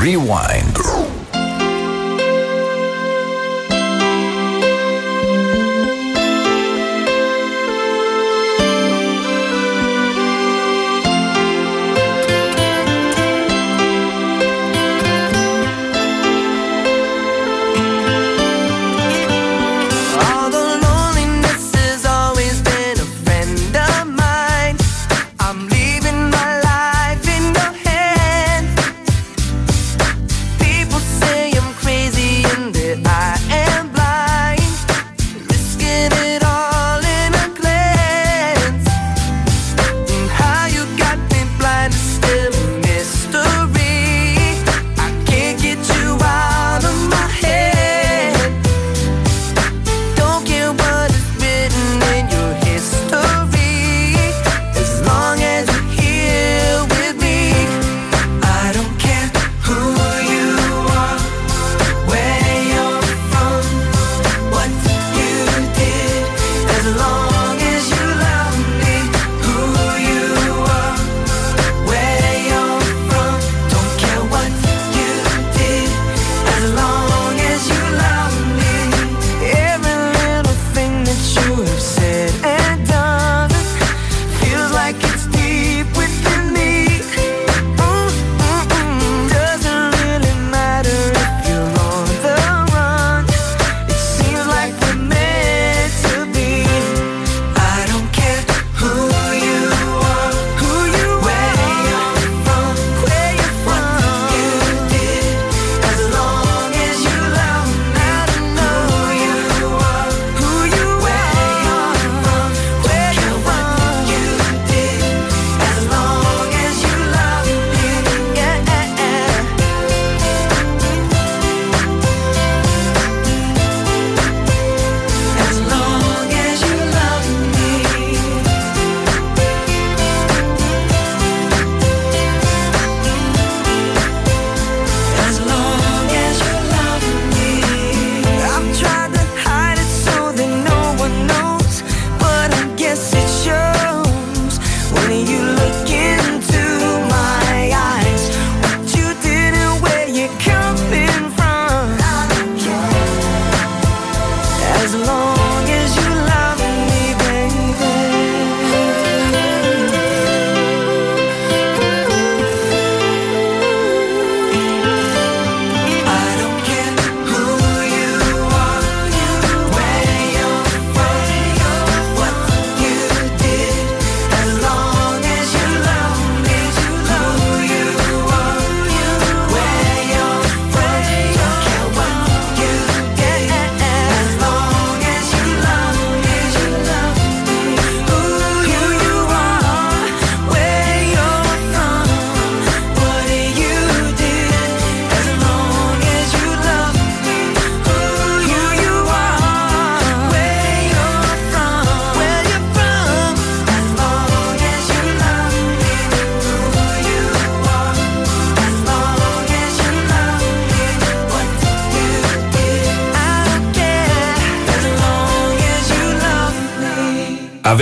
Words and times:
Rewind. 0.00 1.19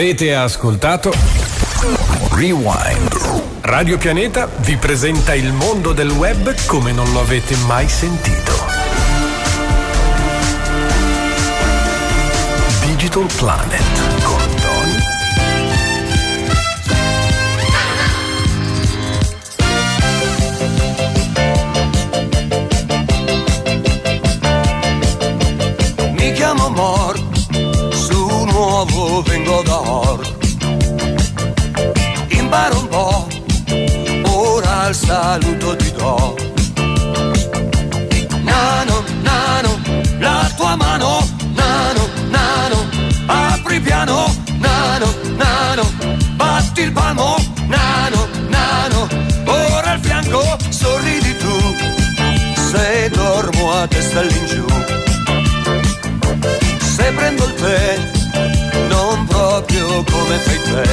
Avete 0.08 0.34
ascoltato 0.34 1.12
Rewind. 2.30 3.10
Radio 3.60 3.98
Pianeta 3.98 4.48
vi 4.60 4.74
presenta 4.76 5.34
il 5.34 5.52
mondo 5.52 5.92
del 5.92 6.08
web 6.08 6.54
come 6.64 6.92
non 6.92 7.12
lo 7.12 7.20
avete 7.20 7.54
mai 7.66 7.86
sentito. 7.90 8.52
Digital 12.86 13.26
Planet. 13.36 13.82
Mi 26.12 26.32
chiamo 26.32 26.70
Mor, 26.70 27.20
su 27.90 28.26
nuovo 28.46 29.20
vengo 29.20 29.47
piano, 43.98 44.32
nano, 44.58 45.14
nano, 45.36 45.82
batti 46.36 46.82
il 46.82 46.92
palmo, 46.92 47.34
nano, 47.66 48.28
nano, 48.48 49.08
ora 49.44 49.90
al 49.90 50.00
fianco 50.00 50.56
sorridi 50.68 51.36
tu, 51.36 51.74
se 52.70 53.10
dormo 53.12 53.72
a 53.72 53.88
testa 53.88 54.20
all'ingiù. 54.20 54.64
Se 56.78 57.12
prendo 57.12 57.44
il 57.44 57.54
tè, 57.54 57.98
non 58.88 59.26
proprio 59.26 60.04
come 60.04 60.36
fai 60.38 60.60
te. 60.62 60.86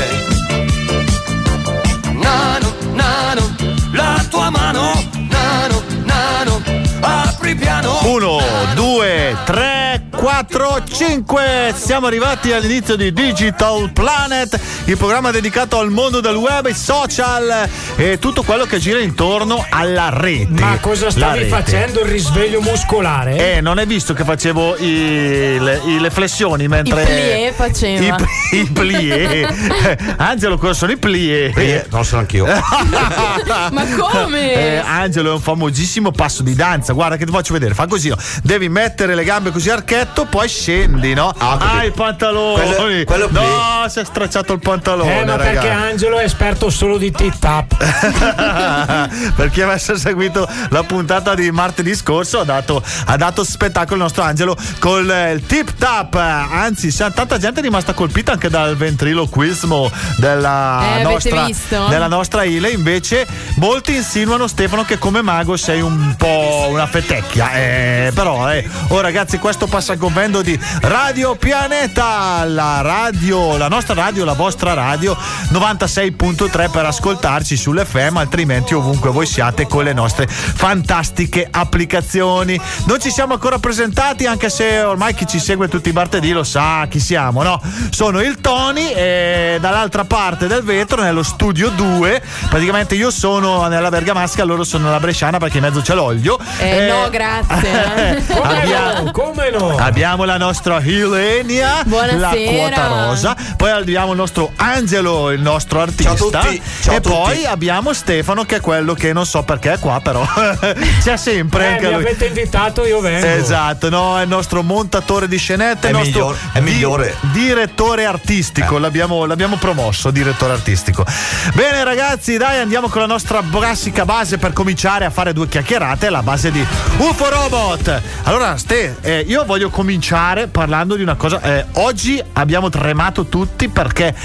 Nano, 2.11 2.73
nano, 2.93 3.55
la 3.91 4.25
tua 4.31 4.49
mano, 4.49 4.93
nano, 5.29 5.83
nano, 6.05 6.61
apri 7.01 7.53
piano. 7.53 7.99
Uno, 8.05 8.39
due, 8.73 9.37
tre, 9.45 10.04
4, 10.25 10.83
5. 10.91 11.75
Siamo 11.75 12.07
arrivati 12.07 12.51
all'inizio 12.51 12.95
di 12.95 13.13
Digital 13.13 13.91
Planet, 13.91 14.59
il 14.85 14.97
programma 14.97 15.29
dedicato 15.29 15.77
al 15.77 15.91
mondo 15.91 16.19
del 16.19 16.33
web, 16.33 16.65
i 16.65 16.73
social 16.73 17.69
e 17.95 18.17
tutto 18.17 18.41
quello 18.41 18.65
che 18.65 18.79
gira 18.79 18.97
intorno 18.97 19.63
alla 19.69 20.09
rete. 20.09 20.59
Ma 20.59 20.79
cosa 20.81 21.11
stavi 21.11 21.45
facendo? 21.45 21.99
Il 22.01 22.07
risveglio 22.07 22.59
muscolare? 22.59 23.57
Eh, 23.57 23.61
non 23.61 23.77
hai 23.77 23.85
visto 23.85 24.15
che 24.15 24.23
facevo 24.23 24.77
i, 24.77 25.59
le, 25.59 25.81
i, 25.85 25.99
le, 25.99 26.09
flessioni 26.09 26.67
mentre. 26.67 27.03
I 27.03 27.05
plie 27.05 27.53
faceva. 27.55 28.17
I, 28.49 28.59
i 28.61 28.65
plie. 28.65 29.47
Angelo, 30.17 30.57
cosa 30.57 30.73
sono 30.73 30.93
i 30.93 30.97
plie? 30.97 31.51
plie 31.51 31.85
non 31.91 32.03
sono 32.03 32.21
anch'io. 32.21 32.47
Ma 33.45 33.85
come? 33.95 34.53
Eh, 34.53 34.77
Angelo 34.77 35.29
è 35.29 35.33
un 35.33 35.41
famosissimo 35.41 36.09
passo 36.09 36.41
di 36.41 36.55
danza. 36.55 36.93
Guarda 36.93 37.15
che 37.15 37.25
ti 37.25 37.31
faccio 37.31 37.53
vedere. 37.53 37.75
Fa 37.75 37.85
così, 37.85 38.09
no? 38.09 38.17
Devi 38.41 38.69
mettere 38.69 39.13
le 39.13 39.23
gambe 39.23 39.51
così 39.51 39.69
archetto, 40.15 40.25
poi 40.25 40.47
scendi, 40.47 41.13
no? 41.13 41.33
Ah, 41.37 41.57
ah 41.59 41.83
i 41.83 41.91
pantaloni. 41.91 43.03
Quello, 43.03 43.27
quello 43.27 43.29
no, 43.31 43.87
si 43.89 43.99
è 43.99 44.05
stracciato 44.05 44.53
il 44.53 44.59
pantalone. 44.59 45.19
Eh, 45.19 45.25
ma 45.25 45.35
ragazzi. 45.35 45.53
perché 45.53 45.69
Angelo 45.69 46.17
è 46.17 46.23
esperto 46.23 46.69
solo 46.69 46.97
di 46.97 47.11
tip-tap. 47.11 47.75
per 49.35 49.49
chi 49.49 49.61
avesse 49.61 49.97
seguito 49.97 50.47
la 50.69 50.83
puntata 50.83 51.35
di 51.35 51.51
martedì 51.51 51.93
scorso, 51.93 52.39
ha 52.39 52.43
dato, 52.45 52.81
ha 53.05 53.17
dato 53.17 53.43
spettacolo 53.43 53.95
il 53.95 54.01
nostro 54.01 54.23
Angelo 54.23 54.55
con 54.79 55.03
il 55.03 55.45
tip-tap. 55.45 56.15
Anzi, 56.15 56.95
tanta 56.95 57.37
gente 57.37 57.59
è 57.59 57.63
rimasta 57.63 57.93
colpita 57.93 58.31
anche 58.31 58.49
dal 58.49 58.75
ventriloquismo 58.77 59.91
della, 60.17 60.97
eh, 60.99 61.03
nostra, 61.03 61.47
della 61.89 62.07
nostra 62.07 62.43
Ile. 62.43 62.69
Invece, 62.69 63.27
molti 63.57 63.95
insinuano, 63.95 64.47
Stefano, 64.47 64.85
che 64.85 64.97
come 64.97 65.21
mago 65.21 65.57
sei 65.57 65.81
un 65.81 66.15
po' 66.17 66.67
una 66.69 66.87
fetecchia. 66.87 67.51
Eh, 67.53 68.11
però, 68.13 68.51
eh. 68.51 68.67
oh 68.89 69.01
ragazzi, 69.01 69.39
questo 69.39 69.67
passa 69.67 69.95
il 70.05 70.11
convendo 70.15 70.43
di 70.43 70.59
Radio 70.81 71.35
Pianeta, 71.35 72.43
la 72.45 72.81
radio, 72.81 73.57
la 73.57 73.67
nostra 73.67 73.95
radio, 73.95 74.23
la 74.23 74.33
vostra 74.33 74.73
radio 74.73 75.17
96.3 75.51 76.69
per 76.69 76.85
ascoltarci 76.85 77.57
sull'FM, 77.57 78.17
altrimenti 78.17 78.75
ovunque 78.75 79.09
voi 79.09 79.25
siate 79.25 79.65
con 79.65 79.83
le 79.83 79.93
nostre 79.93 80.27
fantastiche 80.27 81.47
applicazioni. 81.49 82.59
Non 82.85 82.99
ci 83.01 83.09
siamo 83.09 83.33
ancora 83.33 83.57
presentati, 83.57 84.27
anche 84.27 84.49
se 84.49 84.83
ormai 84.83 85.15
chi 85.15 85.25
ci 85.25 85.39
segue 85.39 85.67
tutti 85.67 85.89
i 85.89 85.93
martedì 85.93 86.31
lo 86.31 86.43
sa 86.43 86.85
chi 86.87 86.99
siamo, 86.99 87.41
no? 87.41 87.59
Sono 87.89 88.21
il 88.21 88.39
Tony 88.41 88.91
e 88.91 89.57
dall'altra 89.59 90.05
parte 90.05 90.45
del 90.45 90.61
vetro, 90.61 91.01
nello 91.01 91.23
studio 91.23 91.69
2, 91.69 92.21
praticamente 92.47 92.93
io 92.93 93.09
sono 93.09 93.65
nella 93.67 93.89
Bergamasca, 93.89 94.43
loro 94.43 94.63
sono 94.63 94.85
nella 94.85 94.99
Bresciana 94.99 95.39
perché 95.39 95.57
in 95.57 95.63
mezzo 95.63 95.81
c'è 95.81 95.95
l'olio. 95.95 96.37
Eh, 96.59 96.77
eh 96.77 96.87
no, 96.89 97.09
grazie. 97.09 98.23
come 98.35 98.61
abbiamo, 98.61 99.03
no? 99.03 99.11
Come 99.11 99.49
no? 99.49 99.75
Abbiamo 99.95 100.25
la 100.25 100.35
nostra 100.35 100.81
Ilenia, 100.81 101.81
Buonasera. 101.85 102.19
la 102.19 102.35
quota 102.35 102.87
rosa, 102.87 103.35
poi 103.55 103.71
abbiamo 103.71 104.11
il 104.11 104.17
nostro 104.17 104.51
Angelo, 104.57 105.31
il 105.31 105.39
nostro 105.39 105.79
artista. 105.79 106.13
Ciao 106.17 106.27
a 106.27 106.41
tutti. 106.41 106.61
Ciao 106.81 106.93
e 106.93 106.97
a 106.97 106.99
tutti. 106.99 107.15
poi 107.15 107.45
abbiamo 107.45 107.93
Stefano 107.93 108.43
che 108.43 108.57
è 108.57 108.59
quello 108.59 108.93
che 108.93 109.13
non 109.13 109.25
so 109.25 109.43
perché 109.43 109.71
è 109.71 109.79
qua, 109.79 110.01
però 110.01 110.27
c'è 111.01 111.15
sempre. 111.15 111.63
Eh, 111.63 111.67
anche 111.67 111.87
mi 111.87 111.93
lui. 111.93 112.01
avete 112.03 112.25
invitato, 112.25 112.85
io 112.85 112.99
vengo. 112.99 113.25
Esatto, 113.25 113.87
no, 113.87 114.19
è 114.19 114.23
il 114.23 114.27
nostro 114.27 114.63
montatore 114.63 115.29
di 115.29 115.37
scenette, 115.37 115.87
è 115.87 115.91
il 115.91 115.95
nostro 115.95 116.25
migliore, 116.25 116.37
è 116.51 116.59
migliore. 116.59 117.15
Di, 117.21 117.39
direttore 117.45 118.03
artistico. 118.03 118.75
Eh. 118.75 118.79
L'abbiamo, 118.81 119.23
l'abbiamo, 119.23 119.55
promosso, 119.55 120.11
direttore 120.11 120.51
artistico. 120.51 121.05
Bene, 121.53 121.85
ragazzi, 121.85 122.35
dai, 122.35 122.59
andiamo 122.59 122.89
con 122.89 122.99
la 122.99 123.07
nostra 123.07 123.41
classica 123.49 124.03
base 124.03 124.37
per 124.39 124.51
cominciare 124.51 125.05
a 125.05 125.09
fare 125.09 125.31
due 125.31 125.47
chiacchierate. 125.47 126.09
La 126.09 126.21
base 126.21 126.51
di 126.51 126.67
UFO 126.97 127.29
Robot. 127.29 128.01
Allora, 128.23 128.57
Ste, 128.57 128.97
eh, 128.99 129.23
io 129.25 129.45
voglio 129.45 129.69
cominciare 129.75 130.47
parlando 130.47 130.95
di 130.95 131.01
una 131.01 131.15
cosa. 131.15 131.41
Eh, 131.41 131.65
oggi 131.73 132.23
abbiamo 132.31 132.69
tremato 132.69 133.25
tutti 133.25 133.67
perché 133.67 134.15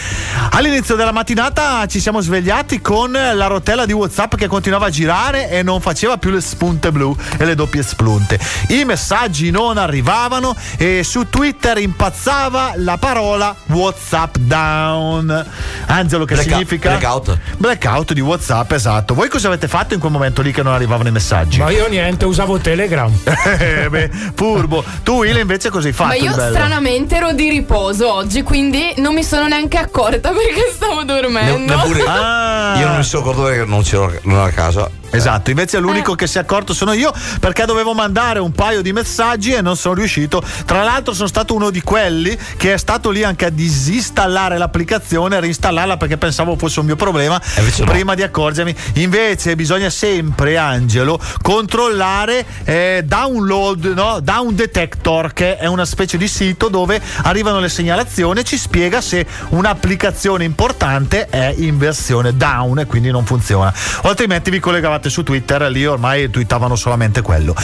all'inizio 0.50 0.94
della 0.94 1.10
mattinata 1.10 1.84
ci 1.86 1.98
siamo 1.98 2.20
svegliati 2.20 2.80
con 2.80 3.10
la 3.10 3.46
rotella 3.48 3.84
di 3.84 3.92
WhatsApp 3.92 4.36
che 4.36 4.46
continuava 4.46 4.86
a 4.86 4.90
girare 4.90 5.50
e 5.50 5.64
non 5.64 5.80
faceva 5.80 6.18
più 6.18 6.30
le 6.30 6.40
spunte 6.40 6.92
blu 6.92 7.16
e 7.36 7.44
le 7.44 7.56
doppie 7.56 7.82
spunte. 7.82 8.38
I 8.68 8.84
messaggi 8.84 9.50
non 9.50 9.76
arrivavano 9.76 10.54
e 10.76 11.02
su 11.02 11.28
Twitter 11.28 11.78
impazzava 11.78 12.74
la 12.76 12.96
parola 12.96 13.52
WhatsApp 13.66 14.36
down. 14.36 15.46
Angelo, 15.86 16.26
che 16.26 16.34
Blackout, 16.34 16.54
significa? 16.54 16.90
Blackout. 16.90 17.38
Blackout 17.56 18.12
di 18.12 18.20
WhatsApp, 18.20 18.70
esatto. 18.70 19.14
Voi 19.14 19.28
cosa 19.28 19.48
avete 19.48 19.66
fatto 19.66 19.94
in 19.94 20.00
quel 20.00 20.12
momento 20.12 20.42
lì 20.42 20.52
che 20.52 20.62
non 20.62 20.74
arrivavano 20.74 21.08
i 21.08 21.12
messaggi? 21.12 21.58
Ma 21.58 21.70
io 21.70 21.88
niente, 21.88 22.24
usavo 22.24 22.58
Telegram. 22.58 23.12
Eh, 23.60 23.88
beh, 23.90 24.10
furbo. 24.34 24.82
Tu, 25.02 25.24
Invece 25.40 25.68
hai 25.68 25.92
fatto? 25.92 26.08
Ma 26.08 26.14
io 26.14 26.32
stranamente 26.32 27.16
ero 27.16 27.32
di 27.32 27.48
riposo 27.48 28.12
oggi, 28.12 28.42
quindi 28.42 28.92
non 28.96 29.14
mi 29.14 29.24
sono 29.24 29.46
neanche 29.46 29.78
accorta 29.78 30.30
perché 30.32 30.72
stavo 30.72 31.02
dormendo. 31.04 31.74
Neppure. 31.74 32.04
Ah. 32.06 32.76
Io 32.78 32.86
non 32.86 32.96
mi 32.96 33.02
sono 33.02 33.22
accorto 33.22 33.42
perché 33.42 33.64
non 33.64 33.82
c'ero 33.82 34.12
non 34.22 34.40
a 34.44 34.50
casa. 34.50 34.90
Esatto, 35.10 35.50
invece 35.50 35.78
l'unico 35.78 36.12
eh. 36.12 36.16
che 36.16 36.26
si 36.26 36.38
è 36.38 36.40
accorto 36.40 36.72
sono 36.72 36.92
io 36.92 37.12
perché 37.40 37.64
dovevo 37.64 37.94
mandare 37.94 38.38
un 38.38 38.52
paio 38.52 38.80
di 38.80 38.92
messaggi 38.92 39.52
e 39.52 39.60
non 39.60 39.76
sono 39.76 39.94
riuscito. 39.94 40.42
Tra 40.64 40.82
l'altro 40.82 41.12
sono 41.14 41.28
stato 41.28 41.54
uno 41.54 41.70
di 41.70 41.80
quelli 41.82 42.36
che 42.56 42.74
è 42.74 42.76
stato 42.76 43.10
lì 43.10 43.24
anche 43.24 43.46
a 43.46 43.50
disinstallare 43.50 44.56
l'applicazione 44.56 45.36
e 45.36 45.40
reinstallarla 45.40 45.96
perché 45.96 46.16
pensavo 46.16 46.56
fosse 46.56 46.80
un 46.80 46.86
mio 46.86 46.96
problema 46.96 47.40
prima 47.84 48.12
no. 48.12 48.14
di 48.14 48.22
accorgermi. 48.22 48.74
Invece 48.94 49.56
bisogna 49.56 49.90
sempre, 49.90 50.56
Angelo, 50.56 51.20
controllare 51.42 52.44
eh, 52.64 53.02
download, 53.04 53.84
no? 53.94 54.20
down 54.20 54.54
detector 54.54 55.32
che 55.32 55.56
è 55.56 55.66
una 55.66 55.84
specie 55.84 56.16
di 56.16 56.28
sito 56.28 56.68
dove 56.68 57.00
arrivano 57.22 57.58
le 57.58 57.68
segnalazioni 57.68 58.40
e 58.40 58.44
ci 58.44 58.56
spiega 58.56 59.00
se 59.00 59.26
un'applicazione 59.48 60.44
importante 60.44 61.26
è 61.26 61.52
in 61.56 61.78
versione 61.78 62.36
down 62.36 62.78
e 62.78 62.86
quindi 62.86 63.10
non 63.10 63.24
funziona. 63.24 63.72
O 64.02 64.08
altrimenti 64.08 64.50
vi 64.50 64.60
collegavate 64.60 64.99
trovate 65.00 65.08
su 65.08 65.22
Twitter, 65.22 65.62
lì 65.70 65.86
ormai 65.86 66.28
twittavano 66.30 66.76
solamente 66.76 67.22
quello. 67.22 67.54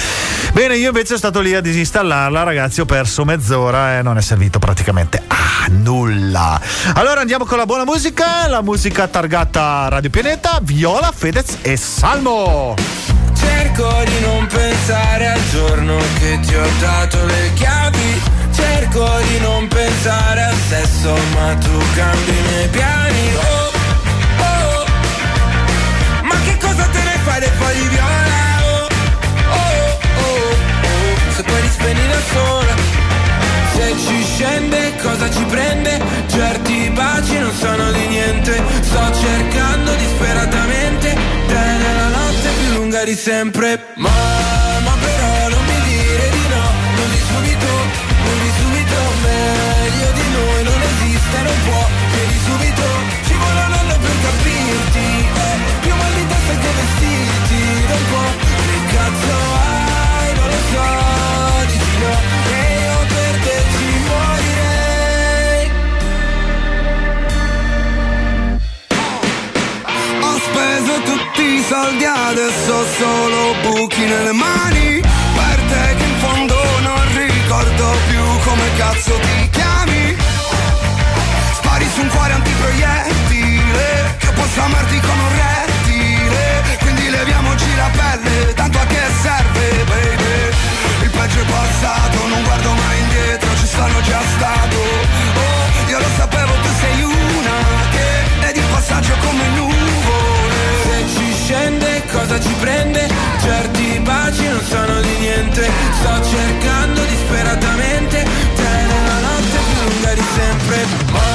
Bene, 0.52 0.76
io 0.76 0.88
invece 0.88 1.06
sono 1.08 1.18
stato 1.18 1.40
lì 1.40 1.54
a 1.54 1.60
disinstallarla, 1.60 2.42
ragazzi, 2.42 2.80
ho 2.80 2.86
perso 2.86 3.24
mezz'ora 3.24 3.98
e 3.98 4.02
non 4.02 4.16
è 4.16 4.22
servito 4.22 4.58
praticamente 4.58 5.22
a 5.26 5.66
nulla. 5.68 6.58
Allora 6.94 7.20
andiamo 7.20 7.44
con 7.44 7.58
la 7.58 7.66
buona 7.66 7.84
musica, 7.84 8.48
la 8.48 8.62
musica 8.62 9.06
targata 9.06 9.88
Radio 9.88 10.10
Pianeta, 10.10 10.58
Viola, 10.62 11.12
Fedez 11.14 11.58
e 11.60 11.76
Salmo. 11.76 12.74
Cerco 13.34 14.02
di 14.04 14.20
non 14.20 14.46
pensare 14.46 15.28
al 15.28 15.40
giorno 15.50 15.98
che 16.18 16.40
ti 16.40 16.54
ho 16.54 16.68
dato 16.80 17.24
le 17.26 17.50
chiavi. 17.54 18.20
Cerco 18.52 19.06
di 19.28 19.38
non 19.40 19.68
pensare 19.68 20.42
al 20.42 20.56
sesso, 20.68 21.14
ma 21.34 21.54
tu 21.56 21.78
cambi 21.94 22.30
i 22.30 22.42
miei 22.48 22.68
piani. 22.68 23.34
Oh 23.50 23.55
foglie 27.58 27.88
viola 27.88 28.40
oh, 28.70 28.88
oh, 29.50 29.98
oh, 30.22 30.56
Se 31.34 31.42
poi 31.42 31.60
li 31.62 31.68
spegni 31.68 32.06
da 32.08 32.20
sola. 32.32 32.74
Se 33.74 33.94
ci 34.04 34.24
scende 34.24 34.96
cosa 35.02 35.30
ci 35.30 35.44
prende? 35.44 36.00
Certi 36.28 36.90
baci 36.90 37.38
non 37.38 37.52
sono 37.52 37.90
di 37.92 38.06
niente. 38.06 38.62
Sto 38.80 39.04
cercando 39.14 39.94
disperatamente. 39.94 41.16
Te 41.46 41.64
nella 41.82 42.08
notte 42.08 42.48
più 42.58 42.78
lunga 42.78 43.04
di 43.04 43.14
sempre. 43.14 43.68
Mamma 43.94 44.94
però 45.06 45.48
non 45.48 45.64
mi 45.64 45.80
dire 45.88 46.30
di 46.30 46.44
no. 46.54 46.64
Non 46.98 47.08
di 47.10 47.20
subito, 47.30 47.70
non 48.24 48.36
di 48.44 48.50
subito. 48.60 48.98
Meglio 49.22 50.10
di 50.18 50.26
noi 50.36 50.62
non 50.64 50.80
esiste, 50.82 51.36
non 51.42 51.56
può 51.64 52.05
soldi, 71.68 72.04
adesso 72.04 72.74
solo 72.98 73.54
buchi 73.62 74.04
nelle 74.04 74.32
mani. 74.32 75.00
Per 75.00 75.58
te 75.70 75.94
che 75.96 76.04
in 76.04 76.16
fondo 76.18 76.54
non 76.82 77.00
ricordo 77.14 77.86
più 78.08 78.22
come 78.44 78.66
cazzo 78.76 79.12
ti 79.26 79.50
chiami. 79.50 80.16
Spari 81.58 81.86
su 81.94 82.00
un 82.02 82.08
cuore 82.08 82.32
antiproiettile 82.34 84.16
Che 84.18 84.30
posso 84.32 84.60
amarti 84.60 85.00
come 85.00 85.22
un 85.28 85.32
rettile. 85.44 86.76
Quindi 86.80 87.10
leviamoci 87.10 87.74
la 87.74 87.90
pelle, 87.98 88.54
tanto 88.54 88.78
a 88.78 88.86
che 88.86 89.02
serve 89.22 89.84
baby. 89.90 90.38
Il 91.02 91.10
peggio 91.10 91.40
è 91.40 91.44
passato, 91.44 92.26
non 92.28 92.42
guardo 92.44 92.70
mai 92.72 92.98
indietro 93.00 93.48
Ci 93.56 93.66
sono 93.66 94.00
già 94.02 94.20
stato. 94.36 94.78
Oh, 95.42 95.90
io 95.90 95.98
lo 95.98 96.10
sapevo, 96.16 96.52
tu 96.62 96.68
sei 96.80 97.02
una 97.02 97.56
Che 97.90 98.48
è 98.48 98.52
di 98.52 98.62
passaggio 98.70 99.14
come 99.24 99.46
scende, 99.54 99.75
cosa 102.36 102.40
ci 102.40 102.54
prende? 102.60 103.08
Certi 103.40 104.00
baci 104.00 104.48
non 104.48 104.60
sono 104.62 105.00
di 105.00 105.16
niente. 105.18 105.70
Sto 106.00 106.24
cercando 106.24 107.04
disperatamente. 107.04 108.24
Te 108.54 108.62
nella 108.62 109.18
notte 109.20 109.58
più 109.68 109.90
lunga 109.90 110.14
di 110.14 110.24
sempre. 110.34 111.25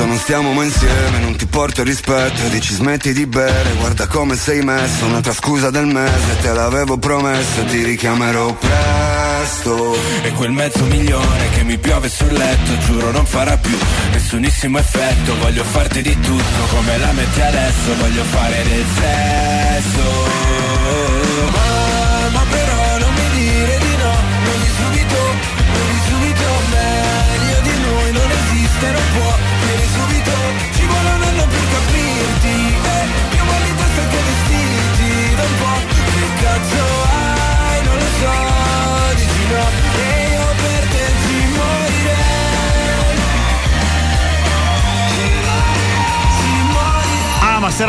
Pezzo 0.00 0.06
Non 0.06 0.18
stiamo 0.18 0.52
mai 0.52 0.66
insieme, 0.66 1.18
non 1.18 1.36
ti 1.36 1.46
porto 1.46 1.82
rispetto 1.82 2.48
Dici 2.48 2.74
smetti 2.74 3.12
di 3.12 3.26
bere, 3.26 3.74
guarda 3.78 4.06
come 4.06 4.36
sei 4.36 4.62
messo 4.62 5.04
Un'altra 5.06 5.32
scusa 5.32 5.70
del 5.70 5.86
mese, 5.86 6.38
te 6.40 6.52
l'avevo 6.52 6.98
promesso 6.98 7.64
Ti 7.64 7.82
richiamerò 7.82 8.54
presto. 8.54 9.96
E 10.22 10.32
quel 10.32 10.52
mezzo 10.52 10.84
milione 10.84 11.50
che 11.50 11.62
mi 11.64 11.78
piove 11.78 12.08
sul 12.08 12.32
letto 12.32 12.78
Giuro 12.78 13.10
non 13.10 13.26
farà 13.26 13.56
più 13.56 13.76
nessunissimo 14.12 14.78
effetto. 14.78 15.36
Voglio 15.38 15.64
farti 15.64 16.02
di 16.02 16.18
tutto 16.20 16.74
come 16.74 16.98
la 16.98 17.12
metti 17.12 17.40
adesso 17.40 17.94
Voglio 17.98 18.24
fare 18.24 18.62
del 18.62 18.84
sesso 18.94 20.69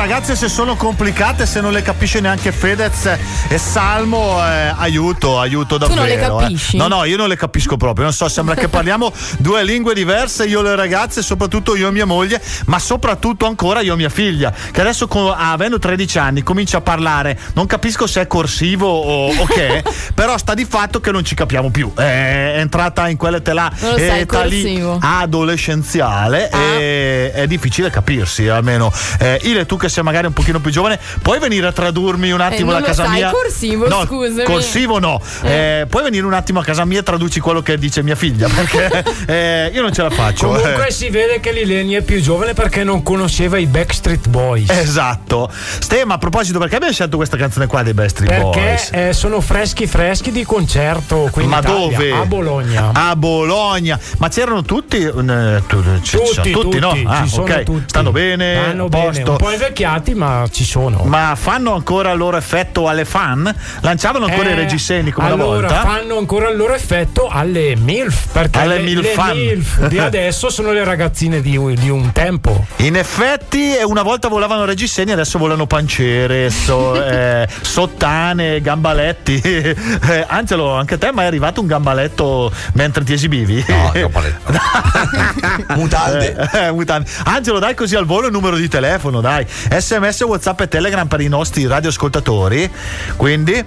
ragazze 0.01 0.35
se 0.35 0.49
sono 0.49 0.75
complicate, 0.75 1.45
se 1.45 1.61
non 1.61 1.71
le 1.71 1.83
capisce 1.83 2.19
neanche 2.21 2.51
Fedez 2.51 3.05
e 3.47 3.57
Salmo, 3.59 4.43
eh, 4.43 4.73
aiuto, 4.75 5.39
aiuto 5.39 5.77
Tu 5.77 5.85
davvero. 5.85 5.99
non 5.99 6.09
le 6.09 6.15
eh. 6.15 6.27
capisci? 6.27 6.77
No, 6.77 6.87
no, 6.87 7.03
io 7.03 7.17
non 7.17 7.27
le 7.27 7.35
capisco 7.35 7.77
proprio. 7.77 8.05
Non 8.05 8.13
so, 8.13 8.27
sembra 8.27 8.55
che 8.55 8.67
parliamo 8.67 9.13
due 9.37 9.63
lingue 9.63 9.93
diverse, 9.93 10.45
io 10.47 10.61
e 10.61 10.63
le 10.63 10.75
ragazze, 10.75 11.21
soprattutto 11.21 11.75
io 11.75 11.89
e 11.89 11.91
mia 11.91 12.05
moglie, 12.05 12.41
ma 12.65 12.79
soprattutto 12.79 13.45
ancora 13.45 13.81
io 13.81 13.93
e 13.93 13.95
mia 13.97 14.09
figlia, 14.09 14.51
che 14.71 14.81
adesso 14.81 15.07
avendo 15.37 15.77
13 15.77 16.17
anni 16.17 16.41
comincia 16.41 16.77
a 16.77 16.81
parlare, 16.81 17.37
non 17.53 17.67
capisco 17.67 18.07
se 18.07 18.21
è 18.21 18.27
corsivo 18.27 18.87
o, 18.87 19.27
o 19.35 19.45
che 19.45 19.83
però 20.15 20.35
sta 20.39 20.55
di 20.55 20.65
fatto 20.65 20.99
che 20.99 21.11
non 21.11 21.23
ci 21.23 21.35
capiamo 21.35 21.69
più. 21.69 21.93
È 21.93 22.55
entrata 22.57 23.07
in 23.07 23.17
quell'età 23.17 23.53
là, 23.53 23.71
età 23.95 24.43
lì 24.45 24.61
corsivo. 24.63 24.97
adolescenziale 24.99 26.49
Ah. 26.49 26.57
e 26.79 27.31
è 27.33 27.45
difficile 27.45 27.91
capirsi 27.91 28.47
almeno 28.47 28.91
eh, 29.19 29.39
Ile 29.43 29.65
tu 29.67 29.77
che 29.77 29.89
sei 29.91 30.03
magari 30.03 30.27
un 30.27 30.33
pochino 30.33 30.59
più 30.59 30.71
giovane 30.71 30.99
puoi 31.21 31.39
venire 31.39 31.67
a 31.67 31.71
tradurmi 31.71 32.31
un 32.31 32.41
attimo 32.41 32.69
Eh, 32.71 32.73
non 32.73 32.73
da 32.73 32.79
lo 32.79 32.85
casa 32.85 33.05
sai, 33.05 33.13
mia 33.13 33.29
corsivo, 33.31 33.87
no, 33.87 34.05
scusami. 34.05 34.43
corsivo 34.43 34.99
no 34.99 35.21
Eh, 35.43 35.85
puoi 35.89 36.03
venire 36.03 36.25
un 36.25 36.33
attimo 36.33 36.59
a 36.59 36.63
casa 36.63 36.85
mia 36.85 36.99
e 36.99 37.03
traduci 37.03 37.39
quello 37.39 37.61
che 37.61 37.77
dice 37.77 38.01
mia 38.03 38.15
figlia 38.15 38.47
perché 38.47 39.03
eh, 39.27 39.71
io 39.73 39.81
non 39.81 39.93
ce 39.93 40.01
la 40.03 40.09
faccio 40.09 40.47
Comunque 40.47 40.87
eh. 40.87 40.91
si 40.91 41.09
vede 41.09 41.39
che 41.39 41.51
Lileni 41.51 41.93
è 41.93 42.01
più 42.01 42.19
giovane 42.21 42.53
perché 42.53 42.83
non 42.83 43.03
conosceva 43.03 43.57
i 43.57 43.65
Backstreet 43.67 44.27
Boys. 44.29 44.69
esatto 44.69 45.49
Ste 45.79 46.05
ma 46.05 46.15
a 46.15 46.17
proposito 46.17 46.59
perché 46.59 46.75
abbiamo 46.75 46.93
scelto 46.93 47.17
questa 47.17 47.37
canzone 47.37 47.67
qua 47.67 47.83
dei 47.83 47.93
Backstreet 47.93 48.29
perché 48.31 48.59
Boys 48.59 48.89
eh, 48.93 49.13
sono 49.13 49.41
freschi 49.41 49.87
freschi 49.87 50.31
di 50.31 50.43
concerto 50.45 51.27
qui 51.31 51.43
in 51.43 51.49
ma 51.49 51.59
Italia, 51.59 51.77
dove? 51.97 52.11
A 52.11 52.25
Bologna. 52.25 52.89
A 52.93 53.15
Bologna. 53.15 53.99
Ma 54.17 54.29
c'erano 54.29 54.61
tutti? 54.63 54.97
eh, 55.03 55.61
tu- 55.67 55.83
ci- 56.01 56.17
ci 56.17 56.17
sono 56.17 56.25
Tutti, 56.31 56.51
tutti, 56.51 56.79
no? 56.79 56.89
tutti, 56.89 57.03
Ah, 57.07 57.23
ci 57.23 57.29
sono 57.29 57.43
ok. 57.43 57.63
tutti. 57.63 57.83
Stanno 57.87 58.11
bene? 58.11 58.59
Stanno 58.63 58.87
bene, 58.87 59.05
posto? 59.05 59.31
un 59.31 59.37
po' 59.37 59.51
invecchiati, 59.51 59.80
ma 60.15 60.47
ci 60.51 60.63
sono. 60.63 61.03
Ma 61.05 61.35
fanno 61.35 61.73
ancora 61.73 62.11
il 62.11 62.17
loro 62.17 62.37
effetto 62.37 62.87
alle 62.87 63.05
fan? 63.05 63.53
Lanciavano 63.81 64.25
ancora 64.25 64.49
i 64.49 64.51
Eh, 64.53 64.55
reggiseni 64.55 65.11
come 65.11 65.27
allora, 65.27 65.57
una 65.57 65.67
volta? 65.67 65.81
fanno 65.81 66.17
ancora 66.17 66.49
il 66.49 66.57
loro 66.57 66.73
effetto 66.73 67.27
alle 67.27 67.75
MILF 67.75 68.27
perché 68.31 68.59
Alle 68.59 68.77
le, 68.77 68.83
MILF 68.83 69.01
le 69.01 69.09
fan. 69.09 69.37
MILF 69.37 69.87
di 69.87 69.97
adesso 69.99 70.49
sono 70.49 70.71
le 70.71 70.83
ragazzine 70.83 71.41
di, 71.41 71.59
di 71.75 71.89
un 71.89 72.11
tempo. 72.11 72.65
In 72.77 72.95
effetti, 72.95 73.71
una 73.85 74.01
volta 74.03 74.27
volavano 74.27 74.65
reggiseni, 74.65 75.11
adesso 75.11 75.37
volano 75.37 75.65
panciere, 75.67 76.49
so- 76.49 76.95
eh, 77.03 77.47
sottane, 77.61 78.61
gambaletti. 78.61 79.39
Eh, 80.11 80.25
Angelo, 80.27 80.73
anche 80.75 80.95
a 80.95 80.97
te 80.97 81.11
mai 81.11 81.25
è 81.25 81.27
arrivato 81.27 81.61
un 81.61 81.67
gambaletto 81.67 82.51
mentre 82.73 83.03
ti 83.03 83.13
esibivi? 83.13 83.63
No, 83.67 83.91
gambaletto. 83.93 84.51
Mutande. 85.75 86.49
Eh, 86.51 86.65
eh, 86.65 86.71
mutande. 86.71 87.09
Angelo, 87.25 87.59
dai 87.59 87.75
così 87.75 87.95
al 87.95 88.05
volo 88.05 88.27
il 88.27 88.31
numero 88.33 88.55
di 88.55 88.67
telefono, 88.67 89.21
dai. 89.21 89.45
SMS, 89.71 90.21
WhatsApp 90.21 90.61
e 90.61 90.67
Telegram 90.67 91.07
per 91.07 91.21
i 91.21 91.27
nostri 91.27 91.65
radioascoltatori. 91.65 92.69
Quindi. 93.15 93.63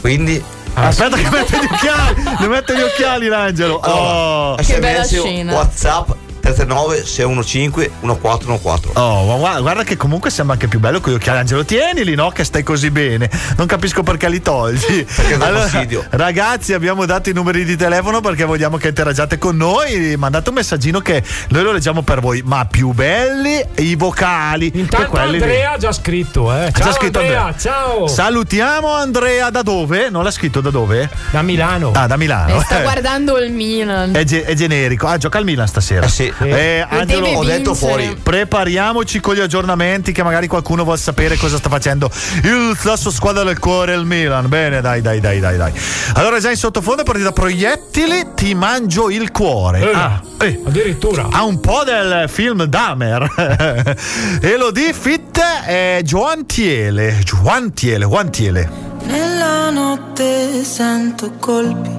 Quindi 0.00 0.42
Aspetta 0.74 1.16
che 1.16 1.28
mette 1.28 1.58
gli 1.58 1.68
occhiali, 1.70 2.22
ne 2.40 2.48
mette 2.48 2.76
gli 2.76 2.80
occhiali 2.80 3.26
l'Angelo. 3.28 3.74
Oh. 3.74 4.54
Che 4.54 4.78
bella 4.78 5.04
SMS, 5.04 5.20
scena. 5.20 5.52
WhatsApp 5.52 6.10
339 6.42 7.04
615 7.06 7.90
1414. 8.00 8.98
Oh, 8.98 9.26
ma 9.26 9.36
guarda, 9.36 9.60
guarda 9.60 9.84
che 9.84 9.96
comunque 9.96 10.28
sembra 10.30 10.54
anche 10.54 10.66
più 10.66 10.80
bello 10.80 11.00
con 11.00 11.12
gli 11.12 11.14
occhiali. 11.16 11.38
Angelo, 11.38 11.64
tienili, 11.64 12.14
no? 12.16 12.30
Che 12.30 12.42
stai 12.42 12.64
così 12.64 12.90
bene. 12.90 13.30
Non 13.56 13.66
capisco 13.68 14.02
perché 14.02 14.28
li 14.28 14.42
togli. 14.42 15.04
Perché 15.22 15.36
dà 15.36 15.46
fastidio. 15.54 16.04
ragazzi, 16.10 16.72
abbiamo 16.72 17.04
dato 17.06 17.30
i 17.30 17.32
numeri 17.32 17.64
di 17.64 17.76
telefono 17.76 18.20
perché 18.20 18.44
vogliamo 18.44 18.76
che 18.76 18.88
interagiate 18.88 19.38
con 19.38 19.56
noi. 19.56 20.16
Mandate 20.16 20.48
un 20.48 20.56
messaggino 20.56 20.98
che 21.00 21.22
noi 21.50 21.62
lo 21.62 21.70
leggiamo 21.72 22.02
per 22.02 22.20
voi. 22.20 22.42
Ma 22.44 22.64
più 22.64 22.90
belli 22.92 23.64
i 23.76 23.94
vocali. 23.94 24.70
Intanto. 24.74 25.16
Andrea 25.18 25.72
ha 25.72 25.78
già 25.78 25.92
scritto, 25.92 26.52
eh. 26.52 26.70
Ciao 26.74 26.84
già 26.86 26.92
scritto 26.92 27.18
Andrea, 27.20 27.44
Andrea. 27.44 27.58
ciao. 27.60 28.06
Salutiamo 28.08 28.92
Andrea 28.92 29.50
da 29.50 29.62
dove? 29.62 30.10
Non 30.10 30.24
l'ha 30.24 30.30
scritto 30.32 30.60
da 30.60 30.70
dove? 30.70 31.08
da 31.30 31.42
Milano. 31.42 31.92
Ah, 31.94 32.06
da 32.08 32.16
Milano. 32.16 32.58
Eh, 32.58 32.64
sta 32.64 32.80
Eh, 32.80 32.82
guardando 32.82 33.38
il 33.38 33.52
Milan. 33.52 34.14
È, 34.14 34.24
ge- 34.24 34.44
è 34.44 34.54
generico. 34.54 35.06
Ah, 35.06 35.16
gioca 35.18 35.38
al 35.38 35.44
Milan 35.44 35.66
stasera. 35.68 36.06
Eh 36.06 36.08
sì. 36.08 36.31
Eh, 36.40 36.86
Lo 36.90 36.98
Angelo, 36.98 37.26
ho 37.28 37.44
detto 37.44 37.74
fuori. 37.74 38.16
Prepariamoci 38.22 39.20
con 39.20 39.34
gli 39.34 39.40
aggiornamenti 39.40 40.12
che 40.12 40.22
magari 40.22 40.46
qualcuno 40.46 40.84
vuol 40.84 40.98
sapere 40.98 41.36
cosa 41.36 41.56
sta 41.56 41.68
facendo 41.68 42.10
il 42.44 42.76
la 42.82 42.96
sua 42.96 43.10
squadra 43.10 43.42
del 43.44 43.58
cuore, 43.58 43.94
il 43.94 44.04
Milan. 44.04 44.48
Bene, 44.48 44.80
dai, 44.80 45.00
dai, 45.00 45.20
dai, 45.20 45.40
dai, 45.40 45.56
dai. 45.56 45.72
Allora 46.14 46.38
già 46.40 46.50
in 46.50 46.56
sottofondo 46.56 47.02
è 47.02 47.04
partita 47.04 47.32
proiettili, 47.32 48.28
ti 48.34 48.54
mangio 48.54 49.10
il 49.10 49.30
cuore. 49.30 49.80
Eh, 49.80 49.92
Ah, 49.94 50.20
eh. 50.40 50.60
Addirittura. 50.66 51.28
Ha 51.30 51.44
un 51.44 51.60
po' 51.60 51.82
del 51.84 52.24
film 52.28 52.64
Dahmer. 52.64 53.96
Elodie 54.40 54.92
Fit 54.92 55.38
è 55.64 56.00
Joan 56.02 56.46
Tiele. 56.46 57.18
Joan 57.24 57.72
Tiele, 57.72 58.04
Juan 58.06 58.30
Tiele. 58.30 58.68
Nella 59.04 59.70
notte 59.70 60.64
sento 60.64 61.32
colpi, 61.38 61.90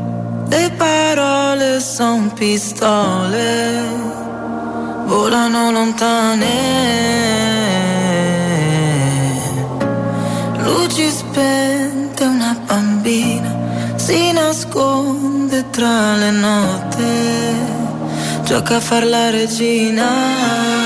le 0.50 0.72
parole 0.78 1.80
son 1.82 2.32
pistole, 2.34 3.82
volano 5.06 5.72
lontane. 5.72 6.52
Luci 10.64 11.10
spente, 11.10 12.24
una 12.24 12.56
bambina 12.66 13.54
si 13.96 14.34
nasconde 14.34 15.70
tra 15.70 16.16
le 16.16 16.32
note, 16.32 17.12
gioca 18.44 18.76
a 18.76 18.80
far 18.82 19.06
la 19.06 19.30
regina. 19.30 20.83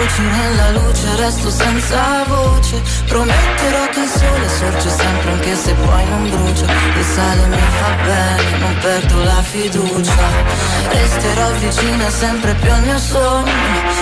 Veloci 0.00 0.22
nella 0.22 0.70
luce, 0.70 1.16
resto 1.16 1.50
senza 1.50 2.24
voce. 2.26 2.80
Prometterò 3.06 3.88
che 3.90 4.00
il 4.00 4.08
sole 4.08 4.48
sorge 4.48 4.88
sempre 4.88 5.30
anche 5.30 5.54
se 5.54 5.74
poi 5.74 6.04
non 6.08 6.30
brucia. 6.30 6.64
Il 6.64 7.04
sale 7.04 7.46
mi 7.48 7.56
fa 7.78 7.90
bene, 8.04 8.58
non 8.60 8.76
perdo 8.80 9.24
la 9.24 9.42
fiducia. 9.42 10.28
Resterò 10.88 11.50
vicina 11.58 12.08
sempre 12.08 12.54
più 12.54 12.72
al 12.72 12.82
mio 12.82 12.98
sogno. 12.98 13.52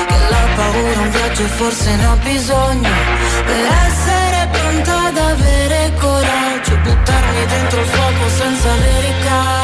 Che 0.07 0.19
la 0.31 0.47
paura 0.55 1.01
un 1.01 1.11
viaggio 1.11 1.43
e 1.43 1.49
forse 1.49 1.97
ne 1.97 2.07
ho 2.07 2.17
bisogno. 2.23 2.91
Per 3.45 3.67
essere 3.87 4.49
pronta 4.53 5.07
ad 5.07 5.17
avere 5.17 5.93
coraggio 5.99 6.77
Buttarmi 6.77 7.47
dentro 7.47 7.81
il 7.81 7.87
fuoco 7.87 8.29
senza 8.37 8.71
avere 8.71 9.15
caldo 9.25 9.58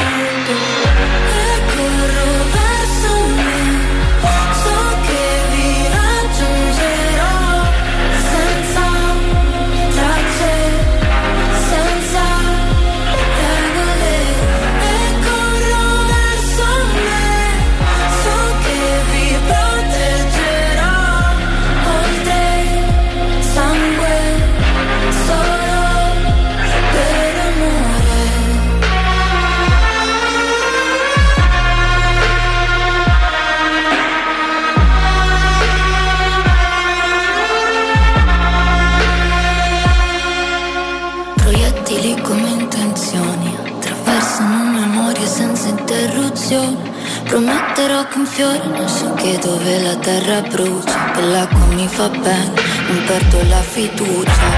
interruzione. 46.45 46.93
Prometterò 47.25 48.07
che 48.09 48.19
un 48.19 48.27
fiore 48.27 48.61
nasce 48.67 49.07
anche 49.07 49.39
dove 49.39 49.81
la 49.81 49.97
terra 49.97 50.41
brucia. 50.43 51.13
Che 51.13 51.21
l'acqua 51.23 51.65
mi 51.67 51.89
fa 51.89 52.09
bene, 52.09 52.53
non 52.89 53.05
perdo 53.07 53.43
la 53.49 53.61
fiducia. 53.61 54.49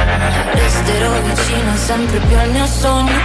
Resterò 0.53 1.13
vicino 1.23 1.77
sempre 1.77 2.19
più 2.19 2.37
al 2.37 2.51
mio 2.51 2.67
sogno. 2.67 3.19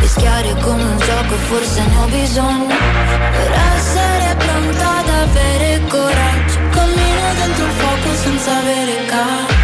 Rischiare 0.00 0.54
come 0.60 0.82
un 0.82 0.98
gioco, 0.98 1.34
forse 1.48 1.80
ne 1.86 1.96
ho 1.96 2.06
bisogno. 2.06 2.74
Per 3.36 3.52
essere 3.76 4.36
pronta 4.36 4.98
ad 4.98 5.08
avere 5.08 5.80
coraggio. 5.88 6.58
Cammino 6.70 7.34
dentro 7.38 7.64
il 7.64 7.70
fuoco 7.70 8.14
senza 8.14 8.56
avere 8.56 9.04
calma. 9.06 9.59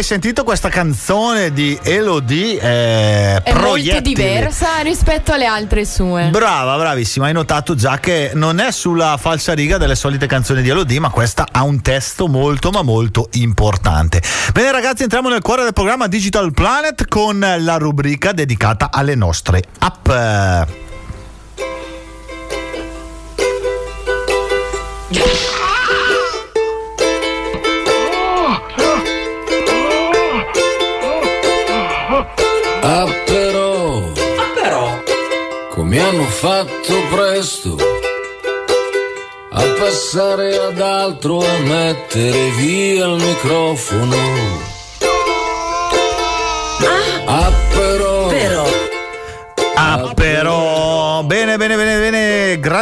Hai 0.00 0.06
sentito 0.06 0.44
questa 0.44 0.70
canzone 0.70 1.52
di 1.52 1.78
Elodie, 1.82 2.58
eh, 2.58 3.42
È 3.42 3.52
molto 3.52 4.00
diversa 4.00 4.78
rispetto 4.82 5.32
alle 5.32 5.44
altre 5.44 5.84
sue. 5.84 6.30
Brava, 6.30 6.78
bravissima. 6.78 7.26
Hai 7.26 7.34
notato 7.34 7.74
già 7.74 7.98
che 7.98 8.30
non 8.32 8.60
è 8.60 8.72
sulla 8.72 9.18
falsa 9.18 9.52
riga 9.52 9.76
delle 9.76 9.94
solite 9.94 10.26
canzoni 10.26 10.62
di 10.62 10.70
Elodie, 10.70 11.00
ma 11.00 11.10
questa 11.10 11.48
ha 11.50 11.64
un 11.64 11.82
testo 11.82 12.28
molto, 12.28 12.70
ma 12.70 12.80
molto 12.80 13.28
importante. 13.32 14.22
Bene, 14.54 14.72
ragazzi, 14.72 15.02
entriamo 15.02 15.28
nel 15.28 15.42
cuore 15.42 15.64
del 15.64 15.74
programma 15.74 16.06
Digital 16.06 16.50
Planet 16.52 17.06
con 17.06 17.38
la 17.58 17.76
rubrica 17.76 18.32
dedicata 18.32 18.88
alle 18.90 19.14
nostre 19.14 19.62
app. 19.80 20.79
Fatto 36.30 36.94
presto 37.10 37.76
a 39.52 39.62
passare 39.78 40.56
ad 40.56 40.80
altro 40.80 41.42
e 41.42 41.58
mettere 41.60 42.50
via 42.50 43.06
il 43.06 43.22
microfono. 43.22 44.69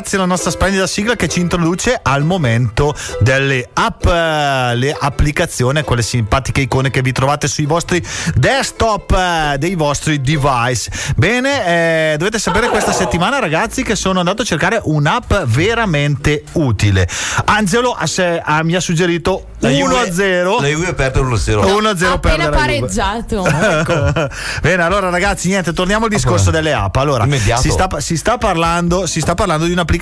Grazie 0.09 0.25
alla 0.25 0.35
nostra 0.35 0.51
splendida 0.51 0.87
sigla 0.87 1.17
che 1.17 1.29
ci 1.29 1.39
introduce 1.41 2.01
al 2.03 2.25
momento 2.25 2.95
delle 3.21 3.69
app, 3.75 4.07
eh, 4.07 4.75
le 4.75 4.97
applicazioni, 4.99 5.83
quelle 5.83 6.01
simpatiche 6.01 6.63
icone 6.63 6.89
che 6.89 7.03
vi 7.03 7.13
trovate 7.13 7.47
sui 7.47 7.67
vostri 7.67 8.03
desktop, 8.35 9.13
eh, 9.13 9.59
dei 9.59 9.75
vostri 9.75 10.19
device. 10.23 10.91
Bene, 11.15 12.13
eh, 12.13 12.17
dovete 12.17 12.39
sapere 12.39 12.71
questa 12.71 12.93
settimana, 12.93 13.39
ragazzi, 13.39 13.83
che 13.83 13.97
sono 13.97 14.21
andato 14.21 14.41
a 14.41 14.45
cercare 14.47 14.81
un'app 14.83 15.31
veramente 15.45 16.43
utile. 16.53 17.07
Angelo 17.45 17.93
ha 17.93 18.07
se- 18.07 18.41
ha- 18.43 18.63
mi 18.63 18.77
ha 18.77 18.81
suggerito 18.81 19.49
La 19.59 19.69
1 19.69 19.77
Juve- 19.77 20.09
a 20.09 20.13
0. 20.13 20.61
La 20.61 20.69
Juve 20.69 20.87
è 20.87 20.91
aperta 20.91 21.21
1-0. 21.21 21.67
1 21.67 21.89
a 21.91 21.97
0 21.97 22.19
per 22.19 22.33
Appena 22.33 22.49
la 22.49 22.57
pareggiato. 22.57 23.43
Bene, 24.63 24.83
allora 24.83 25.11
ragazzi, 25.11 25.49
niente, 25.49 25.75
torniamo 25.75 26.07
al 26.07 26.11
discorso 26.11 26.51
delle 26.51 26.73
app. 26.73 26.97
Allora, 26.97 27.27
si 27.61 27.69
sta, 27.69 28.01
si 28.01 28.17
sta 28.17 28.39
parlando, 28.39 29.05
si 29.05 29.21
sta 29.21 29.35
parlando 29.35 29.67
di 29.67 29.73
un'applicazione 29.73 29.97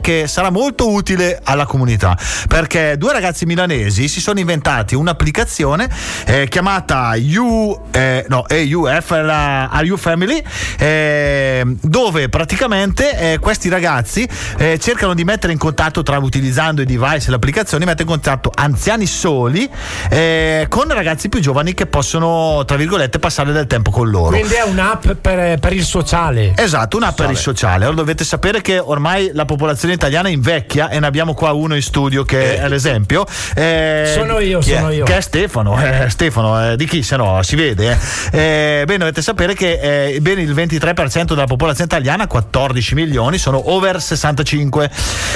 che 0.00 0.26
sarà 0.26 0.50
molto 0.50 0.90
utile 0.90 1.40
alla 1.42 1.66
comunità 1.66 2.16
perché 2.48 2.96
due 2.96 3.12
ragazzi 3.12 3.46
milanesi 3.46 4.08
si 4.08 4.20
sono 4.20 4.38
inventati 4.38 4.94
un'applicazione 4.94 5.88
eh, 6.26 6.48
chiamata 6.48 7.12
U, 7.16 7.78
eh, 7.90 8.24
no, 8.28 8.48
EUF, 8.48 9.10
la 9.10 9.68
Are 9.68 9.84
You 9.84 9.96
Family, 9.96 10.42
eh, 10.78 11.64
dove 11.82 12.28
praticamente 12.28 13.32
eh, 13.32 13.38
questi 13.38 13.68
ragazzi 13.68 14.28
eh, 14.58 14.78
cercano 14.78 15.14
di 15.14 15.24
mettere 15.24 15.52
in 15.52 15.58
contatto 15.58 16.02
tra 16.02 16.18
utilizzando 16.18 16.82
i 16.82 16.86
device 16.86 17.26
e 17.26 17.30
le 17.30 17.36
applicazioni, 17.36 17.84
mettere 17.84 18.02
in 18.04 18.08
contatto 18.08 18.50
anziani 18.54 19.06
soli 19.06 19.68
eh, 20.10 20.66
con 20.68 20.88
ragazzi 20.88 21.28
più 21.28 21.40
giovani 21.40 21.74
che 21.74 21.86
possono, 21.86 22.64
tra 22.64 22.76
virgolette, 22.76 23.18
passare 23.18 23.52
del 23.52 23.66
tempo 23.66 23.90
con 23.90 24.08
loro. 24.08 24.30
Quindi 24.30 24.54
è 24.54 24.62
un'app 24.62 25.10
per, 25.20 25.58
per 25.58 25.72
il 25.72 25.84
sociale. 25.84 26.54
Esatto, 26.56 26.96
un'app 26.96 27.16
per 27.16 27.30
il 27.30 27.36
sociale. 27.36 27.84
Allora 27.84 27.96
dovete 27.96 28.24
sapere 28.24 28.60
che 28.60 28.78
ormai 28.78 29.25
la 29.32 29.44
popolazione 29.44 29.94
italiana 29.94 30.28
invecchia 30.28 30.88
e 30.88 30.98
ne 31.00 31.06
abbiamo 31.06 31.34
qua 31.34 31.52
uno 31.52 31.74
in 31.74 31.82
studio 31.82 32.24
che 32.24 32.56
è 32.58 32.68
l'esempio. 32.68 33.26
Eh, 33.54 34.12
Sono 34.16 34.38
io, 34.38 34.58
chi 34.60 34.72
è? 34.72 34.76
sono 34.76 34.90
io. 34.90 35.04
Che 35.04 35.16
è 35.16 35.20
Stefano. 35.20 35.80
Eh, 35.80 36.08
Stefano, 36.10 36.72
eh, 36.72 36.76
di 36.76 36.86
chi 36.86 37.02
se 37.02 37.16
no 37.16 37.42
si 37.42 37.56
vede. 37.56 37.98
Eh. 38.32 38.80
Eh, 38.80 38.84
bene, 38.84 38.98
dovete 38.98 39.22
sapere 39.22 39.54
che 39.54 40.12
eh, 40.14 40.20
bene 40.20 40.42
il 40.42 40.54
23% 40.54 41.24
della 41.28 41.46
popolazione 41.46 41.84
italiana, 41.86 42.26
14 42.26 42.94
milioni, 42.94 43.38
sono 43.38 43.70
over 43.70 44.00
65. 44.00 44.90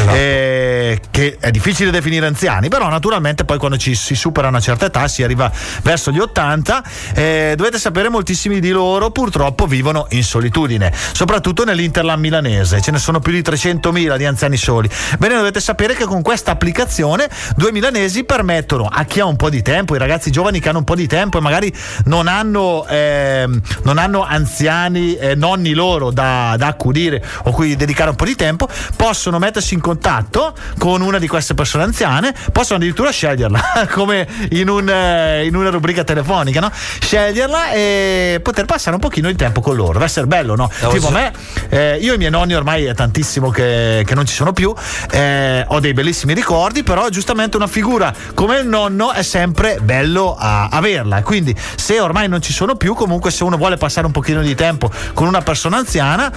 eh, 0.08 1.00
che 1.10 1.36
è 1.40 1.50
difficile 1.50 1.90
definire 1.90 2.26
anziani, 2.26 2.68
però 2.68 2.88
naturalmente 2.88 3.44
poi 3.44 3.58
quando 3.58 3.76
ci 3.76 3.94
si 3.94 4.14
supera 4.14 4.48
una 4.48 4.60
certa 4.60 4.86
età 4.86 5.06
si 5.08 5.22
arriva 5.22 5.50
verso 5.82 6.10
gli 6.10 6.18
80. 6.18 6.82
eh, 7.14 7.54
dovete 7.56 7.78
sapere 7.78 8.08
moltissimi 8.08 8.60
di 8.60 8.70
loro 8.70 9.10
purtroppo 9.10 9.66
vivono 9.66 10.06
in 10.10 10.22
solitudine, 10.24 10.92
soprattutto 11.12 11.64
nell'Interland 11.64 12.20
milanese. 12.20 12.80
Ce 12.80 12.90
ne 12.90 12.98
sono 12.98 13.20
più 13.20 13.32
di 13.32 13.42
600.000 13.80 14.16
di 14.16 14.24
anziani 14.24 14.56
soli. 14.56 14.88
Bene, 15.18 15.36
dovete 15.36 15.60
sapere 15.60 15.94
che 15.94 16.04
con 16.04 16.22
questa 16.22 16.52
applicazione 16.52 17.28
due 17.56 17.72
milanesi 17.72 18.24
permettono 18.24 18.86
a 18.90 19.04
chi 19.04 19.20
ha 19.20 19.26
un 19.26 19.36
po' 19.36 19.50
di 19.50 19.62
tempo, 19.62 19.94
i 19.94 19.98
ragazzi 19.98 20.30
giovani 20.30 20.60
che 20.60 20.68
hanno 20.68 20.78
un 20.78 20.84
po' 20.84 20.94
di 20.94 21.06
tempo 21.06 21.38
e 21.38 21.40
magari 21.40 21.72
non 22.04 22.28
hanno, 22.28 22.86
ehm, 22.86 23.60
non 23.82 23.98
hanno 23.98 24.22
anziani, 24.22 25.16
eh, 25.16 25.34
nonni 25.34 25.72
loro 25.72 26.10
da, 26.10 26.54
da 26.56 26.66
accudire 26.66 27.24
o 27.44 27.50
cui 27.50 27.74
dedicare 27.76 28.10
un 28.10 28.16
po' 28.16 28.24
di 28.24 28.36
tempo, 28.36 28.68
possono 28.96 29.38
mettersi 29.38 29.74
in 29.74 29.80
contatto 29.80 30.54
con 30.78 31.00
una 31.00 31.18
di 31.18 31.26
queste 31.26 31.54
persone 31.54 31.84
anziane, 31.84 32.34
possono 32.52 32.78
addirittura 32.78 33.10
sceglierla 33.10 33.88
come 33.90 34.26
in, 34.50 34.68
un, 34.68 34.88
eh, 34.88 35.46
in 35.46 35.54
una 35.54 35.70
rubrica 35.70 36.04
telefonica, 36.04 36.60
no? 36.60 36.70
sceglierla 36.72 37.72
e 37.72 38.40
poter 38.42 38.66
passare 38.66 38.94
un 38.94 39.00
pochino 39.00 39.28
di 39.28 39.36
tempo 39.36 39.60
con 39.60 39.74
loro. 39.74 39.92
Deve 39.92 40.04
essere 40.04 40.26
bello, 40.26 40.54
no? 40.54 40.70
Tipo 40.90 41.06
sì. 41.06 41.12
me, 41.12 41.32
eh, 41.68 41.98
io 42.00 42.12
e 42.12 42.14
i 42.14 42.18
miei 42.18 42.30
nonni 42.30 42.54
ormai 42.54 42.84
è 42.84 42.94
tantissimo 42.94 43.50
che, 43.50 43.69
che 44.06 44.14
non 44.14 44.26
ci 44.26 44.34
sono 44.34 44.52
più, 44.52 44.72
eh, 45.12 45.64
ho 45.66 45.80
dei 45.80 45.92
bellissimi 45.92 46.34
ricordi, 46.34 46.82
però 46.82 47.08
giustamente 47.08 47.56
una 47.56 47.66
figura 47.66 48.12
come 48.34 48.58
il 48.58 48.66
nonno 48.66 49.12
è 49.12 49.22
sempre 49.22 49.78
bello 49.80 50.36
a 50.38 50.68
averla. 50.68 51.22
Quindi 51.22 51.54
se 51.76 52.00
ormai 52.00 52.28
non 52.28 52.40
ci 52.42 52.52
sono 52.52 52.74
più, 52.76 52.94
comunque 52.94 53.30
se 53.30 53.44
uno 53.44 53.56
vuole 53.56 53.76
passare 53.76 54.06
un 54.06 54.12
pochino 54.12 54.42
di 54.42 54.54
tempo 54.54 54.90
con 55.14 55.26
una 55.26 55.40
persona 55.42 55.76
anziana, 55.78 56.32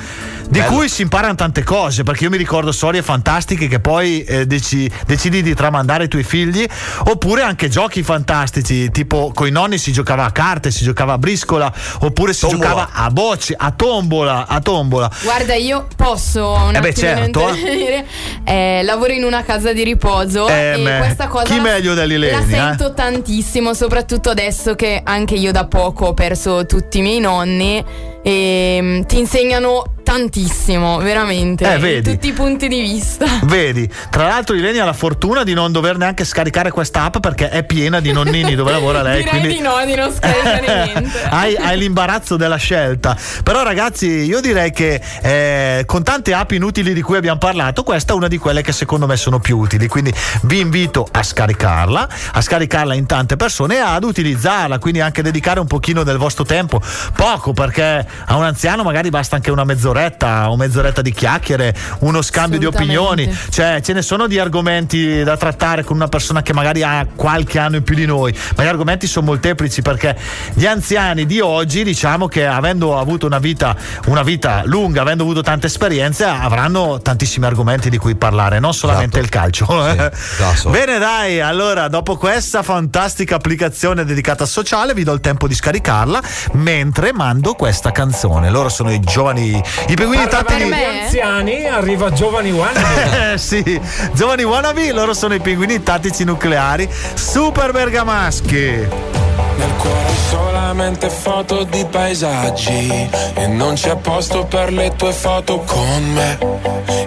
di 0.47 0.59
Bello. 0.59 0.71
cui 0.71 0.89
si 0.89 1.01
imparano 1.01 1.35
tante 1.35 1.63
cose, 1.63 2.03
perché 2.03 2.25
io 2.25 2.29
mi 2.29 2.37
ricordo 2.37 2.71
storie 2.71 3.01
fantastiche 3.01 3.67
che 3.67 3.79
poi 3.79 4.23
eh, 4.23 4.45
deci- 4.45 4.89
decidi 5.05 5.41
di 5.41 5.53
tramandare 5.55 6.03
ai 6.03 6.09
tuoi 6.09 6.23
figli, 6.23 6.65
oppure 7.05 7.41
anche 7.41 7.69
giochi 7.69 8.03
fantastici, 8.03 8.91
tipo 8.91 9.31
con 9.33 9.47
i 9.47 9.51
nonni 9.51 9.77
si 9.77 9.91
giocava 9.91 10.25
a 10.25 10.31
carte, 10.31 10.69
si 10.71 10.83
giocava 10.83 11.13
a 11.13 11.17
briscola, 11.17 11.71
oppure 12.01 12.33
si 12.33 12.41
Tombola. 12.41 12.61
giocava 12.69 12.89
a 12.93 13.09
bocce, 13.09 13.55
a 13.57 13.71
tombola, 13.71 14.45
a 14.47 14.59
tombola. 14.59 15.09
Guarda, 15.21 15.55
io 15.55 15.87
posso 15.95 16.51
un 16.51 16.75
Eh 16.75 16.79
beh, 16.79 16.89
attimino 16.89 17.22
certo. 17.31 18.11
Eh, 18.45 18.81
lavoro 18.83 19.13
in 19.13 19.23
una 19.23 19.41
casa 19.43 19.71
di 19.71 19.83
riposo 19.83 20.47
Eh, 20.49 20.73
e 20.77 20.83
beh, 20.83 20.97
questa 20.97 21.27
cosa 21.27 21.45
chi 21.45 21.55
la- 21.55 21.61
meglio 21.61 21.93
dell'Ilenia, 21.93 22.39
La 22.39 22.45
eh? 22.45 22.49
sento 22.49 22.93
tantissimo, 22.93 23.73
soprattutto 23.73 24.29
adesso 24.31 24.75
che 24.75 24.99
anche 25.03 25.35
io 25.35 25.51
da 25.53 25.65
poco 25.65 26.07
ho 26.07 26.13
perso 26.13 26.65
tutti 26.65 26.97
i 26.97 27.01
miei 27.01 27.19
nonni 27.21 27.83
e 28.23 28.79
mm, 28.81 29.01
ti 29.01 29.19
insegnano 29.19 29.83
tantissimo, 30.03 30.97
veramente, 30.97 31.69
Eh, 31.69 31.75
in 31.75 31.81
vedi. 31.81 32.11
tutti 32.11 32.27
i 32.27 32.33
punti 32.33 32.67
di 32.67 32.81
vista. 32.81 33.25
Vedi, 33.43 33.89
tra 34.09 34.27
l'altro 34.27 34.55
Ilenia 34.55 34.83
ha 34.83 34.85
la 34.85 34.93
fortuna 34.93 35.43
di 35.43 35.53
non 35.53 35.71
dover 35.71 35.97
neanche 35.97 36.25
scaricare 36.25 36.71
questa 36.71 37.03
app 37.03 37.17
perché 37.19 37.49
è 37.49 37.63
piena 37.63 37.99
di 37.99 38.11
nonnini 38.11 38.53
dove 38.55 38.71
lavora 38.71 39.01
lei. 39.01 39.23
Direi 39.23 39.39
quindi... 39.39 39.57
di 39.57 39.61
no, 39.61 39.73
di 39.85 39.95
non 39.95 40.13
scaricare 40.13 40.91
niente. 40.93 41.23
hai, 41.29 41.55
hai 41.55 41.77
l'imbarazzo 41.77 42.35
della 42.37 42.57
scelta. 42.57 43.17
Però, 43.43 43.63
ragazzi, 43.63 44.07
io 44.07 44.39
direi 44.41 44.71
che 44.71 45.01
eh, 45.21 45.83
con 45.85 46.03
tante 46.03 46.33
app 46.33 46.51
inutili 46.51 46.93
di 46.93 47.01
cui 47.01 47.17
abbiamo 47.17 47.39
parlato, 47.39 47.83
questa 47.83 48.13
è 48.13 48.15
una 48.15 48.27
di 48.27 48.37
quelle 48.37 48.61
che 48.61 48.71
secondo 48.71 49.07
me 49.07 49.15
sono 49.15 49.39
più 49.39 49.57
utili. 49.57 49.87
Quindi 49.87 50.13
vi 50.43 50.59
invito 50.59 51.07
a 51.11 51.23
scaricarla, 51.23 52.09
a 52.33 52.41
scaricarla 52.41 52.93
in 52.93 53.05
tante 53.05 53.35
persone 53.35 53.75
e 53.75 53.79
ad 53.79 54.03
utilizzarla. 54.03 54.79
Quindi 54.79 54.99
anche 54.99 55.21
dedicare 55.21 55.59
un 55.59 55.67
pochino 55.67 56.03
del 56.03 56.17
vostro 56.17 56.43
tempo. 56.43 56.81
Poco, 57.15 57.53
perché 57.53 58.05
a 58.25 58.35
un 58.35 58.43
anziano 58.43 58.83
magari 58.83 59.09
basta 59.09 59.35
anche 59.35 59.51
una 59.51 59.63
mezz'oretta 59.63 60.49
o 60.49 60.57
mezz'oretta 60.57 61.01
di 61.01 61.11
chiacchiere, 61.11 61.75
uno 61.99 62.21
scambio 62.21 62.59
di 62.59 62.65
opinioni. 62.65 63.31
Cioè, 63.49 63.81
ce 63.81 63.93
ne 63.93 64.01
sono 64.01 64.27
di 64.27 64.39
argomenti 64.39 65.23
da 65.23 65.37
trattare 65.37 65.83
con 65.83 65.95
una 65.95 66.07
persona 66.07 66.41
che 66.41 66.53
magari 66.53 66.83
ha 66.83 67.05
qualche 67.15 67.59
anno 67.59 67.77
in 67.77 67.83
più 67.83 67.95
di 67.95 68.05
noi, 68.05 68.35
ma 68.55 68.63
gli 68.63 68.67
argomenti 68.67 69.07
sono 69.07 69.25
molteplici 69.27 69.81
perché 69.81 70.17
gli 70.53 70.65
anziani 70.65 71.25
di 71.25 71.39
oggi, 71.39 71.83
diciamo 71.83 72.27
che 72.27 72.45
avendo 72.45 72.97
avuto 72.97 73.25
una 73.25 73.39
vita, 73.39 73.75
una 74.05 74.23
vita 74.23 74.61
lunga, 74.65 75.01
avendo 75.01 75.23
avuto 75.23 75.41
tante 75.41 75.67
esperienze, 75.67 76.25
avranno 76.25 77.01
tantissimi 77.01 77.45
argomenti 77.45 77.89
di 77.89 77.97
cui 77.97 78.15
parlare, 78.15 78.59
non 78.59 78.73
solamente 78.73 79.19
Esatto. 79.19 79.23
il 79.23 79.29
calcio. 79.29 79.87
eh. 79.87 80.11
esatto. 80.13 80.69
Bene, 80.69 80.97
dai, 80.97 81.39
allora, 81.41 81.87
dopo 81.87 82.15
questa 82.17 82.63
fantastica 82.63 83.35
applicazione 83.35 84.05
dedicata 84.05 84.43
al 84.43 84.49
sociale, 84.49 84.93
vi 84.93 85.03
do 85.03 85.13
il 85.13 85.19
tempo 85.19 85.47
di 85.47 85.53
scaricarla 85.53 86.21
mentre 86.53 87.13
mando 87.13 87.53
questa 87.53 87.91
canzone. 87.91 88.02
Loro 88.49 88.69
sono 88.69 88.91
i 88.91 88.99
giovani, 88.99 89.61
i 89.87 89.93
pinguini 89.95 90.27
di 90.57 90.63
me? 90.65 91.01
anziani, 91.01 91.65
arriva 91.65 92.11
Giovani 92.11 92.51
One. 92.51 92.71
Eh 93.33 93.37
sì, 93.37 93.81
giovani 94.13 94.43
wannabe, 94.43 94.91
loro 94.91 95.13
sono 95.13 95.33
i 95.33 95.39
pinguini 95.39 95.81
tattici 95.81 96.23
nucleari 96.23 96.87
super 97.13 97.71
bergamaschi. 97.71 98.87
Nel 99.57 99.73
cuore 99.77 100.13
solamente 100.29 101.09
foto 101.09 101.63
di 101.63 101.85
paesaggi 101.89 103.09
E 103.35 103.47
non 103.47 103.75
c'è 103.75 103.95
posto 103.97 104.45
per 104.45 104.71
le 104.71 104.95
tue 104.95 105.11
foto 105.11 105.59
con 105.59 106.03
me 106.13 106.37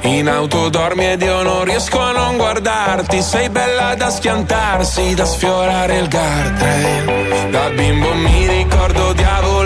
In 0.02 0.28
auto 0.28 0.68
dormi 0.68 1.06
ed 1.06 1.22
io 1.22 1.42
non 1.42 1.64
riesco 1.64 2.00
a 2.00 2.12
non 2.12 2.36
guardarti 2.36 3.20
Sei 3.22 3.48
bella 3.48 3.94
da 3.96 4.10
schiantarsi, 4.10 5.14
da 5.14 5.24
sfiorare 5.24 5.98
il 5.98 6.08
guardrail 6.08 7.50
Da 7.50 7.68
bimbo 7.70 8.14
mi 8.14 8.46
ricordo 8.46 9.12
diavolo 9.12 9.65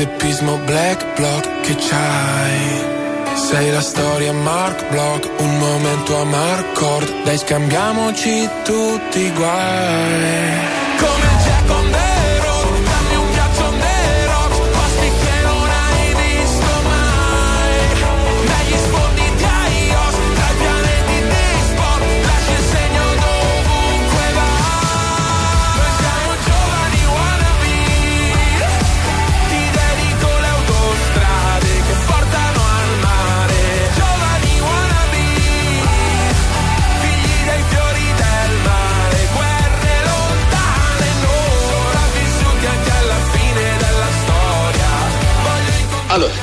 teppismo 0.00 0.56
black 0.64 1.04
block 1.16 1.60
Che 1.60 1.74
c'hai 1.74 2.98
sei 3.34 3.70
la 3.70 3.80
storia 3.80 4.32
Mark 4.32 4.88
Block, 4.90 5.28
un 5.40 5.58
momento 5.58 6.16
a 6.16 6.24
Marcord, 6.24 7.22
dai 7.24 7.38
scambiamoci 7.38 8.48
tutti 8.64 9.18
i 9.20 9.32
guai. 9.32 10.79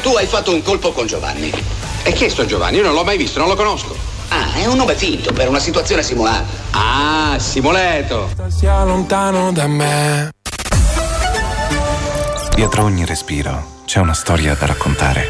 Tu 0.08 0.16
hai 0.16 0.26
fatto 0.26 0.54
un 0.54 0.62
colpo 0.62 0.94
con 0.94 1.06
Giovanni. 1.06 1.52
E 2.04 2.14
chi 2.14 2.24
è 2.24 2.30
sto 2.30 2.46
Giovanni? 2.46 2.78
Io 2.78 2.84
non 2.84 2.94
l'ho 2.94 3.04
mai 3.04 3.18
visto, 3.18 3.40
non 3.40 3.50
lo 3.50 3.56
conosco. 3.56 3.94
Ah, 4.30 4.54
è 4.54 4.66
un 4.66 4.78
nome 4.78 4.96
finto 4.96 5.34
per 5.34 5.50
una 5.50 5.60
situazione 5.60 6.02
simulata. 6.02 6.46
Ah, 6.72 7.38
Simoleto. 7.38 8.30
Sia 8.48 8.86
lontano 8.86 9.52
da 9.52 9.68
me. 9.68 10.30
Dietro 12.56 12.84
ogni 12.84 13.06
respiro 13.06 13.82
c'è 13.84 14.00
una 14.00 14.14
storia 14.14 14.56
da 14.58 14.68
raccontare. 14.68 15.28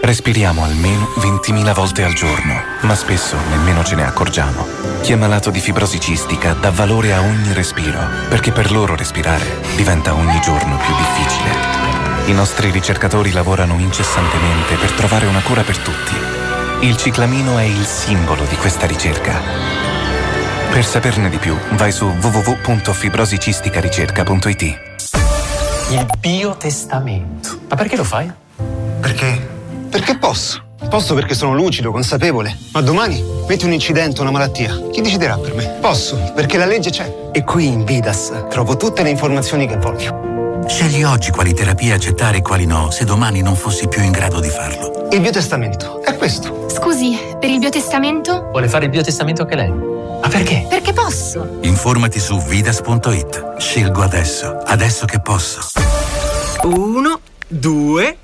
Respiriamo 0.00 0.64
almeno 0.64 1.06
20.000 1.18 1.74
volte 1.74 2.02
al 2.02 2.14
giorno, 2.14 2.62
ma 2.80 2.94
spesso 2.94 3.36
nemmeno 3.50 3.84
ce 3.84 3.94
ne 3.94 4.06
accorgiamo. 4.06 4.66
Chi 5.02 5.12
è 5.12 5.16
malato 5.16 5.50
di 5.50 5.60
fibrosi 5.60 6.00
cistica 6.00 6.54
dà 6.54 6.70
valore 6.70 7.12
a 7.12 7.20
ogni 7.20 7.52
respiro, 7.52 8.00
perché 8.30 8.52
per 8.52 8.72
loro 8.72 8.96
respirare 8.96 9.60
diventa 9.76 10.14
ogni 10.14 10.40
giorno 10.40 10.78
più 10.78 10.94
difficile. 10.96 12.03
I 12.26 12.32
nostri 12.32 12.70
ricercatori 12.70 13.32
lavorano 13.32 13.78
incessantemente 13.78 14.76
per 14.76 14.92
trovare 14.92 15.26
una 15.26 15.42
cura 15.42 15.60
per 15.60 15.76
tutti. 15.76 16.14
Il 16.80 16.96
ciclamino 16.96 17.58
è 17.58 17.64
il 17.64 17.84
simbolo 17.84 18.46
di 18.46 18.56
questa 18.56 18.86
ricerca. 18.86 19.38
Per 20.70 20.86
saperne 20.86 21.28
di 21.28 21.36
più, 21.36 21.54
vai 21.72 21.92
su 21.92 22.06
www.fibrosicisticaRicerca.it. 22.06 24.62
Il 25.90 26.06
biotestamento. 26.18 27.58
Ma 27.68 27.76
perché 27.76 27.96
lo 27.96 28.04
fai? 28.04 28.32
Perché? 29.00 29.46
Perché 29.90 30.16
posso. 30.16 30.62
Posso 30.88 31.12
perché 31.12 31.34
sono 31.34 31.54
lucido, 31.54 31.92
consapevole. 31.92 32.56
Ma 32.72 32.80
domani 32.80 33.22
metti 33.46 33.66
un 33.66 33.72
incidente, 33.72 34.22
una 34.22 34.30
malattia. 34.30 34.74
Chi 34.90 35.02
deciderà 35.02 35.36
per 35.36 35.54
me? 35.54 35.76
Posso, 35.78 36.32
perché 36.34 36.56
la 36.56 36.64
legge 36.64 36.88
c'è. 36.88 37.28
E 37.32 37.44
qui 37.44 37.66
in 37.66 37.84
Vidas 37.84 38.32
trovo 38.48 38.78
tutte 38.78 39.02
le 39.02 39.10
informazioni 39.10 39.66
che 39.66 39.76
voglio. 39.76 40.33
Scegli 40.66 41.02
oggi 41.02 41.30
quali 41.30 41.54
terapie 41.54 41.92
accettare 41.92 42.38
e 42.38 42.42
quali 42.42 42.66
no, 42.66 42.90
se 42.90 43.04
domani 43.04 43.42
non 43.42 43.54
fossi 43.54 43.86
più 43.88 44.02
in 44.02 44.10
grado 44.10 44.40
di 44.40 44.48
farlo. 44.48 45.08
Il 45.10 45.20
biotestamento 45.20 46.02
è 46.02 46.16
questo. 46.16 46.68
Scusi, 46.68 47.16
per 47.38 47.50
il 47.50 47.58
biotestamento? 47.58 48.48
Vuole 48.50 48.68
fare 48.68 48.84
il 48.84 48.90
biotestamento 48.90 49.42
anche 49.42 49.56
lei? 49.56 49.70
Ma 49.70 50.28
perché? 50.28 50.66
Perché 50.68 50.92
posso. 50.92 51.58
Informati 51.62 52.18
su 52.18 52.38
vidas.it. 52.40 53.56
Scelgo 53.58 54.02
adesso, 54.02 54.58
adesso 54.64 55.04
che 55.04 55.20
posso. 55.20 55.60
Uno, 56.62 57.20
due, 57.46 58.04
tre, 58.04 58.23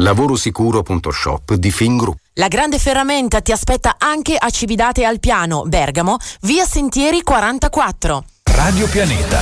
Lavorosicuro.shop 0.00 1.54
di 1.54 1.72
Fingroup. 1.72 2.18
La 2.34 2.46
grande 2.46 2.78
ferramenta 2.78 3.40
ti 3.40 3.50
aspetta 3.50 3.96
anche 3.98 4.36
a 4.36 4.48
Cividate 4.48 5.04
al 5.04 5.18
Piano, 5.18 5.64
Bergamo, 5.64 6.18
via 6.42 6.64
Sentieri 6.64 7.22
44. 7.22 8.24
Radio 8.44 8.86
Pianeta. 8.86 9.40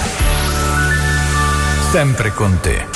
Sempre 1.91 2.33
con 2.33 2.59
te. 2.63 2.87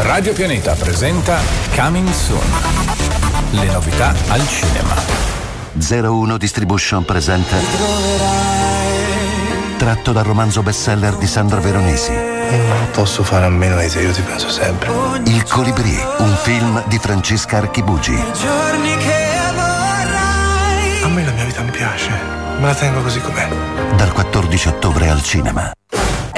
Radio 0.00 0.34
Pianeta 0.34 0.74
presenta 0.74 1.40
Coming 1.74 2.10
Soon. 2.10 2.50
Le 3.52 3.70
novità 3.70 4.14
al 4.28 4.46
cinema. 4.48 4.94
01 5.74 6.36
Distribution 6.36 7.04
presenta 7.06 7.56
Tratto 9.78 10.12
dal 10.12 10.24
romanzo 10.24 10.62
bestseller 10.62 11.16
di 11.16 11.26
Sandra 11.26 11.60
Veronesi 11.60 12.31
Non 12.56 12.90
posso 12.92 13.22
fare 13.22 13.46
a 13.46 13.48
meno 13.48 13.78
di 13.78 13.88
te, 13.88 14.00
io 14.02 14.12
ti 14.12 14.20
penso 14.22 14.50
sempre. 14.50 14.90
Il 15.24 15.42
Colibrì, 15.44 15.96
un 16.18 16.36
film 16.42 16.82
di 16.86 16.98
Francesca 16.98 17.56
Archibugi 17.58 18.14
A 21.02 21.08
me 21.08 21.24
la 21.24 21.32
mia 21.32 21.44
vita 21.44 21.62
mi 21.62 21.70
piace, 21.70 22.10
me 22.58 22.66
la 22.66 22.74
tengo 22.74 23.00
così 23.00 23.20
com'è. 23.20 23.48
dal 23.96 24.12
14 24.12 24.68
ottobre 24.68 25.08
al 25.08 25.22
cinema. 25.22 25.72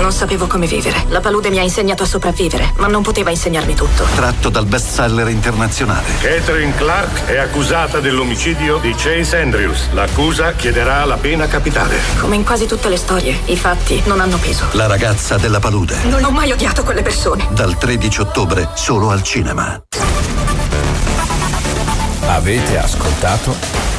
Non 0.00 0.12
sapevo 0.12 0.46
come 0.46 0.66
vivere. 0.66 1.04
La 1.08 1.20
palude 1.20 1.50
mi 1.50 1.58
ha 1.58 1.62
insegnato 1.62 2.04
a 2.04 2.06
sopravvivere, 2.06 2.72
ma 2.78 2.86
non 2.86 3.02
poteva 3.02 3.28
insegnarmi 3.28 3.74
tutto. 3.74 4.04
Tratto 4.14 4.48
dal 4.48 4.64
bestseller 4.64 5.28
internazionale. 5.28 6.06
Catherine 6.22 6.74
Clark 6.74 7.26
è 7.26 7.36
accusata 7.36 8.00
dell'omicidio 8.00 8.78
di 8.78 8.94
Chase 8.96 9.36
Andrews. 9.36 9.90
L'accusa 9.92 10.54
chiederà 10.54 11.04
la 11.04 11.16
pena 11.16 11.46
capitale. 11.48 11.98
Come 12.18 12.36
in 12.36 12.44
quasi 12.44 12.66
tutte 12.66 12.88
le 12.88 12.96
storie, 12.96 13.40
i 13.44 13.58
fatti 13.58 14.02
non 14.06 14.20
hanno 14.20 14.38
peso. 14.38 14.64
La 14.72 14.86
ragazza 14.86 15.36
della 15.36 15.58
palude. 15.58 15.98
Non 16.04 16.24
ho 16.24 16.30
mai 16.30 16.50
odiato 16.50 16.82
quelle 16.82 17.02
persone. 17.02 17.46
Dal 17.50 17.76
13 17.76 18.20
ottobre 18.22 18.70
solo 18.74 19.10
al 19.10 19.22
cinema. 19.22 19.82
Avete 22.26 22.78
ascoltato 22.78 23.54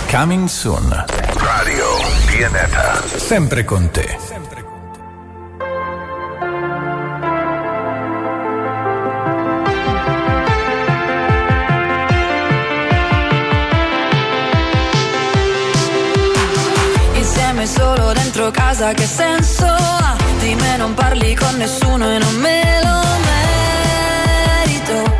Coming 0.09 0.47
Soon. 0.47 1.05
Radio 1.35 1.85
Pianeta. 2.25 3.03
Sempre 3.17 3.63
con 3.63 3.91
te. 3.91 4.30
Dentro 18.31 18.49
casa 18.51 18.93
che 18.93 19.05
senso 19.05 19.65
ha? 19.65 20.15
Di 20.39 20.55
me 20.55 20.77
non 20.77 20.93
parli 20.93 21.35
con 21.35 21.53
nessuno 21.57 22.09
e 22.09 22.17
non 22.17 22.35
me 22.35 22.79
lo 22.81 23.01
merito. 24.63 25.17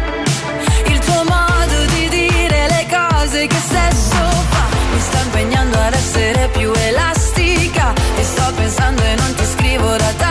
Il 0.85 0.99
tuo 0.99 1.23
modo 1.25 1.85
di 1.93 2.07
dire 2.07 2.67
le 2.69 2.87
cose 2.89 3.47
che 3.47 3.59
sesso 3.67 4.15
fa? 4.49 4.65
Mi 4.93 4.99
sta 5.01 5.19
impegnando 5.23 5.77
ad 5.77 5.93
essere 5.93 6.49
più 6.53 6.71
elastica. 6.73 7.91
Ti 8.15 8.23
sto 8.23 8.53
pensando 8.55 9.01
e 9.03 9.15
non 9.15 9.35
ti 9.35 9.43
scrivo 9.43 9.89
da 9.97 10.13
tanto 10.15 10.30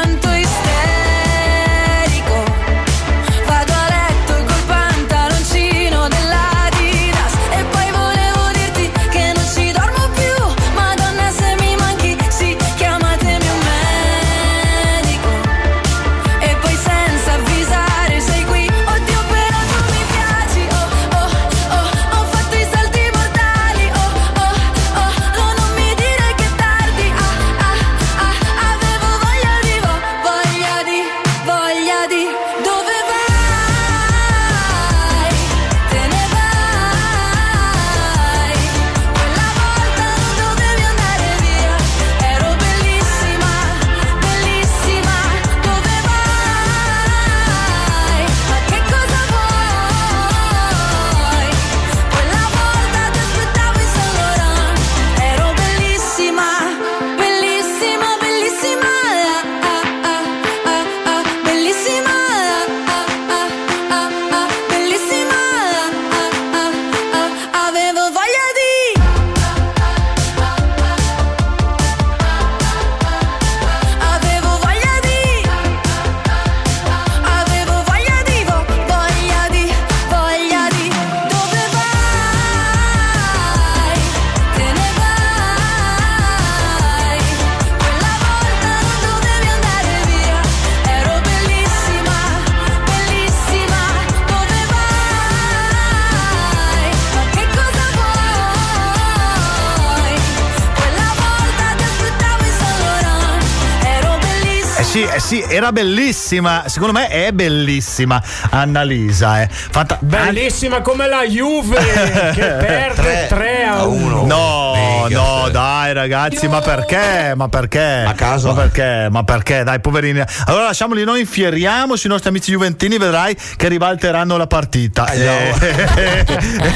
era 105.61 105.71
bellissima. 105.71 106.63
Secondo 106.65 106.93
me 106.93 107.07
è 107.07 107.31
bellissima 107.31 108.21
Annalisa. 108.49 109.41
Eh. 109.43 109.47
Fatta... 109.49 109.97
Bellissima 110.01 110.81
come 110.81 111.07
la 111.07 111.23
Juve 111.23 111.77
che 112.33 112.41
perde 112.41 113.27
3 113.29 113.63
a 113.65 113.85
1. 113.85 114.25
No, 114.25 114.60
no, 115.09 115.49
dai 115.49 115.93
ragazzi, 115.93 116.47
ma 116.47 116.61
perché? 116.61 117.33
Ma 117.35 117.47
perché? 117.49 118.03
A 118.07 118.13
caso? 118.13 118.47
Ma 118.49 118.53
perché? 118.61 119.07
Ma 119.09 119.23
perché? 119.23 119.63
Dai, 119.63 119.79
poverini. 119.79 120.21
Allora 120.45 120.65
lasciamoli 120.65 121.03
noi, 121.03 121.21
infieriamo 121.21 121.95
sui 121.95 122.09
nostri 122.09 122.29
amici 122.29 122.51
juventini, 122.51 122.97
vedrai 122.97 123.35
che 123.55 123.67
ribalteranno 123.67 124.37
la 124.37 124.47
partita. 124.47 125.07
Eh, 125.11 125.53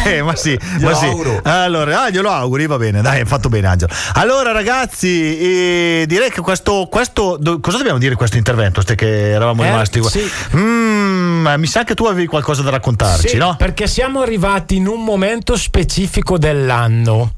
eh, 0.18 0.22
ma 0.22 0.36
sì, 0.36 0.58
ma 0.80 0.94
sì. 0.94 1.10
Allora, 1.44 2.04
ah, 2.04 2.10
glielo 2.10 2.30
auguri, 2.30 2.68
va 2.68 2.78
bene, 2.78 3.02
dai, 3.02 3.20
hai 3.20 3.26
fatto 3.26 3.50
bene 3.50 3.68
Angelo. 3.68 3.92
Allora 4.14 4.52
ragazzi, 4.52 5.38
eh, 5.38 6.06
direi 6.08 6.30
che 6.32 6.42
questo, 6.42 6.88
questo 6.90 7.38
do- 7.40 7.60
cosa 7.60 7.78
dobbiamo 7.78 7.98
dire 7.98 8.12
di 8.12 8.18
questo 8.18 8.38
intervento? 8.38 8.82
Ste 8.82 8.96
che 8.96 9.32
eravamo 9.32 9.64
Eh, 9.64 9.68
rimasti 9.68 10.00
qua. 10.00 10.10
sì. 10.10 10.30
Mm, 10.56 11.48
mi 11.58 11.68
sa 11.68 11.84
che 11.84 11.94
tu 11.96 12.06
avevi 12.06 12.28
qualcosa 12.28 12.62
da 12.62 12.70
raccontarci, 12.72 13.30
Sì, 13.30 13.38
no? 13.38 13.56
Perché 13.58 13.88
siamo 13.88 14.22
arrivati 14.22 14.76
in 14.76 14.88
un 14.88 15.04
momento 15.04 15.56
specifico 15.58 16.38
dell'anno. 16.38 17.35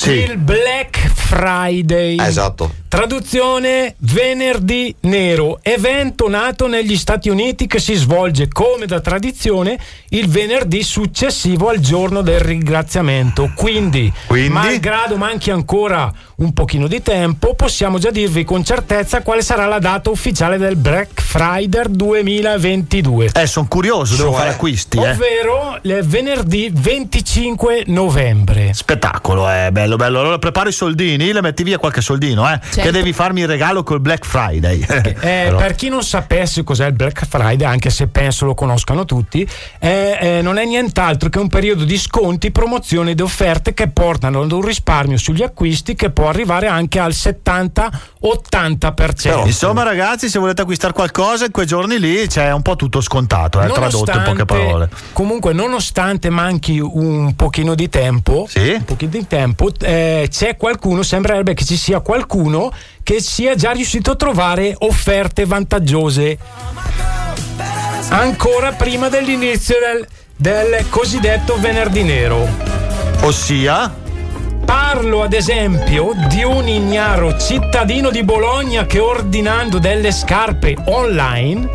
Sì. 0.00 0.12
Il 0.12 0.38
Black 0.38 0.96
Friday. 1.12 2.16
Esatto. 2.18 2.79
Traduzione 2.90 3.94
venerdì 3.98 4.92
nero, 5.02 5.60
evento 5.62 6.28
nato 6.28 6.66
negli 6.66 6.96
Stati 6.96 7.28
Uniti 7.28 7.68
che 7.68 7.78
si 7.78 7.94
svolge 7.94 8.48
come 8.48 8.86
da 8.86 8.98
tradizione 8.98 9.78
il 10.08 10.26
venerdì 10.28 10.82
successivo 10.82 11.68
al 11.68 11.78
giorno 11.78 12.20
del 12.20 12.40
ringraziamento. 12.40 13.52
Quindi, 13.54 14.12
Quindi? 14.26 14.48
malgrado 14.48 15.16
manchi 15.16 15.52
ancora 15.52 16.12
un 16.38 16.52
pochino 16.52 16.88
di 16.88 17.00
tempo, 17.00 17.54
possiamo 17.54 17.98
già 18.00 18.10
dirvi 18.10 18.42
con 18.42 18.64
certezza 18.64 19.22
quale 19.22 19.42
sarà 19.42 19.66
la 19.66 19.78
data 19.78 20.10
ufficiale 20.10 20.58
del 20.58 20.74
Black 20.74 21.20
Friday 21.20 21.84
2022. 21.90 23.30
Eh, 23.34 23.46
sono 23.46 23.68
curioso, 23.68 24.16
devo 24.16 24.30
Cioè? 24.30 24.38
fare 24.38 24.50
acquisti, 24.50 24.96
eh. 24.98 25.10
Ovvero 25.10 25.78
il 25.82 26.00
venerdì 26.02 26.68
25 26.74 27.84
novembre. 27.86 28.74
Spettacolo, 28.74 29.48
è 29.48 29.68
bello, 29.70 29.94
bello. 29.94 30.18
Allora 30.18 30.38
preparo 30.38 30.70
i 30.70 30.72
soldini, 30.72 31.32
le 31.32 31.40
metti 31.40 31.62
via 31.62 31.78
qualche 31.78 32.00
soldino, 32.00 32.50
eh? 32.50 32.58
Che 32.80 32.90
devi 32.90 33.12
farmi 33.12 33.40
il 33.40 33.46
regalo 33.46 33.82
col 33.82 34.00
Black 34.00 34.24
Friday. 34.24 34.84
Eh, 35.20 35.38
Allora. 35.50 35.66
Per 35.66 35.74
chi 35.74 35.88
non 35.88 36.02
sapesse 36.02 36.64
cos'è 36.64 36.86
il 36.86 36.92
Black 36.92 37.26
Friday, 37.26 37.66
anche 37.66 37.90
se 37.90 38.06
penso 38.08 38.46
lo 38.46 38.54
conoscano 38.54 39.04
tutti, 39.04 39.46
eh, 39.78 40.18
eh, 40.20 40.42
non 40.42 40.58
è 40.58 40.64
nient'altro 40.64 41.28
che 41.28 41.38
un 41.38 41.48
periodo 41.48 41.84
di 41.84 41.98
sconti, 41.98 42.50
promozioni 42.50 43.12
ed 43.12 43.20
offerte 43.20 43.74
che 43.74 43.88
portano 43.88 44.42
ad 44.42 44.52
un 44.52 44.62
risparmio 44.62 45.16
sugli 45.16 45.42
acquisti 45.42 45.94
che 45.94 46.10
può 46.10 46.28
arrivare 46.28 46.66
anche 46.68 46.98
al 46.98 47.12
70-80%. 47.12 49.46
Insomma, 49.46 49.82
ragazzi, 49.82 50.28
se 50.28 50.38
volete 50.38 50.62
acquistare 50.62 50.92
qualcosa 50.92 51.46
in 51.46 51.50
quei 51.50 51.66
giorni 51.66 51.98
lì 51.98 52.26
c'è 52.26 52.52
un 52.52 52.62
po' 52.62 52.76
tutto 52.76 53.00
scontato, 53.00 53.60
eh, 53.60 53.68
tradotto 53.68 54.12
in 54.12 54.22
poche 54.24 54.44
parole. 54.44 54.88
Comunque, 55.12 55.52
nonostante 55.52 56.30
manchi 56.30 56.78
un 56.78 57.34
pochino 57.36 57.74
di 57.74 57.88
tempo, 57.88 58.46
un 58.54 58.84
pochino 58.84 59.10
di 59.10 59.26
tempo 59.26 59.70
eh, 59.80 60.28
c'è 60.30 60.56
qualcuno, 60.56 61.02
sembrerebbe 61.02 61.54
che 61.54 61.64
ci 61.64 61.76
sia 61.76 62.00
qualcuno 62.00 62.69
che 63.02 63.20
sia 63.20 63.54
già 63.54 63.72
riuscito 63.72 64.12
a 64.12 64.16
trovare 64.16 64.74
offerte 64.78 65.44
vantaggiose 65.44 66.38
ancora 68.10 68.72
prima 68.72 69.08
dell'inizio 69.08 69.76
del, 69.78 70.06
del 70.36 70.88
cosiddetto 70.88 71.58
venerdì 71.58 72.02
nero. 72.02 72.48
Ossia? 73.22 73.94
Parlo 74.64 75.22
ad 75.22 75.32
esempio 75.32 76.12
di 76.28 76.42
un 76.44 76.68
ignaro 76.68 77.38
cittadino 77.38 78.10
di 78.10 78.22
Bologna 78.22 78.86
che 78.86 78.98
ordinando 79.00 79.78
delle 79.78 80.12
scarpe 80.12 80.76
online 80.86 81.68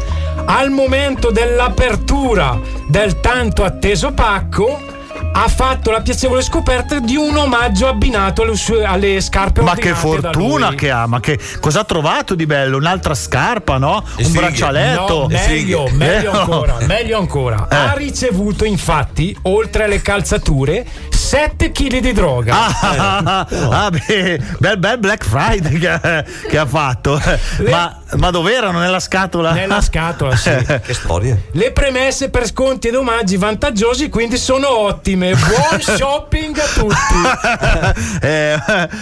al 0.45 0.69
momento 0.69 1.31
dell'apertura 1.31 2.57
del 2.87 3.19
tanto 3.19 3.63
atteso 3.63 4.13
pacco 4.13 4.93
ha 5.33 5.47
fatto 5.47 5.91
la 5.91 6.01
piacevole 6.01 6.41
scoperta 6.41 6.99
di 6.99 7.15
un 7.15 7.35
omaggio 7.35 7.87
abbinato 7.87 8.41
alle, 8.43 8.55
sue- 8.55 8.85
alle 8.85 9.19
scarpe 9.21 9.61
Ma 9.61 9.75
che 9.75 9.93
fortuna 9.93 10.73
che 10.73 10.89
ha, 10.89 11.07
ma 11.07 11.19
che 11.19 11.39
cosa 11.59 11.81
ha 11.81 11.83
trovato 11.83 12.35
di 12.35 12.45
bello? 12.45 12.77
Un'altra 12.77 13.13
scarpa, 13.13 13.77
no? 13.77 14.03
Un 14.17 14.31
braccialetto. 14.31 15.21
No, 15.21 15.27
meglio, 15.27 15.87
meglio 15.91 16.31
Eh, 16.31 16.37
ancora, 16.37 16.77
meglio 16.87 17.19
ancora. 17.19 17.67
Eh. 17.69 17.75
Ha 17.75 17.93
ricevuto 17.93 18.65
infatti, 18.65 19.37
oltre 19.43 19.83
alle 19.85 20.01
calzature, 20.01 20.85
7 21.09 21.71
kg 21.71 21.97
di 21.97 22.13
droga. 22.13 22.55
Ah, 22.55 23.45
ah, 23.49 23.89
beh, 23.89 24.39
bel, 24.59 24.77
bel 24.77 24.99
Black 24.99 25.25
Friday 25.25 25.77
che, 25.77 26.25
che 26.49 26.57
ha 26.57 26.65
fatto. 26.65 27.19
Ma, 27.67 27.99
ma 28.13 28.29
dov'erano? 28.29 28.79
Nella 28.79 28.99
scatola? 28.99 29.51
Nella 29.51 29.81
scatola, 29.81 30.35
sì. 30.35 30.53
Che 30.85 30.93
storia. 30.93 31.37
Le 31.51 31.71
premesse 31.71 32.29
per 32.29 32.45
sconti 32.45 32.89
ed 32.89 32.95
omaggi 32.95 33.37
vantaggiosi 33.37 34.09
quindi 34.09 34.37
sono 34.37 34.99
ottime. 35.05 35.35
Buon 35.35 35.79
shopping 35.81 36.57
a 36.57 36.65
tutti. 36.73 38.03
Eh, 38.25 38.57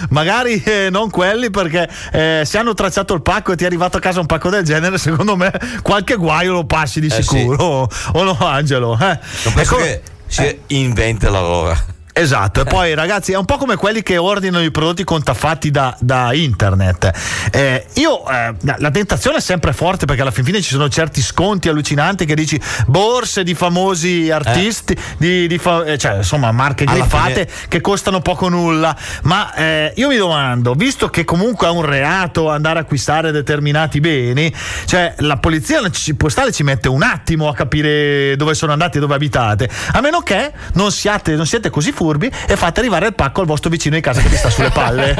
magari 0.09 0.61
eh, 0.63 0.89
non 0.89 1.09
quelli 1.09 1.49
perché 1.49 1.89
eh, 2.11 2.41
se 2.45 2.57
hanno 2.57 2.73
tracciato 2.73 3.13
il 3.13 3.21
pacco 3.21 3.53
e 3.53 3.55
ti 3.55 3.63
è 3.63 3.67
arrivato 3.67 3.97
a 3.97 3.99
casa 3.99 4.19
un 4.19 4.25
pacco 4.25 4.49
del 4.49 4.63
genere, 4.63 4.97
secondo 4.97 5.35
me 5.37 5.51
qualche 5.81 6.15
guaio 6.15 6.51
lo 6.51 6.65
passi 6.65 6.99
di 6.99 7.07
Eh, 7.07 7.21
sicuro. 7.21 7.89
O 8.13 8.23
no, 8.23 8.37
Angelo? 8.39 8.93
Eh. 8.99 9.19
Non 9.43 9.53
penso 9.53 9.75
Ecco- 9.75 9.77
che 9.77 10.01
si 10.27 10.59
inventa 10.67 11.29
la 11.29 11.39
loro. 11.41 11.77
Esatto, 12.15 12.61
e 12.61 12.65
poi 12.65 12.93
ragazzi 12.93 13.31
è 13.31 13.37
un 13.37 13.45
po' 13.45 13.57
come 13.57 13.75
quelli 13.75 14.03
che 14.03 14.17
ordinano 14.17 14.63
i 14.63 14.69
prodotti 14.69 15.03
contraffatti 15.03 15.71
da, 15.71 15.97
da 15.99 16.31
internet. 16.31 17.11
Eh, 17.51 17.87
io 17.93 18.29
eh, 18.29 18.53
la 18.61 18.91
tentazione 18.91 19.37
è 19.37 19.41
sempre 19.41 19.73
forte 19.73 20.05
perché 20.05 20.21
alla 20.21 20.29
fin 20.29 20.43
fine 20.43 20.61
ci 20.61 20.69
sono 20.69 20.89
certi 20.89 21.23
sconti 21.23 21.69
allucinanti 21.69 22.25
che 22.25 22.35
dici 22.35 22.61
borse 22.85 23.41
di 23.41 23.55
famosi 23.55 24.29
artisti, 24.29 24.95
di, 25.17 25.47
di 25.47 25.57
fa- 25.57 25.85
eh, 25.85 25.97
cioè 25.97 26.17
insomma 26.17 26.51
marche 26.51 26.85
griffate 26.85 27.49
che 27.67 27.81
costano 27.81 28.21
poco 28.21 28.47
nulla. 28.47 28.95
Ma 29.23 29.51
eh, 29.55 29.93
io 29.95 30.07
mi 30.07 30.17
domando, 30.17 30.75
visto 30.75 31.09
che 31.09 31.25
comunque 31.25 31.65
è 31.65 31.71
un 31.71 31.83
reato 31.83 32.47
andare 32.47 32.77
a 32.77 32.81
acquistare 32.83 33.31
determinati 33.31 33.99
beni, 33.99 34.53
cioè 34.85 35.15
la 35.17 35.37
polizia 35.37 35.81
postale 36.15 36.51
ci 36.51 36.61
mette 36.61 36.89
un 36.89 37.01
attimo 37.01 37.47
a 37.47 37.55
capire 37.55 38.35
dove 38.35 38.53
sono 38.53 38.71
andati 38.71 38.97
e 38.97 38.99
dove 38.99 39.15
abitate, 39.15 39.67
a 39.93 39.99
meno 39.99 40.19
che 40.19 40.51
non 40.73 40.91
siate, 40.91 41.35
non 41.35 41.47
siete 41.47 41.71
così 41.71 41.91
furbi 41.91 42.01
e 42.11 42.55
fate 42.55 42.79
arrivare 42.79 43.07
il 43.07 43.13
pacco 43.13 43.41
al 43.41 43.47
vostro 43.47 43.69
vicino 43.69 43.95
di 43.95 44.01
casa 44.01 44.21
che 44.21 44.29
vi 44.29 44.35
sta 44.35 44.49
sulle 44.49 44.69
palle. 44.69 45.13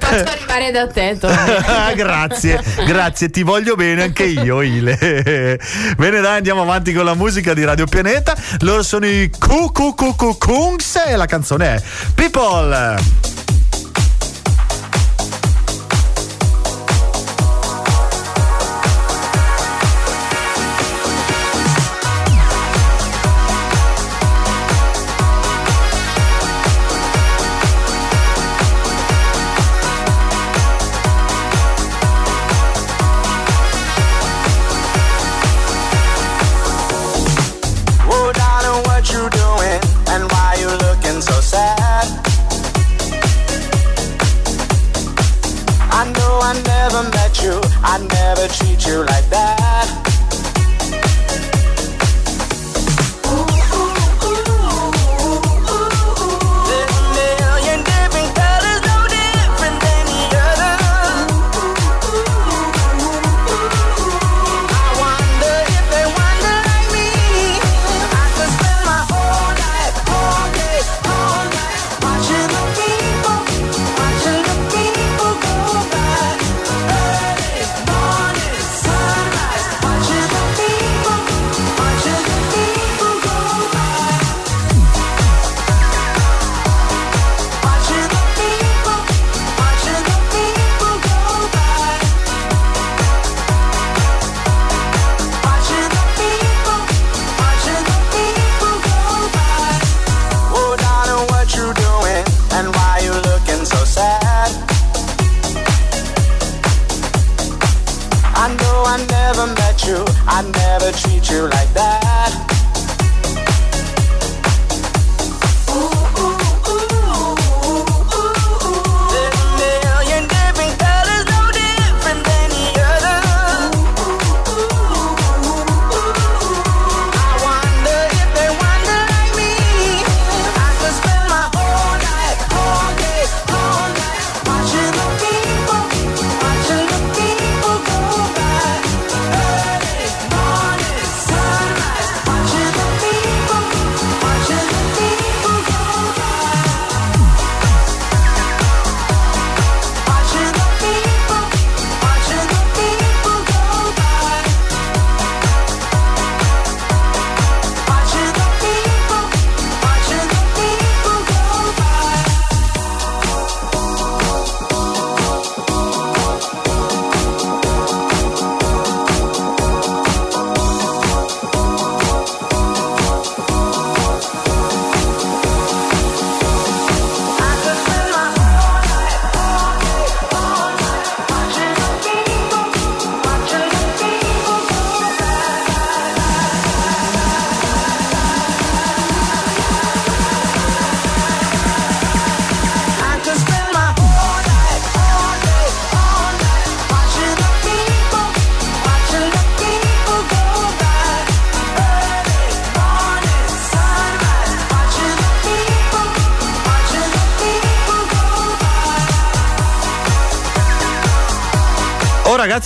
Faccio 0.00 0.30
arrivare 0.30 0.70
da 0.72 0.86
te, 0.88 1.18
grazie, 1.94 2.62
grazie, 2.86 3.30
ti 3.30 3.42
voglio 3.42 3.74
bene 3.74 4.02
anche 4.04 4.24
io, 4.24 4.62
Ile. 4.62 5.58
Bene, 5.96 6.20
dai, 6.20 6.36
andiamo 6.36 6.62
avanti 6.62 6.92
con 6.92 7.04
la 7.04 7.14
musica 7.14 7.54
di 7.54 7.64
Radio 7.64 7.86
Pianeta. 7.86 8.36
Loro 8.60 8.82
sono 8.82 9.06
i 9.06 9.30
Kungs 9.30 11.02
e 11.06 11.16
la 11.16 11.26
canzone 11.26 11.74
è 11.74 11.82
People. 12.14 13.37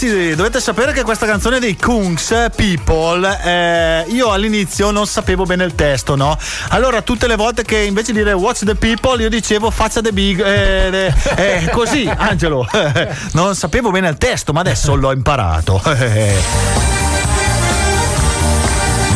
Ragazzi, 0.03 0.34
dovete 0.34 0.61
sapere 0.61 0.92
che 0.92 1.03
questa 1.03 1.26
canzone 1.26 1.59
dei 1.59 1.76
Kungs, 1.76 2.48
People, 2.57 3.38
eh, 3.42 4.05
io 4.09 4.30
all'inizio 4.30 4.90
non 4.90 5.07
sapevo 5.07 5.44
bene 5.44 5.64
il 5.64 5.74
testo, 5.74 6.16
no? 6.16 6.36
Allora 6.68 7.03
tutte 7.03 7.26
le 7.26 7.36
volte 7.36 7.62
che 7.62 7.78
invece 7.78 8.12
di 8.12 8.18
dire 8.18 8.32
Watch 8.32 8.64
the 8.64 8.74
People 8.74 9.20
io 9.20 9.28
dicevo 9.28 9.70
faccia 9.70 10.00
the 10.00 10.12
big, 10.12 10.40
eh, 10.40 11.12
eh, 11.36 11.68
così 11.70 12.11
Angelo, 12.14 12.66
non 13.32 13.55
sapevo 13.55 13.90
bene 13.90 14.09
il 14.09 14.18
testo 14.18 14.53
ma 14.53 14.61
adesso 14.61 14.94
l'ho 14.94 15.12
imparato. 15.12 15.80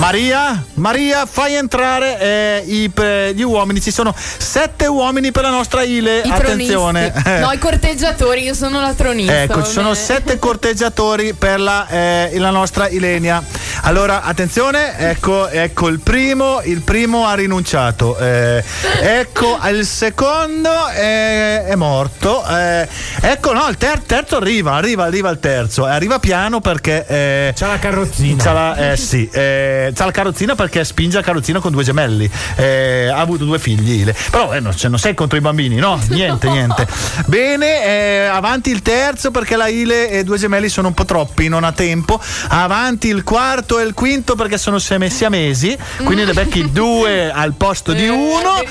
Maria, 0.06 0.62
Maria, 0.74 1.26
fai 1.26 1.54
entrare 1.56 2.20
eh, 2.20 2.62
i- 2.64 2.92
gli 3.34 3.42
uomini. 3.42 3.80
Ci 3.80 3.90
sono 3.90 4.14
sette 4.16 4.86
uomini 4.86 5.32
per 5.32 5.42
la 5.42 5.50
nostra 5.50 5.82
Ile. 5.82 6.20
I 6.24 6.30
Attenzione. 6.30 7.10
tronisti. 7.10 7.30
No, 7.46 7.50
i 7.52 7.58
corteggiatori, 7.58 8.42
io 8.44 8.54
sono 8.54 8.80
la 8.80 8.94
tronista. 8.94 9.42
Ecco, 9.42 9.64
ci 9.64 9.72
sono 9.72 9.94
sette 9.94 10.38
corteggiatori 10.38 11.32
per 11.34 11.58
la, 11.58 11.88
eh, 11.88 12.30
la 12.38 12.50
nostra 12.50 12.88
Ilenia. 12.88 13.42
Allora, 13.86 14.22
attenzione, 14.22 14.98
ecco, 14.98 15.46
ecco 15.48 15.86
il 15.86 16.00
primo, 16.00 16.60
il 16.64 16.80
primo 16.80 17.24
ha 17.28 17.34
rinunciato. 17.34 18.18
eh, 18.18 18.60
ecco 19.00 19.60
il 19.70 19.86
secondo 19.86 20.88
è, 20.88 21.62
è 21.66 21.74
morto. 21.76 22.44
eh, 22.48 22.88
ecco, 23.20 23.52
no, 23.52 23.64
il 23.68 23.76
ter- 23.76 24.02
terzo 24.04 24.38
arriva, 24.38 24.72
arriva, 24.74 25.04
arriva 25.04 25.30
il 25.30 25.38
terzo. 25.38 25.86
eh, 25.86 25.90
arriva 25.92 26.18
piano 26.18 26.60
perché. 26.60 27.06
eh, 27.06 27.52
c'ha 27.54 27.68
la 27.68 27.78
carrozzina. 27.78 28.42
C'ha 28.42 28.52
la, 28.52 28.90
eh, 28.90 28.96
sì, 28.96 29.28
eh, 29.32 29.92
c'ha 29.94 30.04
la 30.04 30.10
carrozzina 30.10 30.56
perché 30.56 30.84
spinge 30.84 31.18
la 31.18 31.22
carrozzina 31.22 31.60
con 31.60 31.70
due 31.70 31.84
gemelli. 31.84 32.28
eh, 32.56 33.06
ha 33.08 33.20
avuto 33.20 33.44
due 33.44 33.60
figli. 33.60 34.12
Però 34.32 34.52
eh, 34.52 34.58
non, 34.58 34.76
cioè, 34.76 34.90
non 34.90 34.98
sei 34.98 35.14
contro 35.14 35.38
i 35.38 35.40
bambini, 35.40 35.76
no? 35.76 35.96
Niente, 36.08 36.48
niente. 36.48 36.88
Bene, 37.26 38.26
avanti 38.26 38.70
il 38.70 38.82
terzo 38.82 39.30
perché 39.30 39.54
la 39.54 39.68
Ile 39.68 40.10
e 40.10 40.24
due 40.24 40.38
gemelli 40.38 40.68
sono 40.68 40.88
un 40.88 40.94
po' 40.94 41.04
troppi, 41.04 41.46
non 41.46 41.62
ha 41.62 41.70
tempo. 41.70 42.20
Avanti 42.48 43.06
il 43.06 43.22
quarto 43.22 43.74
e 43.78 43.84
il 43.84 43.94
quinto 43.94 44.34
perché 44.34 44.58
sono 44.58 44.78
siame- 44.78 45.10
siamesi, 45.10 45.76
quindi 46.04 46.24
ne 46.24 46.32
becchi 46.32 46.70
due 46.70 47.30
al 47.30 47.54
posto 47.54 47.92
di 47.92 48.08
uno. 48.08 48.62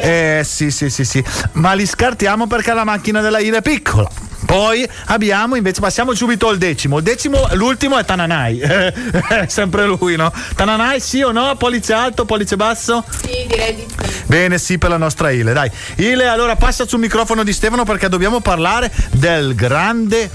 Eh, 0.00 0.42
sì, 0.44 0.70
sì, 0.70 0.90
sì, 0.90 1.04
sì. 1.04 1.22
Ma 1.52 1.72
li 1.72 1.86
scartiamo 1.86 2.46
perché 2.46 2.72
la 2.72 2.84
macchina 2.84 3.20
della 3.20 3.38
Ile 3.38 3.58
è 3.58 3.62
piccola. 3.62 4.08
Poi 4.44 4.86
abbiamo 5.06 5.56
invece, 5.56 5.80
passiamo 5.80 6.14
subito 6.14 6.48
al 6.48 6.58
decimo. 6.58 6.98
Il 6.98 7.02
decimo, 7.02 7.48
l'ultimo 7.52 7.98
è 7.98 8.04
Tananai. 8.04 8.58
È 8.58 9.46
sempre 9.48 9.86
lui, 9.86 10.16
no? 10.16 10.32
Tananai, 10.54 11.00
sì 11.00 11.22
o 11.22 11.32
no? 11.32 11.56
Pollice 11.56 11.92
alto, 11.92 12.24
pollice 12.24 12.56
basso? 12.56 13.04
Sì, 13.22 13.46
direi 13.48 13.74
di 13.74 13.86
sì. 13.88 14.22
Bene, 14.26 14.58
sì, 14.58 14.78
per 14.78 14.90
la 14.90 14.96
nostra 14.96 15.30
Ile, 15.30 15.52
dai. 15.52 15.70
Ile, 15.96 16.26
allora 16.26 16.56
passa 16.56 16.86
sul 16.86 16.98
microfono 17.00 17.42
di 17.42 17.52
Stefano 17.52 17.84
perché 17.84 18.08
dobbiamo 18.08 18.40
parlare 18.40 18.92
del 19.12 19.54
grande 19.54 20.30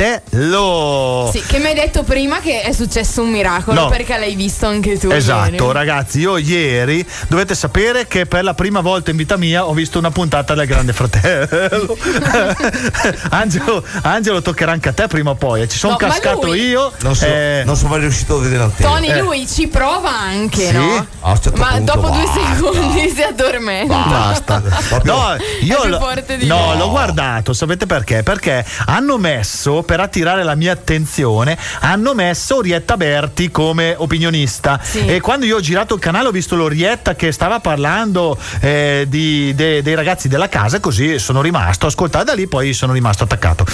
fratello. 0.00 1.30
Sì, 1.32 1.42
che 1.42 1.58
mi 1.58 1.66
hai 1.66 1.74
detto 1.74 2.02
prima 2.02 2.40
che 2.40 2.62
è 2.62 2.72
successo 2.72 3.22
un 3.22 3.30
miracolo 3.30 3.82
No. 3.82 3.88
perché 3.88 4.16
l'hai 4.18 4.34
visto 4.34 4.66
anche 4.66 4.98
tu. 4.98 5.10
Esatto, 5.10 5.50
ieri. 5.50 5.72
ragazzi, 5.72 6.20
io 6.20 6.36
ieri 6.38 7.06
dovete 7.28 7.54
sapere 7.54 8.06
che 8.06 8.26
per 8.26 8.42
la 8.44 8.54
prima 8.54 8.80
volta 8.80 9.10
in 9.10 9.16
vita 9.16 9.36
mia 9.36 9.66
ho 9.66 9.72
visto 9.74 9.98
una 9.98 10.10
puntata 10.10 10.54
del 10.54 10.66
Grande 10.66 10.92
Fratello. 10.92 11.96
Angelo, 13.30 13.84
Angelo, 14.02 14.42
toccherà 14.42 14.72
anche 14.72 14.88
a 14.88 14.92
te 14.92 15.06
prima 15.06 15.30
o 15.30 15.34
poi. 15.34 15.62
eh. 15.62 15.68
Ci 15.68 15.78
sono 15.78 15.92
No, 15.92 15.98
cascato 15.98 16.46
lui- 16.46 16.60
io. 16.68 16.92
Non, 17.00 17.14
so, 17.14 17.26
eh, 17.26 17.62
non 17.64 17.76
sono 17.76 17.90
mai 17.90 18.00
riuscito 18.00 18.36
a 18.36 18.40
vedere 18.40 18.62
al 18.64 18.72
Tony, 18.76 19.08
Eh. 19.08 19.20
lui 19.20 19.46
ci 19.46 19.68
prova 19.68 20.10
anche, 20.18 20.66
Sì? 20.68 20.72
no? 20.72 21.06
A 21.20 21.30
un 21.30 21.40
certo 21.40 21.60
Ma 21.60 21.68
punto, 21.72 21.92
dopo 21.94 22.08
due 22.08 22.24
basta. 22.24 22.54
secondi 22.54 23.10
si 23.14 23.22
addormenta. 23.22 23.96
Basta. 24.08 24.62
No, 25.10 25.34
io 25.62 25.76
È 25.78 25.80
più 25.80 25.90
lo- 25.90 25.98
forte 25.98 26.36
di 26.36 26.46
no, 26.46 26.74
l'ho 26.76 26.90
guardato, 26.90 27.52
sapete 27.52 27.86
perché? 27.86 28.22
Perché 28.22 28.64
hanno 28.86 29.18
messo, 29.18 29.82
per 29.90 29.98
attirare 29.98 30.44
la 30.44 30.54
mia 30.54 30.70
attenzione, 30.70 31.58
hanno 31.80 32.14
messo 32.14 32.58
Orietta 32.58 32.96
Berti 32.96 33.50
come 33.50 33.96
opinionista. 33.96 34.80
E 34.92 35.18
quando 35.20 35.46
io 35.46 35.56
ho 35.56 35.60
girato 35.60 35.94
il 35.94 36.00
canale 36.00 36.28
ho 36.28 36.30
visto 36.30 36.54
l'Orietta 36.54 37.16
che 37.16 37.32
stava 37.32 37.58
parlando 37.58 38.38
eh, 38.60 39.06
di- 39.08 39.52
de- 39.52 39.82
dei 39.82 39.96
ragazzi 39.96 40.28
della 40.28 40.48
casa 40.48 40.76
e 40.76 40.80
così 40.80 41.18
sono 41.18 41.42
rimasto, 41.42 41.86
ascoltato 41.86 42.26
da 42.26 42.34
lì 42.34 42.46
poi 42.46 42.72
sono 42.72 42.92
rimasto 42.92 43.24
attaccato. 43.24 43.66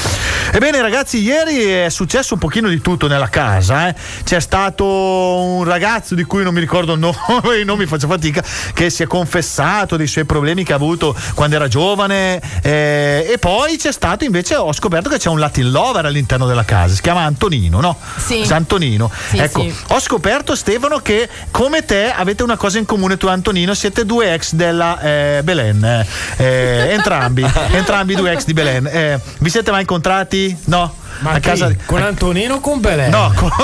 Ebbene 0.53 0.81
ragazzi, 0.81 1.21
ieri 1.21 1.65
è 1.67 1.91
successo 1.91 2.33
un 2.33 2.41
pochino 2.41 2.71
di 2.71 2.81
tutto 2.81 3.09
nella 3.09 3.29
casa. 3.29 3.89
eh. 3.89 3.95
C'è 4.25 4.41
stato 4.41 4.87
un 4.87 5.65
ragazzo 5.65 6.15
di 6.15 6.25
cui 6.25 6.43
non 6.45 6.55
mi 6.55 6.61
ricordo 6.61 6.95
il 6.95 6.99
nome, 7.05 7.59
i 7.61 7.65
nomi 7.67 7.85
faccio 7.85 8.07
fatica, 8.07 8.43
che 8.73 8.89
si 8.89 9.03
è 9.03 9.07
confessato 9.07 9.99
dei 9.99 10.07
suoi 10.07 10.25
problemi 10.25 10.65
che 10.65 10.73
ha 10.73 10.77
avuto 10.77 11.15
quando 11.35 11.57
era 11.57 11.69
giovane 11.69 12.41
eh, 12.63 13.29
e 13.31 13.37
poi 13.39 13.77
c'è 13.77 13.93
stato 13.93 14.25
invece, 14.25 14.57
ho 14.57 14.73
scoperto 14.73 15.11
che 15.11 15.19
c'è 15.19 15.29
un 15.29 15.39
Latin 15.39 15.71
lover 15.97 16.07
all'interno 16.07 16.47
della 16.47 16.65
casa, 16.65 16.95
si 16.95 17.01
chiama 17.01 17.23
Antonino, 17.23 17.81
no? 17.81 17.97
Sì. 18.17 18.47
Antonino. 18.51 19.11
Sì, 19.29 19.39
ecco, 19.39 19.63
sì. 19.63 19.75
ho 19.89 20.01
scoperto 20.01 20.55
Stefano 20.55 20.99
che 20.99 21.29
come 21.51 21.85
te 21.85 22.13
avete 22.13 22.43
una 22.43 22.57
cosa 22.57 22.79
in 22.79 22.85
comune 22.85 23.17
tu 23.17 23.27
e 23.27 23.31
Antonino, 23.31 23.75
siete 23.75 24.05
due 24.05 24.33
ex 24.33 24.53
della 24.53 25.01
eh, 25.01 25.41
Belen, 25.43 25.85
eh, 25.85 26.07
eh, 26.37 26.93
entrambi, 26.93 27.45
entrambi 27.73 28.15
due 28.15 28.33
ex 28.33 28.45
di 28.45 28.53
Belen. 28.53 28.87
Eh, 28.87 29.21
vi 29.39 29.51
siete 29.51 29.71
mai 29.71 29.81
incontrati? 29.81 30.57
No? 30.67 31.05
Ma 31.21 31.31
a 31.33 31.35
chi? 31.35 31.41
casa 31.41 31.71
con 31.87 32.03
Antonino 32.03 32.55
o 32.55 32.61
con 32.61 32.81
Belen? 32.81 33.11
No, 33.11 33.33
con, 33.35 33.51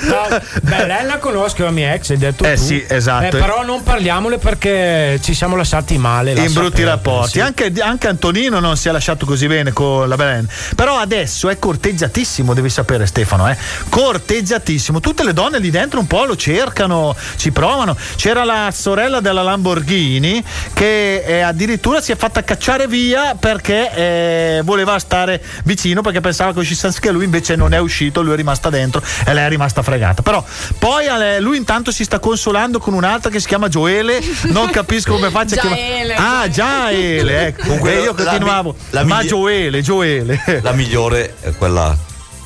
No, 0.00 0.40
Belen 0.62 1.06
la 1.06 1.18
conosco, 1.18 1.62
è 1.62 1.64
la 1.64 1.70
mia 1.70 1.94
ex, 1.94 2.10
hai 2.10 2.18
detto 2.18 2.44
Eh 2.44 2.54
tu. 2.56 2.62
sì, 2.62 2.84
esatto. 2.86 3.36
Eh, 3.36 3.40
però 3.40 3.64
non 3.64 3.82
parliamole 3.82 4.38
perché 4.38 5.18
ci 5.22 5.34
siamo 5.34 5.56
lasciati 5.56 5.96
male. 5.98 6.32
in 6.32 6.52
brutti 6.52 6.82
rapporti. 6.84 7.32
sì. 7.32 7.40
Anche, 7.40 7.72
anche 7.80 8.08
Antonino 8.08 8.60
non 8.60 8.76
si 8.76 8.88
è 8.88 8.92
lasciato 8.92 9.24
così 9.26 9.46
bene 9.46 9.72
con 9.72 10.08
la 10.08 10.16
Belen. 10.16 10.48
Però 10.74 10.98
adesso 10.98 11.48
è 11.48 11.58
corteggiatissimo, 11.58 12.52
devi 12.54 12.68
sapere, 12.68 13.06
Stefano. 13.06 13.48
Eh? 13.48 13.56
Corteggiatissimo. 13.88 15.00
Tutte 15.00 15.24
le 15.24 15.32
donne 15.32 15.58
lì 15.58 15.70
dentro 15.70 15.98
un 16.00 16.06
po' 16.06 16.24
lo 16.24 16.36
cercano, 16.36 17.14
ci 17.36 17.50
provano. 17.52 17.96
C'era 18.16 18.44
la 18.44 18.70
sorella 18.72 19.20
della 19.20 19.42
Lamborghini 19.42 20.42
che 20.72 21.22
eh, 21.24 21.40
addirittura 21.40 22.00
si 22.00 22.12
è 22.12 22.16
fatta 22.16 22.42
cacciare 22.44 22.86
via 22.86 23.34
perché 23.38 23.90
eh, 23.94 24.60
voleva 24.64 24.98
stare 24.98 25.42
vicino 25.64 26.00
perché 26.00 26.20
pensava 26.20 26.32
pensava 26.34 26.52
che 26.52 26.58
uscisse 26.58 26.88
anche 26.88 27.10
lui, 27.12 27.24
invece 27.24 27.54
non 27.54 27.72
è 27.72 27.78
uscito, 27.78 28.20
lui 28.20 28.32
è 28.32 28.36
rimasta 28.36 28.68
dentro 28.68 29.00
e 29.24 29.32
lei 29.32 29.44
è 29.44 29.48
rimasta 29.48 29.82
fregata. 29.82 30.22
Però 30.22 30.44
poi 30.78 31.06
lui 31.38 31.56
intanto 31.56 31.92
si 31.92 32.02
sta 32.02 32.18
consolando 32.18 32.80
con 32.80 32.92
un'altra 32.94 33.30
che 33.30 33.38
si 33.38 33.46
chiama 33.46 33.68
Gioele, 33.68 34.20
non 34.44 34.68
capisco 34.70 35.12
come 35.12 35.30
faccia 35.30 35.54
a 35.54 35.58
chiamare. 35.60 36.14
Ah, 36.16 36.48
Giaele, 36.48 37.46
ecco. 37.46 37.62
Comunque, 37.62 37.92
e 37.92 38.00
io 38.02 38.14
la 38.16 38.24
continuavo. 38.24 38.72
mi- 38.72 38.84
la 38.90 39.04
ma 39.04 39.16
migli- 39.18 39.28
Gioele, 39.28 39.82
Gioele. 39.82 40.60
La 40.62 40.72
migliore 40.72 41.36
è 41.40 41.52
quella 41.54 41.96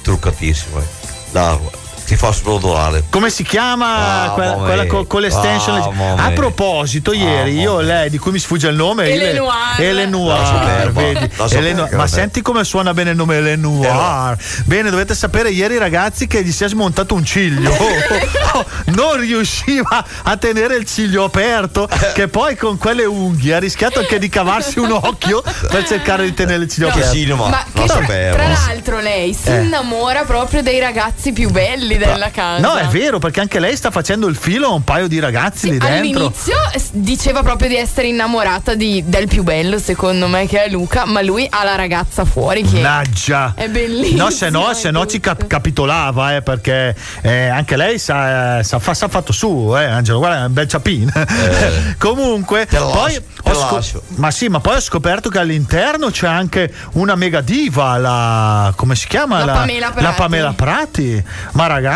truccatissima. 0.02 0.80
La 1.32 1.58
ti 2.08 2.16
fa 2.16 2.32
sbrodolare. 2.32 3.04
Come 3.10 3.28
si 3.28 3.42
chiama 3.42 4.24
Ah, 4.24 4.30
quella, 4.30 4.52
quella 4.54 4.82
mia. 4.84 4.90
co- 4.90 5.04
con 5.04 5.20
l'estension? 5.20 5.76
Ah, 6.16 6.24
a 6.24 6.30
proposito, 6.30 7.12
ieri 7.12 7.58
Ah, 7.58 7.60
io 7.60 7.80
lei 7.80 8.08
di 8.08 8.16
cui 8.16 8.32
mi 8.32 8.38
sfugge 8.38 8.68
il 8.68 8.76
nome 8.76 9.04
Elenoir. 9.10 9.78
Elenoir, 9.78 10.90
vedi? 10.92 11.30
Elenoir. 11.50 11.94
ma 11.96 12.06
senti 12.06 12.40
come 12.40 12.64
suona 12.64 12.94
bene 12.94 13.10
il 13.10 13.16
nome 13.16 13.36
Elenoir. 13.36 14.38
Bene, 14.64 14.88
dovete 14.88 15.14
sapere 15.14 15.50
ieri 15.50 15.76
ragazzi 15.76 16.26
che 16.26 16.42
gli 16.42 16.50
si 16.50 16.64
è 16.64 16.68
smontato 16.68 17.14
un 17.14 17.24
ciglio. 17.26 17.76
Oh, 18.50 18.64
non 18.86 19.18
riusciva 19.20 20.02
a 20.22 20.36
tenere 20.38 20.76
il 20.76 20.86
ciglio 20.86 21.24
aperto, 21.24 21.86
che 22.14 22.28
poi 22.28 22.56
con 22.56 22.78
quelle 22.78 23.04
unghie 23.04 23.54
ha 23.54 23.58
rischiato 23.58 23.98
anche 23.98 24.18
di 24.18 24.30
cavarsi 24.30 24.78
un 24.78 24.90
occhio 24.90 25.42
per 25.68 25.86
cercare 25.86 26.24
di 26.24 26.32
tenere 26.32 26.62
il 26.64 26.70
ciglio 26.70 26.86
Che 26.86 26.92
aperto. 26.94 27.14
cinema, 27.14 27.48
Ma 27.48 27.62
lo 27.72 27.82
che 27.82 27.88
tra, 27.88 28.06
tra 28.32 28.48
l'altro 28.48 29.00
lei 29.00 29.34
si 29.34 29.50
Eh. 29.50 29.60
innamora 29.64 30.24
proprio 30.24 30.62
dei 30.62 30.80
ragazzi 30.80 31.32
più 31.32 31.50
belli 31.50 31.97
della 32.06 32.30
casa. 32.30 32.60
No, 32.66 32.74
è 32.76 32.86
vero, 32.86 33.18
perché 33.18 33.40
anche 33.40 33.58
lei 33.60 33.76
sta 33.76 33.90
facendo 33.90 34.26
il 34.26 34.36
filo 34.36 34.68
a 34.68 34.72
un 34.72 34.84
paio 34.84 35.06
di 35.08 35.18
ragazzi 35.18 35.70
lì 35.70 35.78
dentro. 35.78 35.96
All'inizio 35.96 36.56
eh, 36.72 36.82
diceva 36.92 37.42
proprio 37.42 37.68
di 37.68 37.76
essere 37.76 38.08
innamorata 38.08 38.74
di- 38.74 39.02
del 39.06 39.26
più 39.28 39.42
bello, 39.42 39.78
secondo 39.78 40.26
me, 40.28 40.46
che 40.46 40.64
è 40.64 40.68
Luca, 40.70 41.04
ma 41.04 41.20
lui 41.22 41.46
ha 41.50 41.64
la 41.64 41.74
ragazza 41.74 42.24
fuori 42.24 42.62
che 42.62 42.80
Mannaggia. 42.80 43.52
è 43.56 43.68
bellissima. 43.68 44.24
No, 44.24 44.30
se 44.30 44.50
no, 44.50 44.72
se 44.74 44.90
no 44.90 45.06
ci 45.06 45.20
cap- 45.20 45.46
capitolava, 45.46 46.36
eh, 46.36 46.42
perché 46.42 46.94
eh, 47.22 47.48
anche 47.48 47.76
lei 47.76 47.98
sa, 47.98 48.62
sa, 48.62 48.78
fa, 48.78 48.94
sa 48.94 49.08
fatto 49.08 49.32
su, 49.32 49.74
eh, 49.76 49.84
Angelo, 49.84 50.18
guarda, 50.18 50.42
è 50.42 50.46
un 50.46 50.52
bel 50.52 50.68
ciapin. 50.68 51.12
Comunque, 51.98 52.66
Te 52.66 52.78
la 52.78 52.84
poi 52.86 53.12
lascio, 53.12 53.22
la 53.44 53.54
scop- 53.54 54.02
ma 54.16 54.30
sì, 54.30 54.48
ma 54.48 54.60
poi 54.60 54.76
ho 54.76 54.80
scoperto 54.80 55.28
che 55.28 55.38
all'interno 55.38 56.10
c'è 56.10 56.26
anche 56.26 56.72
una 56.92 57.14
mega 57.14 57.40
diva, 57.40 57.96
la 57.98 58.72
come 58.76 58.94
si 58.94 59.06
chiama? 59.06 59.44
La 59.44 59.52
Pamela 59.52 59.90
Prati. 59.90 60.02
La 60.02 60.12
Pamela 60.12 60.52
Prati. 60.52 61.24
Ma 61.52 61.66
ragazzi, 61.66 61.87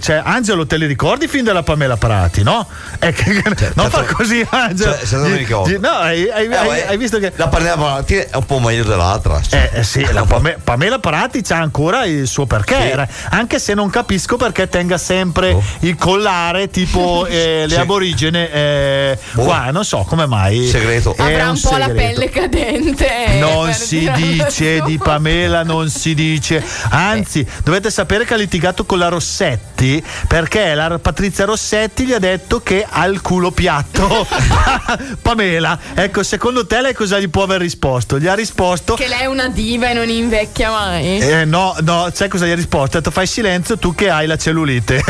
cioè, 0.00 0.22
Angelo, 0.24 0.66
te 0.66 0.76
li 0.76 0.86
ricordi 0.86 1.26
fin 1.28 1.44
della 1.44 1.62
Pamela 1.62 1.96
Prati, 1.96 2.42
no? 2.42 2.66
Eh, 2.98 3.12
che- 3.12 3.42
non 3.74 3.90
fa 3.90 4.02
così, 4.04 4.46
Angelo. 4.50 4.94
Cioè, 4.96 5.04
se 5.06 5.16
non 5.16 5.30
mi 5.30 5.36
ricordo. 5.38 5.78
No, 5.80 5.88
hai, 5.88 6.28
hai- 6.30 6.46
Eh, 6.46 6.54
hai- 6.56 6.82
hai 6.88 6.96
visto 6.96 7.18
che 7.18 7.32
La 7.36 7.48
parliamo 7.48 7.86
avanti 7.88 8.14
è 8.16 8.28
un 8.34 8.46
po' 8.46 8.58
meglio 8.60 8.84
dell'altra. 8.84 9.40
eh, 9.50 9.70
eh 9.74 9.82
sì, 9.82 10.06
la 10.12 10.24
Pame- 10.24 10.58
Pamela 10.62 10.98
Prati 10.98 11.42
c'ha 11.42 11.56
ancora 11.56 12.04
il 12.04 12.26
suo 12.26 12.46
perché, 12.46 12.76
era- 12.90 13.08
anche 13.30 13.58
se 13.58 13.74
non 13.74 13.90
capisco 13.90 14.36
perché 14.36 14.68
tenga 14.68 14.98
sempre 14.98 15.56
il 15.80 15.96
collare 15.96 16.70
tipo 16.70 17.26
eh, 17.30 17.64
le 17.66 17.74
Sì. 17.74 17.80
aborigene 17.80 18.50
eh, 18.52 19.18
qua, 19.34 19.70
non 19.70 19.84
so 19.84 20.04
come 20.08 20.26
mai. 20.26 20.66
Segreto. 20.68 21.14
È 21.16 21.22
Avrà 21.22 21.50
un, 21.50 21.60
po' 21.60 21.76
la 21.76 21.86
segreto. 21.86 22.12
pelle 22.14 22.28
cadente. 22.30 23.24
eh, 23.26 23.38
Non 23.38 23.72
si 23.72 24.10
dice 24.14 24.80
di 24.82 24.98
Pamela, 24.98 25.62
non 25.62 25.88
si 25.88 26.14
dice. 26.14 26.62
Anzi, 26.90 27.46
dovete 27.64 27.90
sapere 27.90 28.24
che 28.24 28.34
ha 28.34 28.36
litigato 28.36 28.84
con 28.84 28.98
la 28.98 29.08
Rossetti 29.40 30.04
perché 30.28 30.74
la 30.74 30.98
Patrizia 30.98 31.46
Rossetti 31.46 32.04
gli 32.04 32.12
ha 32.12 32.18
detto 32.18 32.62
che 32.62 32.86
ha 32.88 33.06
il 33.06 33.22
culo 33.22 33.50
piatto. 33.50 34.26
Pamela, 35.22 35.78
ecco, 35.94 36.22
secondo 36.22 36.66
te 36.66 36.82
lei 36.82 36.92
cosa 36.92 37.18
gli 37.18 37.28
può 37.30 37.44
aver 37.44 37.60
risposto? 37.60 38.18
Gli 38.18 38.26
ha 38.26 38.34
risposto 38.34 38.94
Che 38.94 39.08
lei 39.08 39.20
è 39.20 39.26
una 39.26 39.48
diva 39.48 39.88
e 39.88 39.94
non 39.94 40.10
invecchia 40.10 40.70
mai. 40.70 41.20
eh, 41.20 41.44
no, 41.46 41.74
no, 41.80 42.10
sai 42.12 42.28
cosa 42.28 42.44
gli 42.44 42.50
ha 42.50 42.54
risposto? 42.54 42.98
Ha 42.98 43.00
detto 43.00 43.10
fai 43.10 43.26
silenzio 43.26 43.78
tu 43.78 43.94
che 43.94 44.10
hai 44.10 44.26
la 44.26 44.36
cellulite. 44.36 45.02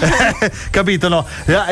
Capito? 0.70 1.08
No? 1.08 1.26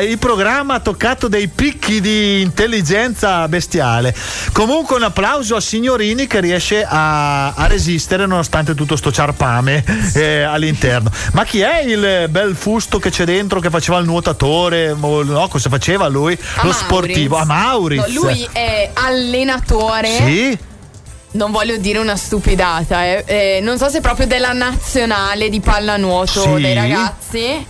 Il 0.07 0.19
programma 0.19 0.75
ha 0.75 0.79
toccato 0.81 1.27
dei 1.27 1.47
picchi 1.47 2.01
di 2.01 2.41
intelligenza 2.41 3.47
bestiale. 3.47 4.13
Comunque 4.51 4.95
un 4.95 5.03
applauso 5.03 5.55
a 5.55 5.61
Signorini 5.61 6.27
che 6.27 6.39
riesce 6.39 6.85
a, 6.87 7.53
a 7.53 7.65
resistere 7.65 8.27
nonostante 8.27 8.75
tutto 8.75 8.95
sto 8.95 9.11
ciarpame 9.11 9.83
eh, 10.13 10.43
all'interno. 10.43 11.09
Ma 11.31 11.43
chi 11.43 11.61
è 11.61 11.81
il 11.81 11.94
bel 11.97 12.55
fusto 12.55 12.99
che 12.99 13.09
c'è 13.09 13.23
dentro 13.25 13.59
che 13.59 13.69
faceva 13.69 13.97
il 13.99 14.05
nuotatore? 14.05 14.93
No, 14.93 15.47
cosa 15.49 15.69
faceva 15.69 16.07
lui? 16.07 16.33
A 16.33 16.37
Lo 16.37 16.69
Mauriz. 16.69 16.77
sportivo. 16.77 17.37
A 17.37 17.45
Mauriz. 17.45 18.05
No, 18.13 18.21
lui 18.21 18.47
è 18.51 18.89
allenatore. 18.93 20.07
Sì? 20.07 20.57
Non 21.31 21.51
voglio 21.51 21.75
dire 21.77 21.99
una 21.99 22.15
stupidata, 22.15 23.03
eh. 23.05 23.23
Eh, 23.25 23.59
non 23.61 23.77
so 23.77 23.89
se 23.89 23.99
proprio 23.99 24.25
della 24.25 24.53
nazionale 24.53 25.49
di 25.49 25.59
pallanuoto 25.59 26.41
Sì. 26.55 26.61
dei 26.61 26.73
ragazzi 26.73 27.65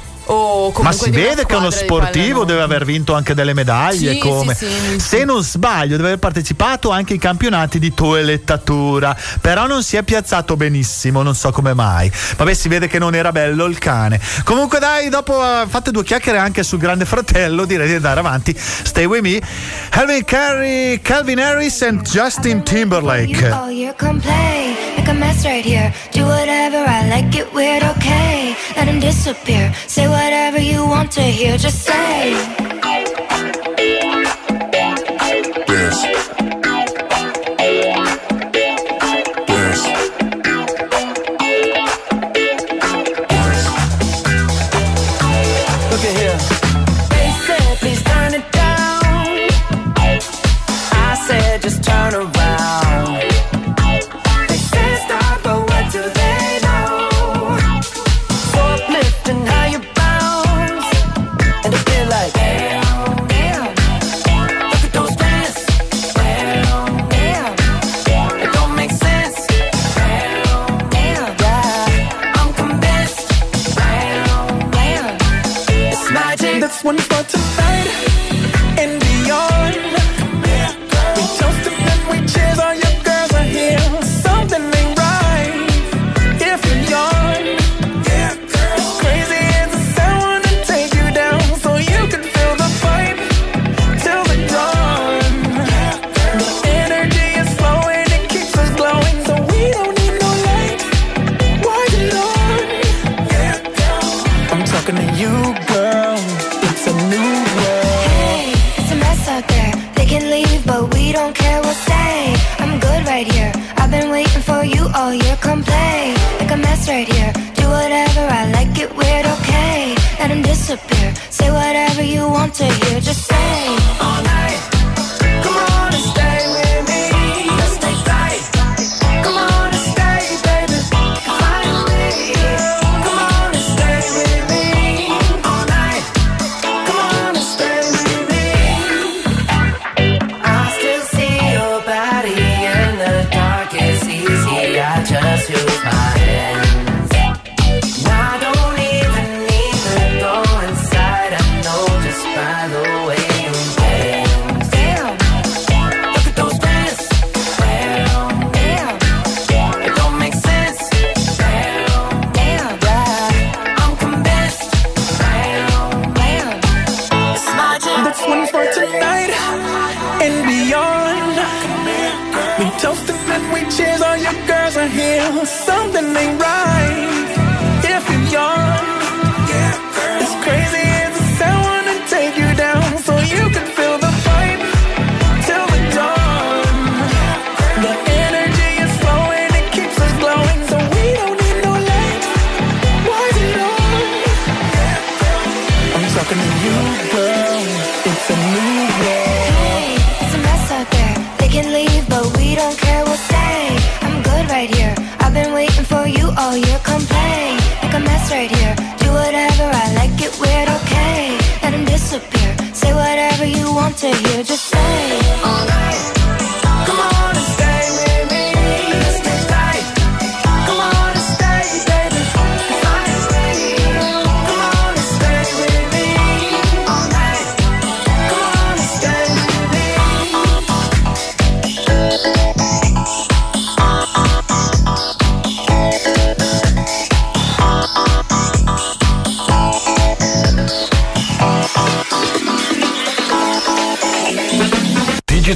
Ma 0.82 0.92
si 0.92 1.10
vede 1.12 1.46
che 1.46 1.54
è 1.54 1.58
uno 1.58 1.70
sportivo, 1.70 2.44
deve 2.46 2.62
aver 2.62 2.86
vinto 2.86 3.14
anche 3.14 3.34
delle 3.34 3.54
medaglie. 3.54 4.14
Sì, 4.14 4.18
come. 4.18 4.56
sì, 4.56 4.68
sì, 4.68 5.00
Se 5.00 5.24
non 5.24 5.44
sbaglio, 5.44 5.96
deve 5.96 6.10
aver 6.10 6.20
partecipato 6.20 6.90
anche 6.90 7.14
ai 7.14 7.20
campionati 7.20 7.80
di 7.80 7.94
toelettatura. 7.94 9.16
Però 9.42 9.68
non 9.68 9.84
si 9.84 9.98
è 9.98 10.04
piazzato 10.04 10.56
benissimo, 10.56 11.22
non 11.22 11.36
so 11.36 11.52
come 11.52 11.74
mai. 11.74 12.12
Vabbè, 12.38 12.54
si 12.54 12.68
vede 12.68 12.88
che 12.88 13.00
non 13.00 13.14
era 13.16 13.32
bello 13.32 13.66
il 13.66 13.78
cane. 13.78 14.20
Comunque, 14.44 14.80
dai, 14.80 15.10
dopo 15.10 15.44
eh, 15.44 15.66
fate 15.68 15.92
due 15.92 16.04
chiacchiere 16.04 16.38
anche 16.38 16.64
sul 16.64 16.80
Grande 16.80 17.06
Fratello, 17.06 17.66
direi 17.66 17.88
di 17.88 17.96
andare 17.96 18.20
avanti. 18.20 18.56
Stay 18.58 19.06
with 19.06 19.22
me. 19.22 19.42
Calvin, 19.90 20.24
Carey, 20.24 21.02
Calvin 21.02 21.40
Harris 21.40 21.82
and 21.82 22.02
Justin 22.02 22.64
Timberlake. 22.64 23.52
All 23.52 23.70
year 23.70 23.94
come 23.96 24.20
play, 24.20 24.76
make 24.98 25.10
a 25.10 25.14
mess 25.14 25.44
right 25.46 25.66
here. 25.66 25.94
Do 26.12 26.26
whatever 26.26 26.84
I 26.88 27.08
like, 27.08 27.38
it 27.38 27.52
weird, 27.54 27.84
okay. 27.84 28.56
Let 28.76 28.88
him 28.88 29.00
disappear. 29.00 29.74
Say 29.88 30.08
whatever 30.16 30.60
you 30.60 30.86
want 30.86 31.12
to 31.12 31.22
hear, 31.22 31.58
just 31.58 31.84
say. 31.84 32.75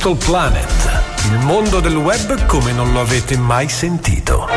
Digital 0.09 0.17
Planet, 0.17 1.03
il 1.25 1.45
mondo 1.45 1.79
del 1.79 1.95
web 1.95 2.45
come 2.47 2.71
non 2.71 2.91
lo 2.93 3.01
avete 3.01 3.37
mai 3.37 3.69
sentito. 3.69 4.47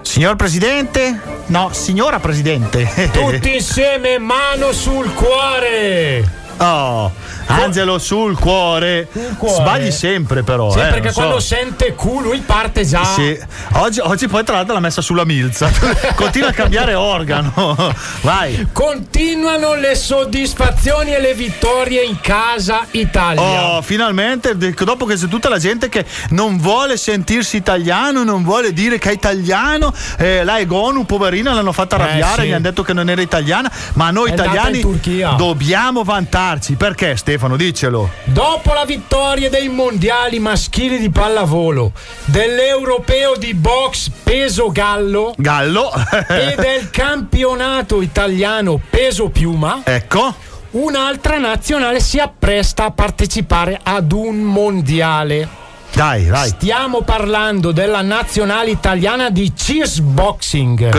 Signor 0.00 0.34
Presidente? 0.34 1.20
No, 1.46 1.70
signora 1.72 2.18
Presidente. 2.18 3.10
Tutti 3.12 3.54
insieme, 3.54 4.18
mano 4.18 4.72
sul 4.72 5.12
cuore! 5.14 6.28
Oh, 6.56 7.12
Angelo 7.52 7.98
sul 7.98 8.38
cuore. 8.38 9.08
cuore. 9.36 9.54
Sbagli 9.54 9.90
sempre 9.90 10.42
però. 10.42 10.70
Sì, 10.70 10.78
eh, 10.78 10.82
perché 10.82 11.00
non 11.00 11.12
so. 11.12 11.20
quando 11.20 11.40
sente 11.40 11.94
Q 11.94 12.04
lui 12.20 12.38
parte 12.40 12.84
già. 12.84 13.04
Sì. 13.04 13.38
Oggi, 13.74 14.00
oggi 14.00 14.28
poi 14.28 14.44
tra 14.44 14.56
l'altro 14.56 14.74
l'ha 14.74 14.80
messa 14.80 15.00
sulla 15.02 15.24
milza. 15.24 15.70
Continua 16.14 16.48
a 16.48 16.52
cambiare 16.52 16.94
organo. 16.94 17.52
Vai. 18.22 18.68
Continuano 18.72 19.74
le 19.74 19.94
soddisfazioni 19.94 21.14
e 21.14 21.20
le 21.20 21.34
vittorie 21.34 22.02
in 22.04 22.20
casa 22.20 22.86
Italia. 22.92 23.76
Oh, 23.76 23.82
finalmente, 23.82 24.56
dopo 24.56 25.04
che 25.04 25.16
c'è 25.16 25.28
tutta 25.28 25.48
la 25.48 25.58
gente 25.58 25.88
che 25.88 26.04
non 26.30 26.58
vuole 26.58 26.96
sentirsi 26.96 27.56
italiano, 27.56 28.24
non 28.24 28.42
vuole 28.42 28.72
dire 28.72 28.98
che 28.98 29.10
è 29.10 29.12
italiano, 29.12 29.92
eh, 30.18 30.44
la 30.44 30.58
Egonu, 30.58 31.04
poverina, 31.04 31.52
l'hanno 31.52 31.72
fatta 31.72 31.96
Eh, 31.96 32.02
arrabbiare, 32.02 32.42
sì. 32.42 32.48
gli 32.48 32.52
hanno 32.52 32.62
detto 32.62 32.82
che 32.82 32.92
non 32.92 33.08
era 33.08 33.20
italiana, 33.20 33.70
ma 33.94 34.10
noi 34.10 34.30
È 34.30 34.32
italiani 34.34 34.80
dobbiamo 35.36 36.02
vantarci. 36.02 36.74
Perché 36.74 37.16
Stefano, 37.16 37.41
diccelo. 37.56 38.10
Dopo 38.24 38.72
la 38.72 38.84
vittoria 38.84 39.48
dei 39.50 39.68
mondiali 39.68 40.38
maschili 40.38 40.98
di 40.98 41.10
pallavolo, 41.10 41.92
dell'europeo 42.24 43.36
di 43.36 43.54
box 43.54 44.10
peso 44.22 44.70
gallo, 44.70 45.34
Gallo. 45.36 45.90
e 46.28 46.54
del 46.58 46.90
campionato 46.90 48.00
italiano 48.02 48.80
peso 48.90 49.28
piuma, 49.28 49.82
ecco. 49.84 50.34
un'altra 50.72 51.38
nazionale 51.38 52.00
si 52.00 52.18
appresta 52.18 52.84
a 52.84 52.90
partecipare 52.90 53.78
ad 53.82 54.12
un 54.12 54.36
mondiale. 54.36 55.61
Dai, 55.94 56.26
dai. 56.26 56.48
Stiamo 56.48 57.02
parlando 57.02 57.70
della 57.70 58.00
nazionale 58.00 58.70
italiana 58.70 59.28
di 59.30 59.52
cheese 59.52 60.00
boxing. 60.00 60.90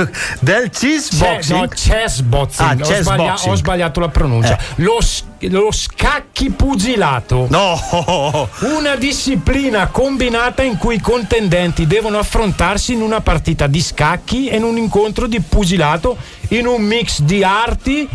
Del 0.40 0.70
cheese 0.70 1.14
Cioè, 1.16 1.34
boxing? 1.34 1.60
no, 1.60 1.68
chess 1.68 2.20
boxing. 2.22 2.68
Ah, 2.68 2.72
ho, 2.72 2.88
chess 2.88 3.00
sbaglia- 3.02 3.34
ho 3.44 3.54
sbagliato 3.54 4.00
la 4.00 4.08
pronuncia. 4.08 4.56
Eh. 4.56 4.62
Lo, 4.76 4.98
lo 5.40 5.70
scacchi 5.70 6.50
pugilato. 6.50 7.46
No! 7.50 8.48
Una 8.74 8.96
disciplina 8.96 9.88
combinata 9.88 10.62
in 10.62 10.78
cui 10.78 10.94
i 10.96 11.00
contendenti 11.00 11.86
devono 11.86 12.18
affrontarsi 12.18 12.94
in 12.94 13.02
una 13.02 13.20
partita 13.20 13.66
di 13.66 13.82
scacchi 13.82 14.48
e 14.48 14.56
in 14.56 14.62
un 14.62 14.78
incontro 14.78 15.26
di 15.26 15.40
pugilato 15.40 16.16
in 16.48 16.66
un 16.66 16.82
mix 16.82 17.20
di 17.20 17.44
arti 17.44 18.08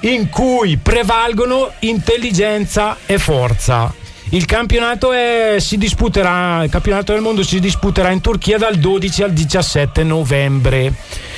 in 0.00 0.28
cui 0.28 0.76
prevalgono 0.76 1.70
intelligenza 1.80 2.96
e 3.06 3.18
forza. 3.18 3.92
Il 4.30 4.44
campionato, 4.44 5.12
è- 5.12 5.56
si 5.58 5.78
disputerà, 5.78 6.62
il 6.64 6.70
campionato 6.70 7.12
del 7.12 7.22
mondo 7.22 7.42
si 7.42 7.60
disputerà 7.60 8.10
in 8.10 8.20
Turchia 8.20 8.58
dal 8.58 8.76
12 8.76 9.22
al 9.22 9.32
17 9.32 10.02
novembre. 10.02 10.92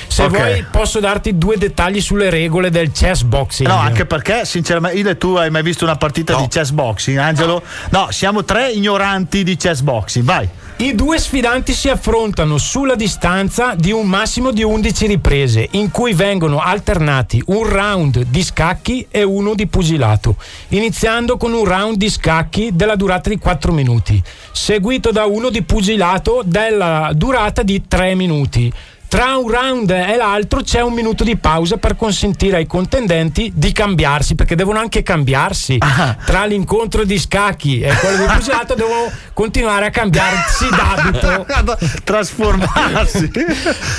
Se 0.07 0.23
Ok. 0.23 0.29
vuoi 0.29 0.65
posso 0.69 0.99
darti 0.99 1.37
due 1.37 1.57
dettagli 1.57 2.01
sulle 2.01 2.29
regole 2.29 2.69
del 2.69 2.91
chess 2.91 3.21
boxing. 3.23 3.69
No, 3.69 3.75
anche 3.77 4.05
perché, 4.05 4.43
sinceramente, 4.43 4.97
Ile, 4.97 5.17
tu 5.17 5.35
hai 5.35 5.49
mai 5.49 5.63
visto 5.63 5.85
una 5.85 5.95
partita 5.95 6.35
di 6.35 6.47
chess 6.49 6.71
boxing, 6.71 7.17
Angelo? 7.17 7.63
No. 7.91 8.07
siamo 8.11 8.43
tre 8.43 8.71
ignoranti 8.71 9.43
di 9.43 9.55
chess 9.55 9.79
boxing, 9.79 10.25
vai. 10.25 10.49
I 10.77 10.95
due 10.95 11.19
sfidanti 11.19 11.73
si 11.73 11.89
affrontano 11.89 12.57
sulla 12.57 12.95
distanza 12.95 13.75
di 13.75 13.91
un 13.91 14.07
massimo 14.07 14.51
di 14.51 14.63
11 14.63 15.05
riprese, 15.05 15.67
in 15.71 15.91
cui 15.91 16.13
vengono 16.13 16.59
alternati 16.59 17.41
un 17.47 17.67
round 17.67 18.23
di 18.23 18.43
scacchi 18.43 19.05
e 19.11 19.21
uno 19.21 19.53
di 19.53 19.67
pugilato, 19.67 20.37
iniziando 20.69 21.37
con 21.37 21.53
un 21.53 21.65
round 21.65 21.97
di 21.97 22.09
scacchi 22.09 22.71
della 22.73 22.95
durata 22.95 23.29
di 23.29 23.37
4 23.37 23.71
minuti, 23.71 24.21
seguito 24.51 25.11
da 25.11 25.25
uno 25.25 25.49
di 25.49 25.61
pugilato 25.61 26.41
della 26.43 27.11
durata 27.13 27.61
di 27.61 27.87
3 27.87 28.15
minuti. 28.15 28.73
Tra 29.11 29.35
un 29.35 29.49
round 29.49 29.89
e 29.89 30.15
l'altro 30.15 30.61
c'è 30.61 30.79
un 30.79 30.93
minuto 30.93 31.25
di 31.25 31.35
pausa 31.35 31.75
per 31.75 31.97
consentire 31.97 32.55
ai 32.55 32.65
contendenti 32.65 33.51
di 33.53 33.73
cambiarsi, 33.73 34.35
perché 34.35 34.55
devono 34.55 34.79
anche 34.79 35.03
cambiarsi. 35.03 35.77
Tra 36.25 36.45
l'incontro 36.45 37.03
di 37.03 37.19
scacchi 37.19 37.81
e 37.81 37.93
quello 37.95 38.25
di 38.25 38.31
pugilato 38.31 38.73
devono 38.73 39.11
continuare 39.33 39.87
a 39.87 39.89
cambiarsi 39.89 40.65
d'abito. 40.69 41.45
Trasformarsi. 42.05 43.29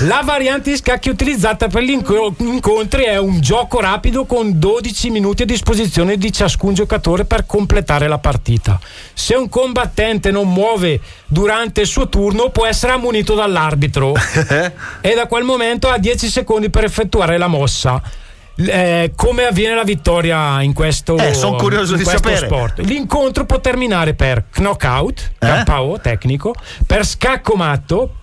La 0.07 0.21
variante 0.25 0.71
di 0.71 0.77
scacchi 0.77 1.09
utilizzata 1.09 1.67
per 1.67 1.83
gli 1.83 1.91
inco- 1.91 2.33
incontri 2.39 3.03
è 3.03 3.17
un 3.19 3.39
gioco 3.39 3.79
rapido 3.79 4.25
con 4.25 4.57
12 4.57 5.11
minuti 5.11 5.43
a 5.43 5.45
disposizione 5.45 6.17
di 6.17 6.31
ciascun 6.31 6.73
giocatore 6.73 7.25
per 7.25 7.45
completare 7.45 8.07
la 8.07 8.17
partita. 8.17 8.79
Se 9.13 9.35
un 9.35 9.47
combattente 9.47 10.31
non 10.31 10.51
muove 10.51 10.99
durante 11.27 11.81
il 11.81 11.87
suo 11.87 12.09
turno 12.09 12.49
può 12.49 12.65
essere 12.65 12.93
ammonito 12.93 13.35
dall'arbitro 13.35 14.13
e 15.05 15.13
da 15.15 15.27
quel 15.27 15.43
momento 15.43 15.89
ha 15.89 15.97
10 15.97 16.27
secondi 16.29 16.69
per 16.69 16.85
effettuare 16.85 17.37
la 17.37 17.47
mossa. 17.47 18.01
Eh, 18.55 19.11
come 19.15 19.45
avviene 19.45 19.73
la 19.75 19.83
vittoria 19.83 20.61
in 20.61 20.73
questo, 20.73 21.17
Eh, 21.17 21.33
son 21.33 21.57
curioso 21.57 21.95
di 21.95 22.03
sapere. 22.05 22.37
sport? 22.45 22.79
L'incontro 22.79 23.45
può 23.45 23.59
terminare 23.59 24.13
per 24.13 24.45
knockout, 24.51 25.31
Eh? 25.39 25.63
KO 25.65 25.99
tecnico, 26.01 26.53
per 26.85 27.03
scacco 27.05 27.55
matto, 27.55 28.15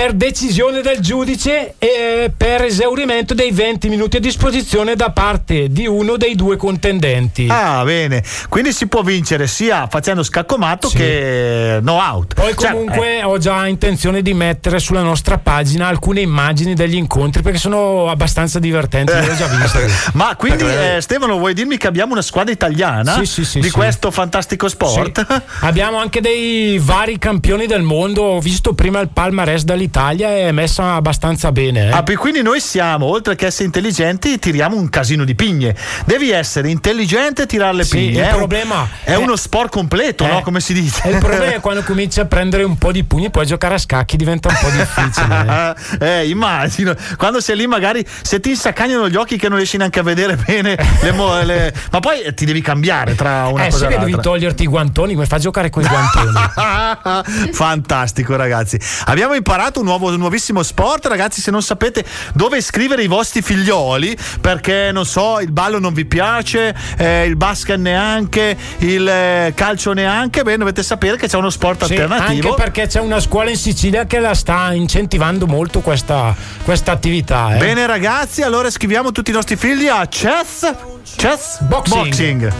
per 0.00 0.14
decisione 0.14 0.80
del 0.80 1.00
giudice 1.00 1.74
e 1.76 2.32
per 2.34 2.62
esaurimento 2.62 3.34
dei 3.34 3.50
20 3.50 3.90
minuti 3.90 4.16
a 4.16 4.20
disposizione 4.20 4.96
da 4.96 5.10
parte 5.10 5.68
di 5.70 5.86
uno 5.86 6.16
dei 6.16 6.34
due 6.34 6.56
contendenti. 6.56 7.46
Ah, 7.50 7.84
bene. 7.84 8.24
Quindi 8.48 8.72
si 8.72 8.86
può 8.86 9.02
vincere 9.02 9.46
sia 9.46 9.88
facendo 9.88 10.22
scaccomatto 10.22 10.88
che 10.88 11.80
no 11.82 11.96
out. 11.96 12.32
Poi 12.32 12.54
Cioè, 12.56 12.70
comunque 12.70 13.22
ho 13.24 13.36
già 13.36 13.66
intenzione 13.66 14.22
di 14.22 14.32
mettere 14.32 14.78
sulla 14.78 15.02
nostra 15.02 15.36
pagina 15.36 15.88
alcune 15.88 16.22
immagini 16.22 16.72
degli 16.72 16.96
incontri 16.96 17.42
perché 17.42 17.58
sono 17.58 18.08
abbastanza 18.08 18.58
divertenti, 18.58 19.12
le 19.12 19.28
ho 19.28 19.36
già 19.36 19.48
viste. 19.48 19.86
Ma 20.14 20.34
quindi 20.34 20.64
eh, 20.64 20.96
Stefano 21.02 21.36
vuoi 21.36 21.52
dirmi 21.52 21.76
che 21.76 21.88
abbiamo 21.88 22.12
una 22.12 22.22
squadra 22.22 22.54
italiana 22.54 23.16
Sì, 23.16 23.26
sì, 23.26 23.44
sì, 23.44 23.60
di 23.60 23.68
sì. 23.68 23.74
questo 23.74 24.10
fantastico 24.10 24.66
sport? 24.66 25.26
Sì. 25.26 25.42
Abbiamo 25.66 25.98
anche 25.98 26.22
dei 26.22 26.78
vari 26.78 27.18
campioni 27.18 27.66
del 27.66 27.82
mondo. 27.82 28.22
Ho 28.22 28.40
visto 28.40 28.72
prima 28.72 28.98
il 29.00 29.10
palmarès 29.12 29.64
dall'Italia. 29.64 29.88
l'Italia 29.90 30.28
è 30.28 30.52
messa 30.52 30.94
abbastanza 30.94 31.50
bene. 31.50 31.88
eh. 31.88 31.90
Ah, 31.90 32.04
quindi 32.16 32.42
noi 32.42 32.60
siamo, 32.60 33.06
oltre 33.06 33.34
che 33.34 33.46
essere 33.46 33.64
intelligenti, 33.64 34.38
tiriamo 34.38 34.76
un 34.76 34.88
casino 34.88 35.24
di 35.24 35.34
pigne. 35.34 35.74
Devi 36.04 36.30
essere 36.30 36.70
intelligente 36.70 37.42
e 37.42 37.46
tirare 37.46 37.74
le 37.74 37.82
Sì, 37.84 37.96
pigne. 37.96 38.20
il 38.20 38.26
è 38.26 38.30
un- 38.30 38.36
problema 38.38 38.88
è, 39.02 39.10
è- 39.12 39.14
uno 39.16 39.34
sport 39.34 39.70
completo, 39.70 40.24
Eh, 40.24 40.28
no? 40.28 40.42
Come 40.42 40.60
si 40.60 40.72
dice? 40.74 41.08
Il 41.08 41.18
problema 41.18 41.54
è 41.54 41.60
quando 41.60 41.82
cominci 41.82 42.20
a 42.20 42.24
prendere 42.26 42.62
un 42.62 42.78
po' 42.78 42.92
di 42.92 43.02
pugni 43.02 43.24
e 43.26 43.30
poi 43.30 43.46
giocare 43.46 43.74
a 43.74 43.78
scacchi 43.78 44.16
diventa 44.16 44.48
un 44.48 44.56
po' 44.60 44.68
difficile. 44.70 45.74
eh, 46.20 46.28
immagino. 46.28 46.94
Quando 47.16 47.40
sei 47.40 47.56
lì, 47.56 47.66
magari 47.66 48.06
se 48.22 48.38
ti 48.38 48.50
insaccagnano 48.50 49.08
gli 49.08 49.16
occhi 49.16 49.36
che 49.36 49.48
non 49.48 49.56
riesci 49.56 49.76
neanche 49.76 49.98
a 49.98 50.02
vedere 50.04 50.36
bene 50.36 50.76
le 51.02 51.10
mo- 51.12 51.42
le- 51.42 51.74
Ma 51.90 51.98
poi 51.98 52.20
eh, 52.22 52.32
ti 52.34 52.44
devi 52.44 52.60
cambiare 52.60 53.16
tra 53.16 53.48
una 53.48 53.66
eh 53.66 53.70
cosa 53.70 53.86
e 53.86 53.88
che 53.88 53.98
devi 53.98 54.12
l'altra. 54.12 54.30
toglierti 54.30 54.62
i 54.62 54.66
guantoni, 54.66 55.14
come 55.14 55.26
fai 55.26 55.38
a 55.38 55.42
giocare 55.42 55.68
con 55.70 55.82
i 55.82 55.86
guantoni? 55.90 57.52
Fantastico, 57.52 58.36
ragazzi. 58.36 58.78
Abbiamo 59.06 59.34
imparato 59.34 59.79
un, 59.80 59.86
nuovo, 59.86 60.08
un 60.10 60.16
nuovissimo 60.18 60.62
sport, 60.62 61.06
ragazzi. 61.06 61.40
Se 61.40 61.50
non 61.50 61.62
sapete 61.62 62.04
dove 62.34 62.58
iscrivere 62.58 63.02
i 63.02 63.06
vostri 63.06 63.42
figlioli, 63.42 64.16
perché 64.40 64.90
non 64.92 65.04
so, 65.06 65.40
il 65.40 65.50
ballo 65.52 65.78
non 65.78 65.92
vi 65.92 66.04
piace, 66.04 66.74
eh, 66.96 67.24
il 67.26 67.36
basket 67.36 67.78
neanche, 67.78 68.56
il 68.78 69.06
eh, 69.08 69.52
calcio 69.54 69.92
neanche, 69.92 70.42
beh, 70.42 70.56
dovete 70.56 70.82
sapere 70.82 71.16
che 71.16 71.26
c'è 71.28 71.36
uno 71.36 71.50
sport 71.50 71.84
Sì, 71.84 71.92
alternativo. 71.92 72.50
anche 72.50 72.62
perché 72.62 72.86
c'è 72.86 73.00
una 73.00 73.20
scuola 73.20 73.50
in 73.50 73.56
Sicilia 73.56 74.04
che 74.06 74.18
la 74.20 74.34
sta 74.34 74.72
incentivando 74.72 75.46
molto 75.46 75.80
questa, 75.80 76.34
questa 76.64 76.92
attività. 76.92 77.54
eh. 77.54 77.58
Bene, 77.58 77.86
ragazzi, 77.86 78.42
allora 78.42 78.70
scriviamo 78.70 79.10
tutti 79.12 79.30
i 79.30 79.34
nostri 79.34 79.56
figli 79.56 79.88
a 79.88 80.06
chess, 80.08 80.70
chess 81.16 81.60
Boxing. 81.62 82.04
boxing. 82.04 82.52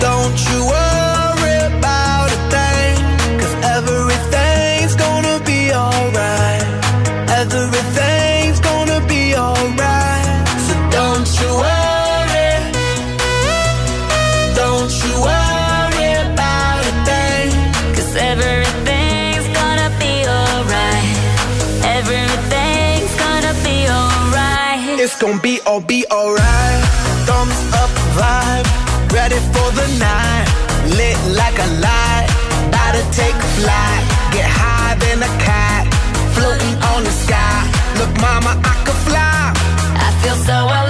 Don't 0.00 0.38
you 0.50 0.64
worry 0.64 1.07
gonna 25.18 25.40
be 25.40 25.60
all 25.66 25.80
be 25.80 26.06
alright. 26.10 26.82
Thumbs 27.26 27.58
up 27.74 27.90
vibe, 28.14 28.66
ready 29.12 29.36
for 29.52 29.68
the 29.72 29.86
night. 29.98 30.46
Lit 30.96 31.18
like 31.34 31.58
a 31.58 31.68
light, 31.82 32.28
about 32.68 32.92
to 32.92 33.02
take 33.10 33.34
a 33.34 33.50
flight. 33.58 34.02
Get 34.32 34.48
high 34.48 34.94
than 34.96 35.22
a 35.22 35.32
cat, 35.42 35.86
floating 36.34 36.74
on 36.92 37.04
the 37.04 37.10
sky. 37.10 37.58
Look, 37.98 38.12
mama, 38.20 38.60
I 38.64 38.74
could 38.84 39.00
fly. 39.08 39.52
I 40.06 40.08
feel 40.22 40.36
so 40.36 40.64
alive. 40.64 40.87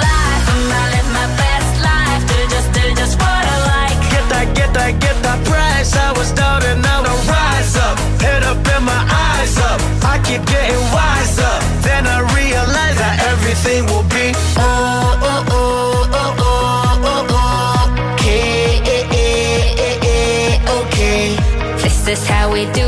This 22.08 22.22
is 22.22 22.26
how 22.26 22.50
we 22.50 22.64
do 22.72 22.87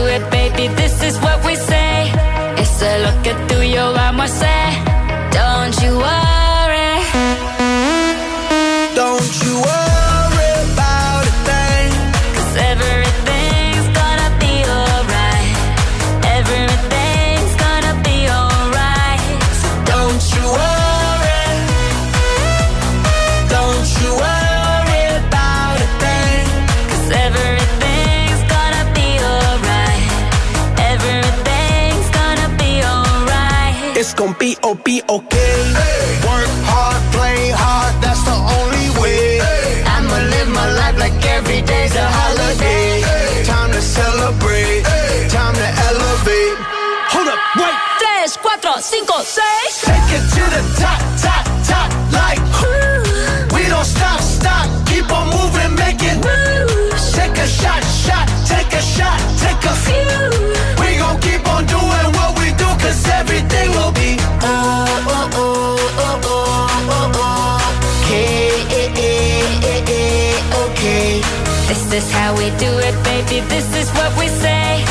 is 72.01 72.11
how 72.13 72.31
we 72.35 72.49
do 72.67 72.71
it, 72.89 72.97
baby. 73.05 73.39
This 73.55 73.69
is 73.81 73.89
what 73.99 74.13
we 74.19 74.27
say. 74.29 74.85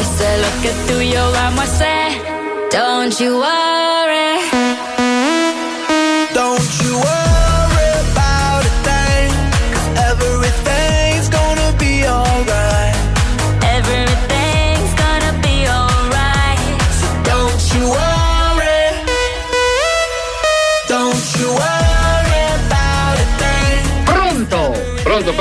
It's 0.00 0.20
a 0.30 0.32
look 0.42 0.62
through 0.86 1.06
your 1.14 1.28
vamos 1.36 1.70
say. 1.78 2.06
Don't 2.70 3.14
you 3.20 3.38
worry. 3.38 3.85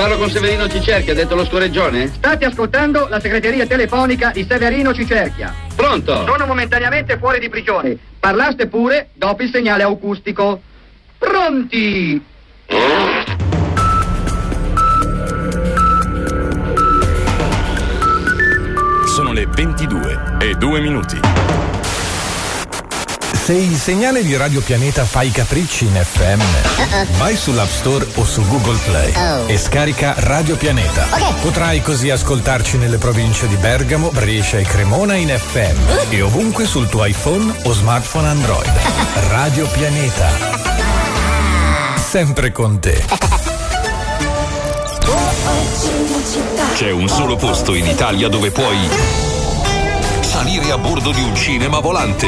Parlo 0.06 0.20
con 0.20 0.30
Severino 0.30 0.70
Cicerchia, 0.70 1.16
detto 1.16 1.34
lo 1.34 1.44
scoreggione? 1.44 2.06
State 2.06 2.46
ascoltando 2.46 3.08
la 3.08 3.20
segreteria 3.20 3.66
telefonica 3.66 4.30
di 4.30 4.46
Severino 4.48 4.94
Cicerchia. 4.94 5.52
Pronto? 5.76 6.28
Sono 6.28 6.46
momentaneamente 6.46 7.18
fuori 7.18 7.40
di 7.40 7.50
prigione. 7.50 7.98
Parlaste 8.20 8.68
pure 8.68 9.10
dopo 9.14 9.42
il 9.42 9.50
segnale 9.50 9.82
acustico. 9.82 10.62
Pronti? 11.18 12.24
Sono 19.08 19.34
le 19.34 19.48
22 19.48 20.38
e 20.40 20.54
2 20.54 20.80
minuti. 20.82 21.20
Se 23.46 23.54
il 23.54 23.76
segnale 23.78 24.24
di 24.24 24.36
Radio 24.36 24.60
Pianeta 24.60 25.06
fa 25.06 25.22
i 25.22 25.30
capricci 25.30 25.86
in 25.86 25.94
FM, 26.04 26.42
vai 27.20 27.36
sull'App 27.36 27.70
Store 27.70 28.08
o 28.16 28.26
su 28.26 28.44
Google 28.48 28.80
Play 28.84 29.14
e 29.46 29.60
scarica 29.60 30.16
Radio 30.18 30.56
Pianeta. 30.56 31.06
Potrai 31.42 31.80
così 31.84 32.10
ascoltarci 32.10 32.78
nelle 32.78 32.98
province 32.98 33.48
di 33.48 33.56
Bergamo, 33.58 34.10
Brescia 34.10 34.58
e 34.58 34.64
Cremona 34.64 35.14
in 35.14 35.28
FM 35.28 36.10
e 36.10 36.24
ovunque 36.24 36.66
sul 36.66 36.90
tuo 36.90 37.06
iPhone 37.06 37.54
o 37.66 37.72
smartphone 37.72 38.30
Android. 38.30 38.72
Radio 39.30 39.68
Pianeta. 39.68 40.28
Sempre 41.98 42.52
con 42.52 42.80
te. 42.80 43.06
C'è 46.74 46.90
un 46.90 47.08
solo 47.08 47.36
posto 47.36 47.76
in 47.76 47.86
Italia 47.86 48.28
dove 48.28 48.50
puoi 48.50 48.90
salire 50.36 50.72
a 50.72 50.78
bordo 50.78 51.12
di 51.12 51.22
un 51.22 51.34
cinema 51.34 51.80
volante, 51.80 52.28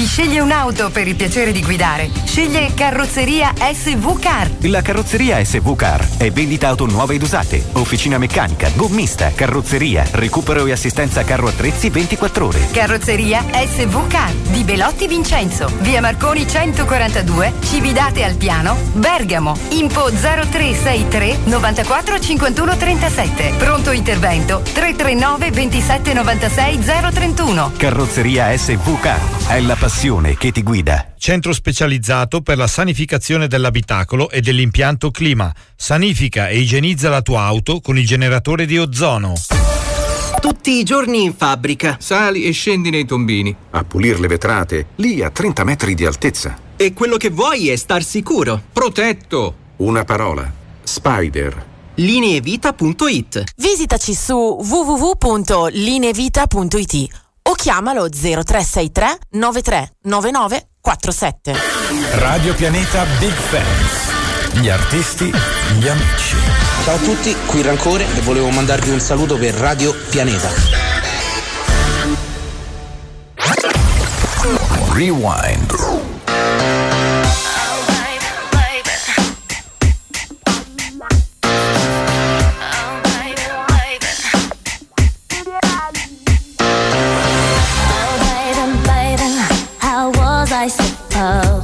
Chi 0.00 0.06
sceglie 0.06 0.40
un'auto 0.40 0.88
per 0.88 1.06
il 1.06 1.14
piacere 1.14 1.52
di 1.52 1.62
guidare, 1.62 2.08
sceglie 2.24 2.72
Carrozzeria 2.72 3.52
SV 3.58 4.18
Car. 4.18 4.50
La 4.60 4.80
carrozzeria 4.80 5.44
SV 5.44 5.76
Car 5.76 6.08
è 6.16 6.30
vendita 6.30 6.68
auto 6.68 6.86
nuove 6.86 7.16
ed 7.16 7.22
usate, 7.22 7.62
officina 7.72 8.16
meccanica, 8.16 8.70
gommista, 8.74 9.30
carrozzeria, 9.34 10.06
recupero 10.12 10.64
e 10.64 10.72
assistenza 10.72 11.22
carro 11.22 11.48
attrezzi 11.48 11.90
24 11.90 12.46
ore. 12.46 12.68
Carrozzeria 12.70 13.44
SV 13.52 14.06
Car 14.06 14.32
di 14.32 14.64
Belotti 14.64 15.06
Vincenzo, 15.06 15.70
via 15.80 16.00
Marconi 16.00 16.48
142, 16.48 17.52
Cividate 17.62 18.24
al 18.24 18.36
Piano, 18.36 18.78
Bergamo. 18.94 19.54
Info 19.72 20.10
0363 20.10 21.40
94 21.44 22.20
51 22.20 22.76
37. 22.78 23.52
Pronto 23.58 23.90
intervento 23.90 24.62
339 24.62 25.50
27 25.50 26.14
96 26.14 26.78
031. 27.12 27.72
Carrozzeria 27.76 28.56
SV 28.56 28.98
Car 28.98 29.20
è 29.46 29.60
la 29.60 29.74
passione 29.74 29.88
che 30.38 30.52
ti 30.52 30.62
guida. 30.62 31.12
Centro 31.18 31.52
specializzato 31.52 32.40
per 32.40 32.56
la 32.56 32.66
sanificazione 32.66 33.48
dell'abitacolo 33.48 34.30
e 34.30 34.40
dell'impianto 34.40 35.10
clima. 35.10 35.52
Sanifica 35.76 36.48
e 36.48 36.58
igienizza 36.58 37.10
la 37.10 37.20
tua 37.20 37.42
auto 37.42 37.80
con 37.80 37.98
il 37.98 38.06
generatore 38.06 38.64
di 38.64 38.78
ozono. 38.78 39.34
Tutti 40.40 40.78
i 40.78 40.84
giorni 40.84 41.24
in 41.24 41.34
fabbrica. 41.34 41.98
Sali 42.00 42.44
e 42.44 42.52
scendi 42.52 42.88
nei 42.88 43.04
tombini. 43.04 43.54
A 43.70 43.84
pulire 43.84 44.18
le 44.18 44.28
vetrate, 44.28 44.86
lì 44.96 45.22
a 45.22 45.28
30 45.28 45.64
metri 45.64 45.94
di 45.94 46.06
altezza. 46.06 46.56
E 46.76 46.94
quello 46.94 47.18
che 47.18 47.28
vuoi 47.28 47.68
è 47.68 47.76
star 47.76 48.02
sicuro. 48.02 48.62
Protetto. 48.72 49.54
Una 49.76 50.04
parola. 50.04 50.50
Spider. 50.82 51.66
Lineevita.it 51.94 53.44
Visitaci 53.56 54.14
su 54.14 54.34
www.linevita.it 54.34 57.28
o 57.50 57.54
chiamalo 57.54 58.08
0363 58.08 59.18
93 59.30 59.92
99 60.02 60.68
47. 60.80 61.56
Radio 62.14 62.54
Pianeta 62.54 63.04
Big 63.18 63.32
Fans. 63.32 64.60
Gli 64.60 64.68
artisti, 64.68 65.30
gli 65.78 65.88
amici. 65.88 66.36
Ciao 66.84 66.94
a 66.94 66.98
tutti, 66.98 67.34
qui 67.46 67.62
Rancore 67.62 68.06
e 68.16 68.20
volevo 68.20 68.50
mandarvi 68.50 68.90
un 68.90 69.00
saluto 69.00 69.36
per 69.36 69.54
Radio 69.54 69.94
Pianeta. 70.10 70.48
Rewind. 74.92 76.19
I 91.20 91.59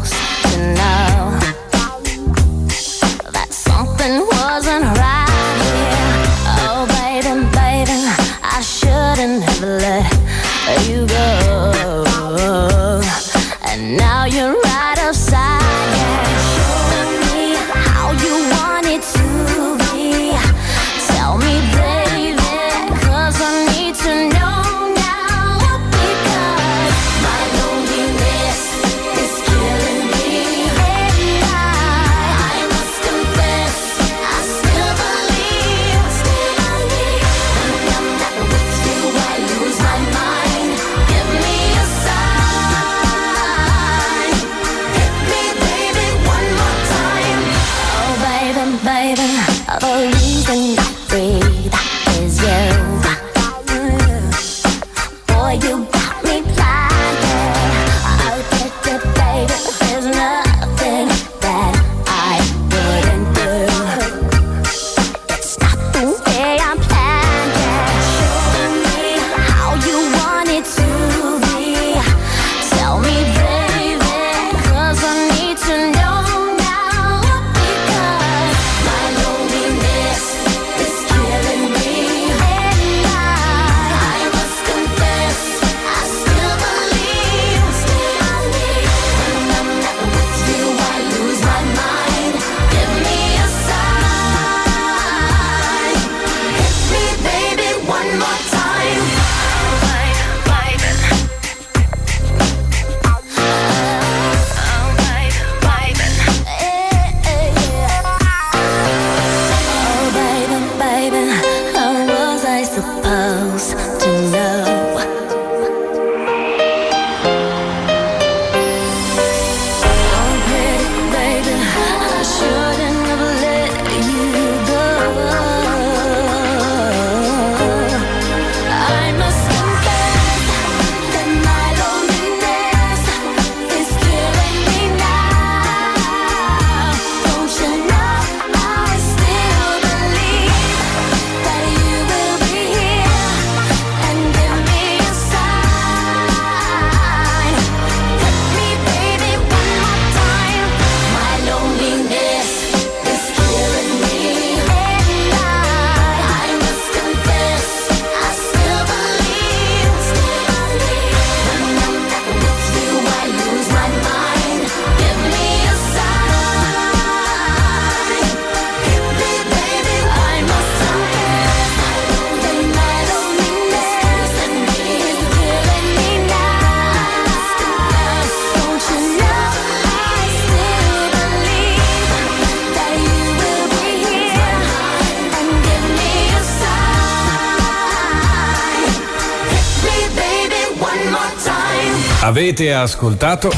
Avete 192.59 192.73
ascoltato 192.73 193.53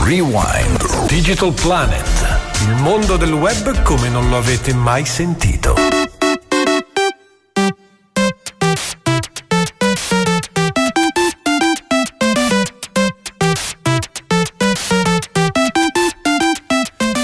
Rewind 0.00 1.06
Digital 1.06 1.52
Planet, 1.52 2.04
il 2.62 2.74
mondo 2.82 3.16
del 3.16 3.32
web 3.32 3.80
come 3.82 4.08
non 4.08 4.28
lo 4.28 4.38
avete 4.38 4.74
mai 4.74 5.04
sentito. 5.04 5.76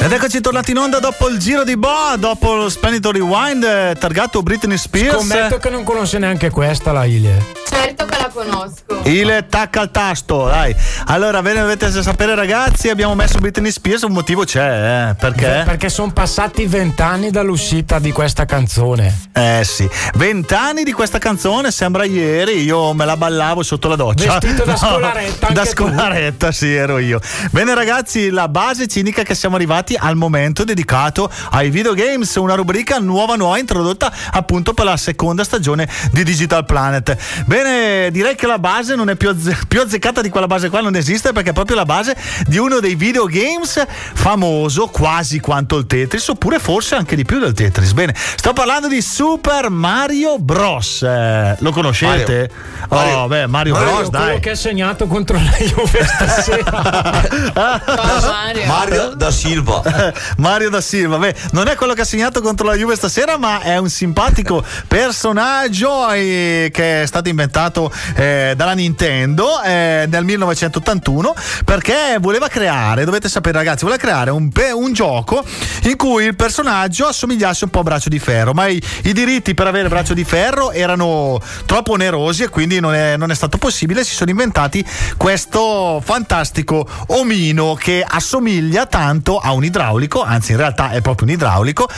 Ed 0.00 0.12
eccoci 0.12 0.40
tornati 0.40 0.70
in 0.70 0.78
onda 0.78 1.00
dopo 1.00 1.28
il 1.28 1.38
giro 1.38 1.64
di 1.64 1.76
boa, 1.76 2.14
dopo 2.16 2.54
lo 2.54 2.68
splendido 2.68 3.10
rewind 3.10 3.64
eh, 3.64 3.96
targato 3.98 4.42
Britney 4.42 4.78
Spears. 4.78 5.16
Scommetto 5.16 5.58
che 5.58 5.70
non 5.70 5.82
conosce 5.82 6.18
neanche 6.18 6.50
questa 6.50 6.92
la 6.92 7.04
Ilie. 7.04 7.44
Certo 7.68 8.11
conosco. 8.32 9.00
Il 9.04 9.46
tacca 9.48 9.80
al 9.80 9.90
tasto, 9.90 10.46
dai. 10.46 10.74
Allora, 11.06 11.42
bene, 11.42 11.60
dovete 11.60 11.90
sapere, 12.02 12.34
ragazzi, 12.34 12.88
abbiamo 12.88 13.14
messo 13.14 13.38
Britney 13.38 13.70
Spears, 13.70 14.02
un 14.02 14.12
motivo 14.12 14.44
c'è, 14.44 15.10
eh. 15.10 15.14
Perché? 15.14 15.62
Perché 15.64 15.88
sono 15.88 16.12
passati 16.12 16.66
vent'anni 16.66 17.30
dall'uscita 17.30 17.98
di 17.98 18.12
questa 18.12 18.44
canzone. 18.44 19.28
Eh 19.32 19.62
sì, 19.64 19.88
vent'anni 20.14 20.82
di 20.82 20.92
questa 20.92 21.18
canzone, 21.18 21.70
sembra 21.70 22.04
ieri, 22.04 22.62
io 22.62 22.92
me 22.94 23.04
la 23.04 23.16
ballavo 23.16 23.62
sotto 23.62 23.88
la 23.88 23.96
doccia. 23.96 24.38
Vestito 24.38 24.64
da 24.64 24.76
scolaretta, 24.76 25.48
da 25.48 25.60
anche 25.60 25.74
tu. 25.74 25.84
scolaretta, 25.84 26.52
sì, 26.52 26.72
ero 26.72 26.98
io. 26.98 27.20
Bene 27.50 27.74
ragazzi, 27.74 28.30
la 28.30 28.48
base 28.48 28.86
ci 28.86 28.98
indica 29.00 29.22
che 29.22 29.34
siamo 29.34 29.56
arrivati 29.56 29.96
al 29.98 30.16
momento 30.16 30.64
dedicato 30.64 31.30
ai 31.50 31.70
videogames, 31.70 32.34
una 32.36 32.54
rubrica 32.54 32.98
nuova 32.98 33.36
nuova 33.36 33.58
introdotta 33.58 34.12
appunto 34.30 34.72
per 34.74 34.84
la 34.84 34.96
seconda 34.96 35.44
stagione 35.44 35.88
di 36.12 36.22
Digital 36.22 36.64
Planet. 36.64 37.16
Bene, 37.46 38.10
direi 38.10 38.21
che 38.34 38.46
la 38.46 38.58
base 38.58 38.94
non 38.94 39.10
è 39.10 39.16
più, 39.16 39.28
azze- 39.28 39.58
più 39.68 39.80
azzeccata 39.80 40.20
di 40.20 40.28
quella 40.28 40.46
base 40.46 40.68
qua, 40.68 40.80
non 40.80 40.94
esiste 40.96 41.32
perché 41.32 41.50
è 41.50 41.52
proprio 41.52 41.76
la 41.76 41.84
base 41.84 42.16
di 42.46 42.58
uno 42.58 42.80
dei 42.80 42.94
videogames 42.94 43.84
famoso 44.14 44.86
quasi 44.86 45.40
quanto 45.40 45.76
il 45.76 45.86
Tetris, 45.86 46.28
oppure 46.28 46.58
forse 46.58 46.94
anche 46.94 47.16
di 47.16 47.24
più 47.24 47.38
del 47.38 47.52
Tetris. 47.52 47.92
Bene, 47.92 48.14
sto 48.16 48.52
parlando 48.52 48.88
di 48.88 49.00
Super 49.02 49.70
Mario 49.70 50.38
Bros. 50.38 51.02
Eh, 51.02 51.56
lo 51.58 51.70
conoscete? 51.72 52.50
Mario. 52.88 53.18
Oh, 53.18 53.26
beh, 53.26 53.46
Mario, 53.46 53.74
Mario, 53.74 53.90
Bros, 53.90 54.08
quello 54.08 54.24
dai. 54.24 54.40
che 54.40 54.50
ha 54.50 54.56
segnato 54.56 55.06
contro 55.06 55.36
la 55.36 55.64
Juve 55.64 56.04
stasera. 56.04 57.22
Mario. 57.54 58.66
Mario 58.66 59.14
da 59.14 59.30
Silva. 59.30 59.82
Mario 60.38 60.70
da 60.70 60.80
Silva, 60.80 61.18
beh, 61.18 61.34
non 61.52 61.68
è 61.68 61.74
quello 61.74 61.94
che 61.94 62.02
ha 62.02 62.04
segnato 62.04 62.40
contro 62.40 62.66
la 62.66 62.74
Juve 62.74 62.96
stasera, 62.96 63.36
ma 63.36 63.60
è 63.60 63.76
un 63.78 63.88
simpatico 63.88 64.64
personaggio 64.88 66.10
eh, 66.10 66.70
che 66.72 67.02
è 67.02 67.06
stato 67.06 67.28
inventato 67.28 67.92
eh, 68.14 68.54
dalla 68.56 68.72
Nintendo 68.72 69.60
eh, 69.62 70.06
nel 70.08 70.24
1981 70.24 71.34
perché 71.64 72.16
voleva 72.20 72.48
creare, 72.48 73.04
dovete 73.04 73.28
sapere 73.28 73.58
ragazzi, 73.58 73.84
voleva 73.84 74.00
creare 74.00 74.30
un, 74.30 74.50
un 74.74 74.92
gioco 74.92 75.44
in 75.84 75.96
cui 75.96 76.24
il 76.26 76.36
personaggio 76.36 77.06
assomigliasse 77.06 77.64
un 77.64 77.70
po' 77.70 77.80
a 77.80 77.82
Braccio 77.82 78.08
di 78.08 78.18
Ferro, 78.18 78.52
ma 78.52 78.66
i, 78.66 78.82
i 79.04 79.12
diritti 79.12 79.54
per 79.54 79.66
avere 79.66 79.88
Braccio 79.88 80.14
di 80.14 80.24
Ferro 80.24 80.72
erano 80.72 81.40
troppo 81.66 81.92
onerosi 81.92 82.44
e 82.44 82.48
quindi 82.48 82.80
non 82.80 82.94
è, 82.94 83.16
non 83.16 83.30
è 83.30 83.34
stato 83.34 83.58
possibile, 83.58 84.04
si 84.04 84.14
sono 84.14 84.30
inventati 84.30 84.84
questo 85.16 86.00
fantastico 86.04 86.86
omino 87.08 87.74
che 87.74 88.04
assomiglia 88.06 88.86
tanto 88.86 89.38
a 89.38 89.52
un 89.52 89.64
idraulico, 89.64 90.22
anzi 90.22 90.52
in 90.52 90.58
realtà 90.58 90.90
è 90.90 91.00
proprio 91.00 91.28
un 91.28 91.34
idraulico 91.34 91.88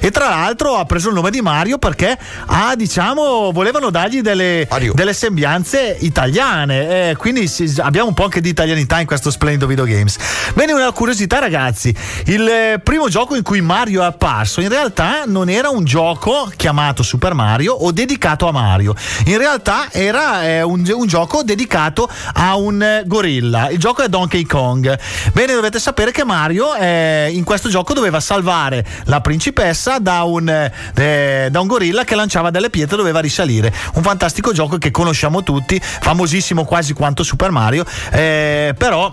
e 0.00 0.10
tra 0.10 0.28
l'altro 0.28 0.76
ha 0.76 0.84
preso 0.84 1.08
il 1.08 1.14
nome 1.14 1.30
di 1.30 1.40
Mario 1.40 1.78
perché 1.78 2.16
ha 2.46 2.74
diciamo 2.76 3.50
volevano 3.52 3.90
dargli 3.90 4.20
delle, 4.20 4.68
delle 4.92 5.12
sembianze 5.12 5.63
italiane 6.00 7.10
eh, 7.10 7.16
quindi 7.16 7.50
abbiamo 7.78 8.08
un 8.08 8.14
po' 8.14 8.24
anche 8.24 8.40
di 8.40 8.48
italianità 8.48 9.00
in 9.00 9.06
questo 9.06 9.30
splendido 9.30 9.66
videogames 9.66 10.16
bene 10.54 10.72
una 10.72 10.92
curiosità 10.92 11.38
ragazzi. 11.38 11.94
Il 12.26 12.46
eh, 12.46 12.80
primo 12.82 13.08
gioco 13.08 13.34
in 13.34 13.42
cui 13.42 13.60
Mario 13.60 14.02
è 14.02 14.06
apparso 14.06 14.60
in 14.60 14.68
realtà 14.68 15.24
non 15.26 15.48
era 15.48 15.68
un 15.68 15.84
gioco 15.84 16.50
chiamato 16.56 17.02
Super 17.02 17.34
Mario 17.34 17.74
o 17.74 17.92
dedicato 17.92 18.48
a 18.48 18.52
Mario. 18.52 18.94
In 19.26 19.38
realtà 19.38 19.88
era 19.90 20.44
eh, 20.44 20.62
un, 20.62 20.84
un 20.94 21.06
gioco 21.06 21.42
dedicato 21.42 22.08
a 22.34 22.56
un 22.56 22.82
eh, 22.82 23.02
gorilla. 23.06 23.68
Il 23.70 23.78
gioco 23.78 24.02
è 24.02 24.08
Donkey 24.08 24.44
Kong. 24.44 24.98
Bene 25.32 25.54
dovete 25.54 25.78
sapere 25.78 26.10
che 26.10 26.24
Mario 26.24 26.74
eh, 26.74 27.30
in 27.32 27.44
questo 27.44 27.68
gioco 27.68 27.92
doveva 27.94 28.20
salvare 28.20 28.84
la 29.04 29.20
principessa 29.20 29.98
da 29.98 30.22
un, 30.22 30.48
eh, 30.48 31.48
da 31.50 31.60
un 31.60 31.66
gorilla 31.66 32.04
che 32.04 32.14
lanciava 32.14 32.50
delle 32.50 32.70
pietre 32.70 32.94
e 32.94 32.98
doveva 32.98 33.20
risalire. 33.20 33.72
Un 33.94 34.02
fantastico 34.02 34.52
gioco 34.52 34.78
che 34.78 34.90
conosciamo 34.90 35.42
tutti 35.42 35.53
famosissimo 35.80 36.64
quasi 36.64 36.92
quanto 36.92 37.22
Super 37.22 37.50
Mario 37.50 37.84
eh, 38.12 38.74
però 38.76 39.12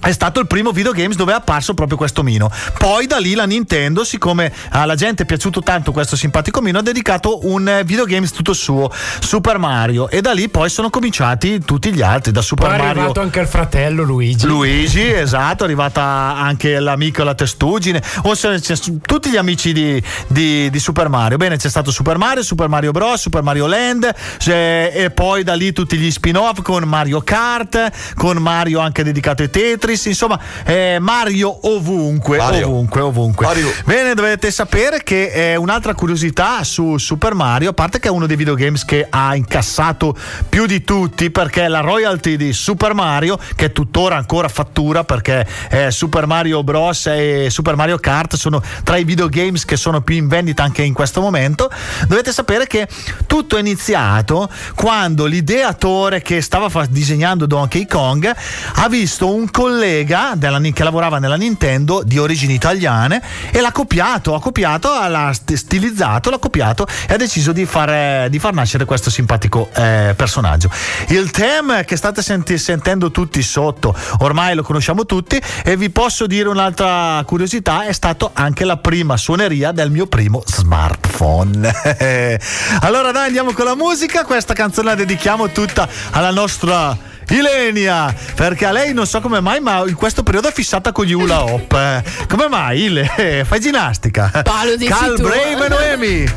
è 0.00 0.12
stato 0.12 0.40
il 0.40 0.46
primo 0.46 0.72
videogames 0.72 1.16
dove 1.16 1.32
è 1.32 1.34
apparso 1.34 1.74
proprio 1.74 1.96
questo 1.96 2.22
Mino. 2.22 2.50
Poi 2.78 3.06
da 3.06 3.18
lì 3.18 3.34
la 3.34 3.44
Nintendo, 3.44 4.04
siccome 4.04 4.52
alla 4.70 4.94
gente 4.94 5.22
è 5.22 5.26
piaciuto 5.26 5.60
tanto 5.60 5.92
questo 5.92 6.16
simpatico 6.16 6.60
Mino, 6.60 6.78
ha 6.78 6.82
dedicato 6.82 7.46
un 7.46 7.68
eh, 7.68 7.84
videogames 7.84 8.32
tutto 8.32 8.52
suo, 8.52 8.90
Super 9.20 9.58
Mario. 9.58 10.08
E 10.08 10.20
da 10.20 10.32
lì 10.32 10.48
poi 10.48 10.70
sono 10.70 10.90
cominciati 10.90 11.60
tutti 11.64 11.92
gli 11.92 12.02
altri, 12.02 12.32
da 12.32 12.42
Super 12.42 12.68
Poi 12.68 12.74
è 12.74 12.78
Mario. 12.78 12.98
arrivato 13.00 13.20
anche 13.20 13.40
il 13.40 13.46
fratello 13.46 14.02
Luigi. 14.02 14.46
Luigi, 14.46 15.12
esatto, 15.12 15.62
è 15.64 15.66
arrivata 15.66 16.02
anche 16.02 16.78
l'amico 16.78 17.22
la 17.22 17.34
testuggine, 17.34 18.02
o 18.22 18.34
se- 18.34 18.58
c'è 18.60 18.74
tutti 19.04 19.28
gli 19.30 19.36
amici 19.36 19.72
di, 19.72 20.02
di- 20.28 20.70
di 20.70 20.78
Super 20.78 21.08
Mario. 21.08 21.36
Bene, 21.36 21.56
c'è 21.56 21.68
stato 21.68 21.90
Super 21.90 22.16
Mario, 22.16 22.42
Super 22.42 22.68
Mario 22.68 22.92
Bros, 22.92 23.20
Super 23.20 23.42
Mario 23.42 23.66
Land, 23.66 24.10
e 24.46 25.10
poi 25.14 25.42
da 25.42 25.54
lì 25.54 25.72
tutti 25.72 25.96
gli 25.96 26.10
spin-off 26.10 26.62
con 26.62 26.82
Mario 26.84 27.20
Kart, 27.20 28.14
con 28.14 28.38
Mario 28.38 28.80
anche 28.80 29.02
dedicato 29.04 29.42
ai 29.42 29.50
Tetris, 29.50 29.89
insomma, 29.92 30.38
eh, 30.64 30.98
Mario 31.00 31.68
ovunque, 31.68 32.38
Mario. 32.38 32.68
ovunque, 32.68 33.00
ovunque. 33.00 33.46
Bene, 33.84 34.14
dovete 34.14 34.50
sapere 34.50 35.02
che 35.02 35.52
eh, 35.52 35.56
un'altra 35.56 35.94
curiosità 35.94 36.62
su 36.64 36.98
Super 36.98 37.34
Mario, 37.34 37.70
a 37.70 37.72
parte 37.72 37.98
che 37.98 38.08
è 38.08 38.10
uno 38.10 38.26
dei 38.26 38.36
videogames 38.36 38.84
che 38.84 39.06
ha 39.08 39.34
incassato 39.34 40.16
più 40.48 40.66
di 40.66 40.84
tutti, 40.84 41.30
perché 41.30 41.68
la 41.68 41.80
royalty 41.80 42.36
di 42.36 42.52
Super 42.52 42.94
Mario, 42.94 43.38
che 43.56 43.72
tuttora 43.72 44.16
ancora 44.16 44.48
fattura, 44.48 45.04
perché 45.04 45.46
eh, 45.70 45.90
Super 45.90 46.26
Mario 46.26 46.62
Bros. 46.62 47.06
e 47.06 47.48
Super 47.50 47.76
Mario 47.76 47.98
Kart 47.98 48.36
sono 48.36 48.62
tra 48.84 48.96
i 48.96 49.04
videogames 49.04 49.64
che 49.64 49.76
sono 49.76 50.00
più 50.00 50.16
in 50.16 50.28
vendita 50.28 50.62
anche 50.62 50.82
in 50.82 50.92
questo 50.92 51.20
momento, 51.20 51.70
dovete 52.06 52.32
sapere 52.32 52.66
che 52.66 52.86
tutto 53.26 53.56
è 53.56 53.60
iniziato 53.60 54.48
quando 54.74 55.26
l'ideatore 55.26 56.22
che 56.22 56.40
stava 56.40 56.68
fa- 56.68 56.86
disegnando 56.88 57.46
Donkey 57.46 57.86
Kong 57.86 58.32
ha 58.74 58.88
visto 58.88 59.32
un 59.32 59.50
collega 59.50 59.78
della- 59.80 60.60
che 60.60 60.84
lavorava 60.84 61.18
nella 61.18 61.36
Nintendo 61.36 62.02
di 62.04 62.18
origini 62.18 62.54
italiane 62.54 63.22
e 63.50 63.60
l'ha 63.60 63.72
copiato, 63.72 64.34
ha 64.34 64.40
copiato, 64.40 64.90
l'ha 65.08 65.32
st- 65.32 65.54
stilizzato, 65.54 66.30
l'ha 66.30 66.38
copiato 66.38 66.86
e 67.08 67.14
ha 67.14 67.16
deciso 67.16 67.52
di 67.52 67.64
far, 67.64 68.28
di 68.28 68.38
far 68.38 68.52
nascere 68.52 68.84
questo 68.84 69.10
simpatico 69.10 69.70
eh, 69.74 70.14
personaggio. 70.16 70.70
Il 71.08 71.30
theme 71.30 71.84
che 71.84 71.96
state 71.96 72.22
senti- 72.22 72.58
sentendo 72.58 73.10
tutti 73.10 73.42
sotto, 73.42 73.94
ormai 74.18 74.54
lo 74.54 74.62
conosciamo 74.62 75.06
tutti 75.06 75.40
e 75.64 75.76
vi 75.76 75.90
posso 75.90 76.26
dire 76.26 76.48
un'altra 76.48 77.22
curiosità, 77.24 77.84
è 77.84 77.92
stato 77.92 78.30
anche 78.34 78.64
la 78.64 78.76
prima 78.76 79.16
suoneria 79.16 79.72
del 79.72 79.90
mio 79.90 80.06
primo 80.06 80.42
smartphone. 80.46 81.70
allora 82.80 83.12
dai 83.12 83.26
andiamo 83.26 83.52
con 83.52 83.64
la 83.64 83.74
musica, 83.74 84.24
questa 84.24 84.54
canzone 84.54 84.88
la 84.88 84.94
dedichiamo 84.94 85.50
tutta 85.50 85.88
alla 86.10 86.30
nostra 86.30 87.08
Ilenia, 87.30 88.14
perché 88.34 88.66
a 88.66 88.72
lei 88.72 88.92
non 88.92 89.06
so 89.06 89.20
come 89.20 89.40
mai, 89.40 89.60
ma 89.60 89.82
in 89.86 89.94
questo 89.94 90.22
periodo 90.22 90.48
è 90.48 90.52
fissata 90.52 90.92
con 90.92 91.04
gli 91.04 91.12
hula 91.12 91.44
hop. 91.44 91.72
Eh, 91.72 92.02
Come 92.28 92.48
mai, 92.48 92.84
Ile? 92.84 93.44
Fai 93.46 93.60
ginnastica. 93.60 94.30
Paolo, 94.42 94.76
dici 94.76 94.90
Cal, 94.90 95.14
tu. 95.16 95.22
Brave 95.22 95.64
e 95.64 95.68
Noemi. 95.68 96.32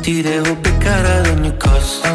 Ti 0.00 0.22
devo 0.22 0.54
beccare 0.54 1.16
ad 1.18 1.26
ogni 1.26 1.54
costo 1.58 2.06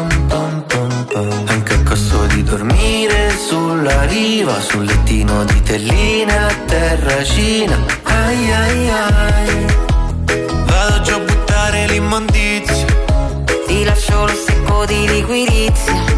Anche 1.46 1.74
a 1.74 1.82
costo 1.84 2.26
di 2.26 2.42
dormire 2.42 3.30
sulla 3.36 4.02
riva 4.06 4.58
Sul 4.60 4.84
lettino 4.84 5.44
di 5.44 5.62
telline 5.62 6.36
a 6.36 6.52
terracina 6.66 7.78
Ai 8.02 8.52
ai 8.52 8.88
ai 8.90 9.66
Vado 10.64 11.00
già 11.02 11.14
a 11.14 11.18
buttare 11.20 11.86
l'immondizia 11.86 12.84
Ti 13.66 13.84
lascio 13.84 14.24
lo 14.26 14.34
secco 14.34 14.84
di 14.86 15.06
liquirizia 15.06 16.13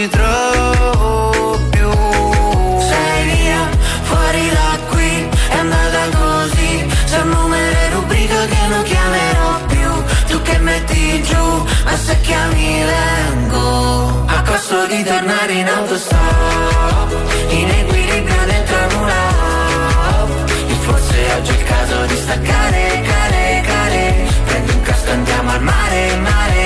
ti 0.00 0.08
trovo 0.08 1.58
più. 1.68 1.90
Sei 2.90 3.24
via, 3.32 3.68
fuori 4.08 4.48
da 4.48 4.78
qui 4.88 5.28
È 5.54 5.56
andata 5.58 6.00
così. 6.18 6.86
C'è 7.04 7.20
un 7.20 7.28
numero 7.28 7.76
e 7.84 7.90
rubrica 7.90 8.46
che 8.46 8.62
non 8.70 8.82
chiamerò 8.82 9.50
più. 9.66 9.90
Tu 10.28 10.42
che 10.42 10.58
metti 10.58 11.22
giù 11.22 11.46
Ma 11.84 11.96
se 11.96 12.18
chiami 12.22 12.82
vengo. 12.92 14.24
A 14.26 14.42
costo 14.42 14.86
di 14.86 15.02
tornare 15.04 15.52
in 15.52 15.68
autostop 15.68 17.10
In 17.48 17.68
equilibrio 17.68 18.42
dentro 18.46 18.76
una 19.02 19.22
E 20.66 20.74
forse 20.86 21.16
oggi 21.36 21.50
è 21.50 21.58
il 21.60 21.64
caso 21.64 22.06
di 22.06 22.16
staccare, 22.16 23.02
care, 23.10 23.62
care 23.66 24.26
Prendi 24.46 24.72
un 24.72 24.82
casco 24.82 25.10
andiamo 25.10 25.50
al 25.50 25.62
mare, 25.62 26.16
mare 26.16 26.59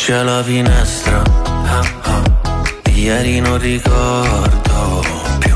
Da 0.00 0.06
faccia 0.06 0.20
alla 0.20 0.42
finestra 0.42 1.22
ah, 1.66 1.84
ah. 2.04 2.22
Di 2.84 3.02
Ieri 3.02 3.38
non 3.40 3.58
ricordo 3.58 5.04
più 5.38 5.54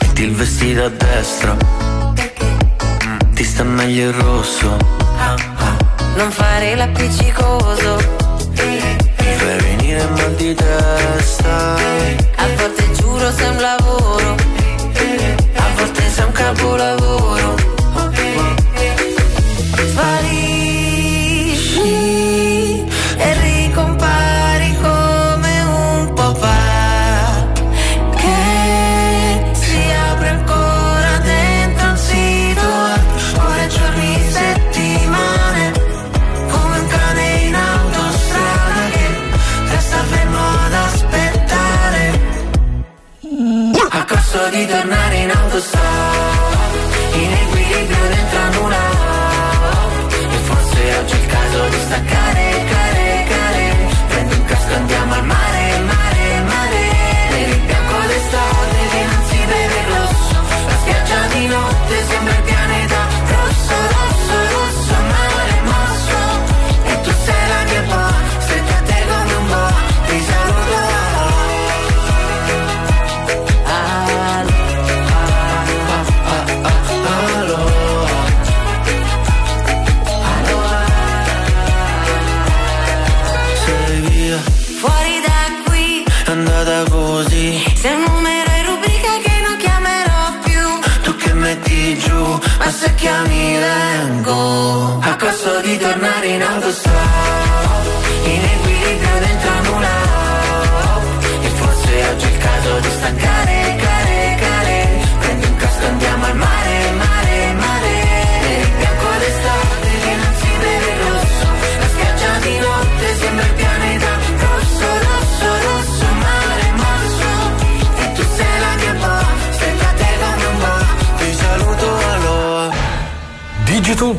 Metti 0.00 0.22
il 0.22 0.34
vestito 0.34 0.84
a 0.84 0.88
destra. 0.90 1.56
Mm, 3.06 3.18
Ti 3.32 3.42
sta 3.42 3.64
meglio 3.64 4.08
il 4.08 4.12
rosso. 4.12 4.76
Non 6.16 6.30
fare 6.30 6.74
l'appiccicoso 6.74 7.96
Mi 8.58 8.80
fai 9.14 9.60
venire 9.60 10.06
mal 10.10 10.34
di 10.34 10.54
testa. 10.54 11.76
A 12.36 12.46
volte 12.54 12.92
giuro 12.92 13.32
sei 13.32 13.48
un 13.48 13.60
lavoro 13.62 14.34
A 15.54 15.68
volte 15.74 16.10
sei 16.10 16.24
un 16.26 16.32
capolavoro 16.32 17.65
di 44.56 44.66
tornare 44.66 45.16
in 45.16 45.30
autostop. 45.30 45.80
In 47.12 47.32
equilibrio 47.32 48.08
dentro 48.08 48.38
a 48.38 48.48
nulla 48.50 48.76
E 50.08 50.38
forse 50.44 50.94
oggi 50.96 51.12
è 51.12 51.18
il 51.18 51.26
caso 51.26 51.68
di 51.68 51.78
staccare, 51.84 52.25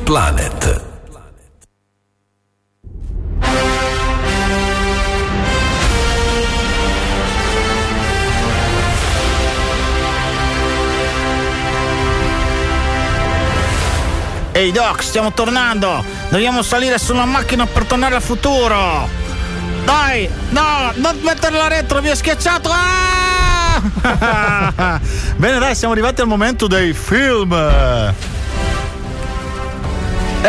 Planet. 0.07 0.81
Ehi 14.53 14.71
Doc, 14.71 15.03
stiamo 15.03 15.33
tornando! 15.33 16.05
Dobbiamo 16.29 16.61
salire 16.61 16.97
sulla 16.97 17.25
macchina 17.25 17.65
per 17.65 17.83
tornare 17.83 18.15
al 18.15 18.21
futuro! 18.21 19.09
Dai! 19.83 20.29
No! 20.51 20.93
Non 20.95 21.19
metterla 21.19 21.67
retro, 21.67 22.01
mi 22.01 22.11
ha 22.11 22.15
schiacciato! 22.15 22.69
Ah! 22.71 23.81
Bene, 25.35 25.59
dai, 25.59 25.75
siamo 25.75 25.91
arrivati 25.91 26.21
al 26.21 26.27
momento 26.27 26.67
dei 26.67 26.93
film. 26.93 27.51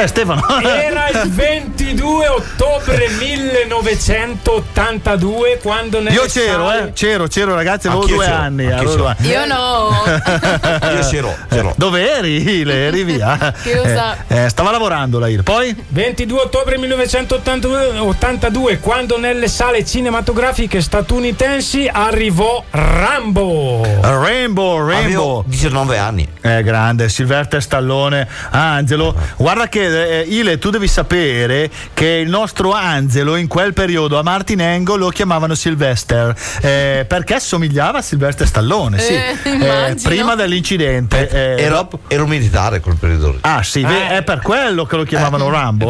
Eh, 0.02 0.06
Stefano. 0.06 0.42
Era 0.60 1.08
il 1.08 1.30
22 1.30 2.28
ottobre 2.28 3.08
1982 3.08 5.58
quando 5.62 6.00
nelle 6.00 6.14
Io 6.14 6.26
c'ero, 6.26 6.68
sale- 6.68 6.88
eh, 6.88 6.92
c'ero, 6.92 7.26
c'ero 7.26 7.54
ragazzi, 7.54 7.86
avevo 7.88 8.06
due 8.06 8.24
c'ero, 8.24 8.36
anni. 8.36 8.66
anni. 8.70 8.90
Io 9.22 9.46
no. 9.46 9.90
Io 10.94 11.08
c'ero, 11.08 11.34
c'ero. 11.48 11.72
Dove 11.76 12.16
eri? 12.16 12.64
Le 12.64 12.86
eri 12.86 13.02
via. 13.04 13.52
Chiusa. 13.62 14.16
Eh, 14.28 14.44
eh, 14.44 14.48
stava 14.48 14.70
lavorando 14.70 15.18
la 15.18 15.28
Il. 15.28 15.42
Poi? 15.42 15.74
22 15.88 16.40
ottobre 16.40 16.78
1982 16.78 17.98
82, 17.98 18.78
quando 18.78 19.18
nelle 19.18 19.48
sale 19.48 19.84
cinematografiche 19.84 20.80
statunitensi 20.80 21.88
arrivò 21.90 22.62
Rambo. 22.70 23.82
Rainbow, 24.00 24.86
Rainbow. 24.86 25.04
Avevo 25.04 25.42
19 25.46 25.98
anni. 25.98 26.28
Eh, 26.40 26.62
grande, 26.62 27.08
Silvestre 27.08 27.60
Stallone, 27.60 28.26
Angelo. 28.50 29.14
Guarda 29.36 29.68
che 29.68 29.87
eh, 29.92 30.24
Ile, 30.28 30.58
tu 30.58 30.70
devi 30.70 30.88
sapere 30.88 31.70
che 31.94 32.06
il 32.06 32.28
nostro 32.28 32.72
Angelo 32.72 33.36
in 33.36 33.46
quel 33.48 33.72
periodo 33.72 34.18
a 34.18 34.22
Martin 34.22 34.60
Engo 34.60 34.96
lo 34.96 35.08
chiamavano 35.08 35.54
Sylvester 35.54 36.34
eh, 36.60 37.04
perché 37.08 37.34
assomigliava 37.34 37.98
a 37.98 38.02
Silvestre 38.02 38.46
Stallone, 38.46 38.98
sì. 38.98 39.14
Eh, 39.14 39.36
immagino. 39.44 40.00
prima 40.02 40.34
dell'incidente. 40.34 41.28
eh, 41.28 41.62
Ero, 41.62 41.88
ero 42.08 42.26
militare 42.26 42.80
quel 42.80 42.96
periodo. 42.96 43.36
Ah, 43.42 43.62
sì, 43.62 43.82
è 43.82 44.22
per 44.22 44.40
quello 44.40 44.84
che 44.84 44.96
lo 44.96 45.04
chiamavano 45.04 45.48
Rambo. 45.48 45.86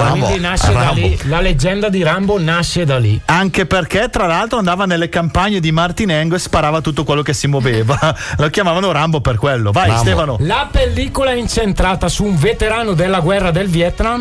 eh. 0.70 0.73
Rambo. 0.75 1.07
lì, 1.07 1.19
la 1.25 1.41
leggenda 1.41 1.89
di 1.89 2.03
Rambo 2.03 2.39
nasce 2.41 2.85
da 2.85 2.99
lì. 2.99 3.20
Anche 3.27 3.66
perché, 3.66 4.09
tra 4.11 4.27
l'altro, 4.27 4.59
andava 4.59 4.85
nelle 4.87 5.09
campagne 5.09 5.61
di 5.61 5.73
Martin 5.73 6.11
Engo 6.11 6.35
e 6.35 6.39
sparava 6.39 6.81
tutto 6.81 7.05
quello 7.05 7.23
che 7.23 7.33
si 7.33 7.47
muoveva. 7.47 7.97
lo 8.37 8.49
chiamavano 8.51 8.93
Rambo 8.93 9.20
per 9.20 9.37
quello. 9.37 9.73
Vai, 9.73 9.89
Rambo. 9.89 10.03
Stefano. 10.03 10.37
La 10.41 10.69
pellicola 10.70 11.31
è 11.31 11.35
incentrata 11.35 12.09
su 12.09 12.25
un 12.25 12.37
veterano 12.37 12.93
della 12.95 13.20
guerra 13.20 13.51
del 13.51 13.66
Vietnam 13.66 13.78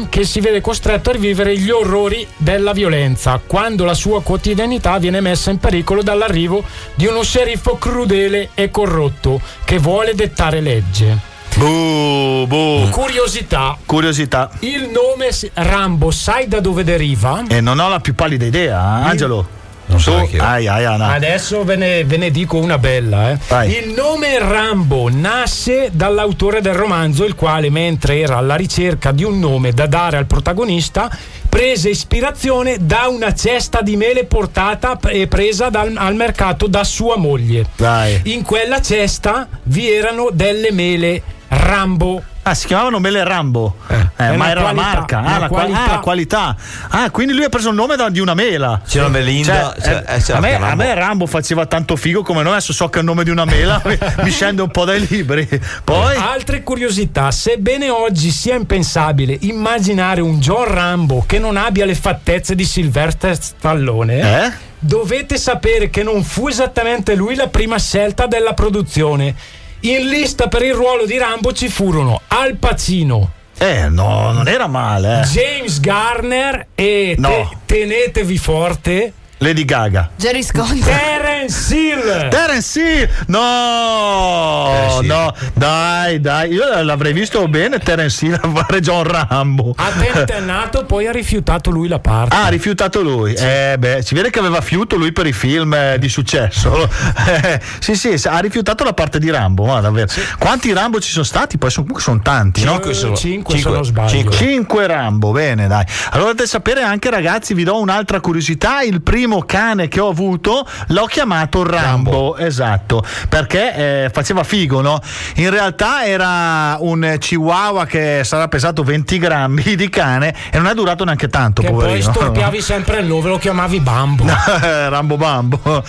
che 0.09 0.23
si 0.23 0.39
vede 0.39 0.61
costretto 0.61 1.09
a 1.09 1.13
rivivere 1.13 1.57
gli 1.57 1.71
orrori 1.71 2.27
della 2.37 2.73
violenza 2.73 3.41
quando 3.45 3.85
la 3.85 3.95
sua 3.95 4.21
quotidianità 4.21 4.99
viene 4.99 5.19
messa 5.19 5.49
in 5.49 5.57
pericolo 5.57 6.03
dall'arrivo 6.03 6.63
di 6.93 7.07
uno 7.07 7.23
sceriffo 7.23 7.77
crudele 7.77 8.49
e 8.53 8.69
corrotto 8.69 9.41
che 9.65 9.79
vuole 9.79 10.13
dettare 10.13 10.61
legge. 10.61 11.17
Buh, 11.55 12.45
buh. 12.45 12.89
Curiosità. 12.91 13.75
Curiosità. 13.83 14.51
Il 14.59 14.91
nome 14.91 15.29
Rambo, 15.53 16.11
sai 16.11 16.47
da 16.47 16.59
dove 16.59 16.83
deriva? 16.83 17.43
E 17.47 17.59
non 17.59 17.79
ho 17.79 17.89
la 17.89 17.99
più 17.99 18.13
pallida 18.13 18.45
idea, 18.45 18.75
eh, 18.75 19.09
Angelo. 19.09 19.47
Non 19.89 19.99
so 19.99 20.27
io. 20.29 20.43
Ai, 20.43 20.67
ai. 20.67 20.85
Adesso 20.85 21.63
ve 21.63 21.75
ne, 21.77 22.03
ve 22.03 22.17
ne 22.17 22.29
dico 22.29 22.57
una 22.57 22.77
bella. 22.77 23.31
eh. 23.31 23.37
Il 23.69 23.93
nome 23.93 24.37
Rambo 24.37 25.09
nasce 25.09 25.89
dall'autore 25.93 26.61
del 26.61 26.73
romanzo, 26.73 27.23
il 27.23 27.35
quale, 27.35 27.69
mentre 27.69 28.19
era 28.19 28.37
alla 28.37 28.55
ricerca 28.55 29.11
di 29.11 29.23
un 29.23 29.39
nome 29.39 29.71
da 29.71 29.85
dare 29.87 30.17
al 30.17 30.25
protagonista, 30.25 31.09
prese 31.47 31.89
ispirazione 31.89 32.77
da 32.81 33.07
una 33.07 33.33
cesta 33.33 33.81
di 33.81 33.95
mele 33.95 34.25
portata 34.25 34.99
e 35.07 35.27
presa 35.27 35.69
dal- 35.69 35.95
al 35.95 36.15
mercato 36.15 36.67
da 36.67 36.83
sua 36.83 37.17
moglie. 37.17 37.65
Dai. 37.75 38.19
In 38.25 38.43
quella 38.43 38.81
cesta 38.81 39.47
vi 39.63 39.89
erano 39.89 40.29
delle 40.33 40.71
mele 40.71 41.21
Rambo. 41.47 42.21
Ah, 42.49 42.53
si 42.53 42.67
chiamavano 42.67 42.99
Mele 42.99 43.23
Rambo. 43.25 43.75
Eh, 43.89 43.95
È 44.15 44.35
ma 44.35 44.45
la 44.45 44.51
era 44.51 44.61
qualità, 44.61 44.63
la 44.63 44.73
marca. 44.73 45.17
Ah, 45.19 45.21
la 45.21 45.37
la, 45.37 45.47
qua- 45.47 45.57
qualità. 45.59 45.83
ah, 45.83 45.87
la 45.91 45.99
qualità. 45.99 46.55
Ah, 46.89 47.09
quindi 47.11 47.33
lui 47.33 47.43
ha 47.43 47.49
preso 47.49 47.69
il 47.69 47.75
nome 47.75 47.95
da- 47.97 48.09
di 48.09 48.19
una 48.19 48.33
mela. 48.33 48.79
C'era 48.87 49.09
Melinda, 49.09 49.73
Cioè, 49.73 49.81
c'era- 49.81 50.05
eh, 50.05 50.15
eh, 50.15 50.21
c'era 50.21 50.37
a, 50.37 50.41
me, 50.41 50.55
a 50.55 50.59
Rambo. 50.59 50.83
me 50.83 50.93
Rambo 50.93 51.25
faceva 51.25 51.65
tanto 51.65 51.95
figo 51.97 52.21
come 52.23 52.43
noi. 52.43 52.53
Adesso 52.53 52.71
so 52.73 52.87
che 52.89 52.97
è 52.97 53.01
il 53.01 53.05
nome 53.07 53.23
di 53.25 53.29
una 53.29 53.45
mela. 53.45 53.81
mi- 53.85 53.97
mi 54.23 54.29
scende 54.31 54.61
un 54.61 54.69
po' 54.71 54.85
dai 54.85 55.05
libri. 55.09 55.47
Poi. 55.83 56.15
Altre 56.15 56.63
curiosità, 56.63 57.31
sebbene 57.31 57.89
oggi 57.89 58.29
sia 58.31 58.55
impensabile 58.55 59.37
immaginare 59.41 60.21
un 60.21 60.39
John 60.39 60.65
Rambo 60.73 61.23
che 61.27 61.39
non 61.39 61.57
abbia 61.57 61.85
le 61.85 61.95
fattezze 61.95 62.55
di 62.55 62.63
Sylvester 62.63 63.37
Stallone, 63.41 64.45
Eh? 64.45 64.51
dovete 64.79 65.37
sapere 65.37 65.89
che 65.89 66.03
non 66.03 66.23
fu 66.23 66.47
esattamente 66.47 67.13
lui 67.15 67.35
la 67.35 67.47
prima 67.47 67.77
scelta 67.77 68.25
della 68.27 68.53
produzione. 68.53 69.35
In 69.81 70.07
lista 70.09 70.47
per 70.47 70.63
il 70.63 70.73
ruolo 70.73 71.05
di 71.05 71.17
Rambo 71.17 71.53
ci 71.53 71.69
furono 71.69 72.21
Al 72.27 72.55
Pacino, 72.55 73.31
Eh, 73.59 73.87
no, 73.89 74.31
non 74.31 74.47
era 74.47 74.67
male. 74.67 75.21
eh. 75.21 75.23
James 75.23 75.79
Garner 75.79 76.67
e 76.75 77.15
No. 77.17 77.29
te- 77.29 77.57
tenetevi 77.65 78.37
forte 78.37 79.13
Lady 79.39 79.65
Gaga. 79.65 80.09
Jerry 80.15 80.41
Scott. 80.41 80.79
Terence 80.83 81.71
Hill. 81.75 82.27
Terence 82.29 82.79
Hill! 82.79 83.07
No, 83.27 84.99
no, 85.03 85.33
dai, 85.53 86.19
dai, 86.19 86.51
io 86.51 86.81
l'avrei 86.81 87.13
visto 87.13 87.47
bene 87.47 87.77
Terence 87.77 88.25
Hill 88.25 88.39
a 88.41 88.49
fare 88.49 88.79
John 88.79 89.03
Rambo. 89.03 89.75
Ha 89.77 89.91
tentennato, 89.91 90.85
poi 90.85 91.05
ha 91.05 91.11
rifiutato 91.11 91.69
lui 91.69 91.87
la 91.87 91.99
parte. 91.99 92.35
Ah, 92.35 92.45
ha 92.45 92.47
rifiutato 92.47 93.03
lui. 93.03 93.35
Eh, 93.35 93.75
beh, 93.77 94.01
si 94.01 94.15
vede 94.15 94.31
che 94.31 94.39
aveva 94.39 94.59
fiuto 94.61 94.95
lui 94.95 95.11
per 95.11 95.27
i 95.27 95.33
film 95.33 95.71
eh, 95.71 95.97
di 95.99 96.09
successo. 96.09 96.89
Eh, 97.27 97.59
sì, 97.79 97.95
sì, 97.95 98.19
ha 98.27 98.39
rifiutato 98.39 98.83
la 98.83 98.93
parte 98.93 99.19
di 99.19 99.29
Rambo, 99.29 99.65
ma 99.65 99.79
davvero. 99.81 100.07
Quanti 100.39 100.73
Rambo 100.73 100.99
ci 100.99 101.11
sono 101.11 101.23
stati? 101.25 101.59
Poi 101.59 101.69
sono, 101.69 101.85
comunque 101.85 102.01
sono 102.01 102.21
tanti, 102.23 102.63
no? 102.63 102.71
Cinque 102.71 102.93
sono- 102.95 103.15
Cinque, 103.15 103.57
se 103.59 103.69
non 103.69 103.85
sbaglio. 103.85 104.09
Cinque. 104.09 104.35
Cinque 104.35 104.87
Rambo, 104.87 105.31
bene, 105.31 105.67
dai. 105.67 105.85
Allora 106.11 106.31
dovete 106.31 106.47
sapere 106.47 106.81
anche, 106.81 107.11
ragazzi, 107.11 107.53
vi 107.53 107.63
do 107.63 107.79
un'altra 107.79 108.19
curiosità. 108.19 108.81
Il 108.81 109.01
primo 109.03 109.25
cane 109.45 109.87
che 109.87 109.99
ho 109.99 110.09
avuto 110.09 110.65
l'ho 110.87 111.05
chiamato 111.05 111.63
Rambo, 111.63 112.37
esatto, 112.37 113.03
perché 113.29 113.75
eh, 114.05 114.09
faceva 114.11 114.43
figo, 114.43 114.81
no? 114.81 114.99
In 115.35 115.49
realtà 115.49 116.05
era 116.05 116.77
un 116.79 117.15
chihuahua 117.19 117.85
che 117.85 118.21
sarà 118.23 118.47
pesato 118.47 118.83
20 118.83 119.17
grammi 119.17 119.75
di 119.75 119.89
cane 119.89 120.33
e 120.51 120.57
non 120.57 120.67
è 120.67 120.73
durato 120.73 121.03
neanche 121.03 121.27
tanto, 121.27 121.61
Che 121.61 121.69
poi 121.69 121.77
poverino. 121.77 122.11
storpiavi 122.13 122.61
sempre 122.61 122.99
il 122.99 123.05
nome, 123.07 123.29
lo 123.29 123.37
chiamavi 123.37 123.79
Bambo. 123.79 124.25
Rambo 124.61 125.17
Bambo. 125.17 125.83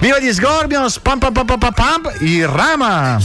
Viva 0.00 0.18
gli 0.18 0.32
Scorpions, 0.32 0.98
pam 0.98 1.18
pam 1.18 1.32
pam 1.32 1.46
pam 1.46 1.58
pam 1.58 1.72
pam, 1.72 2.12
il 2.20 2.46
Rama. 2.46 3.18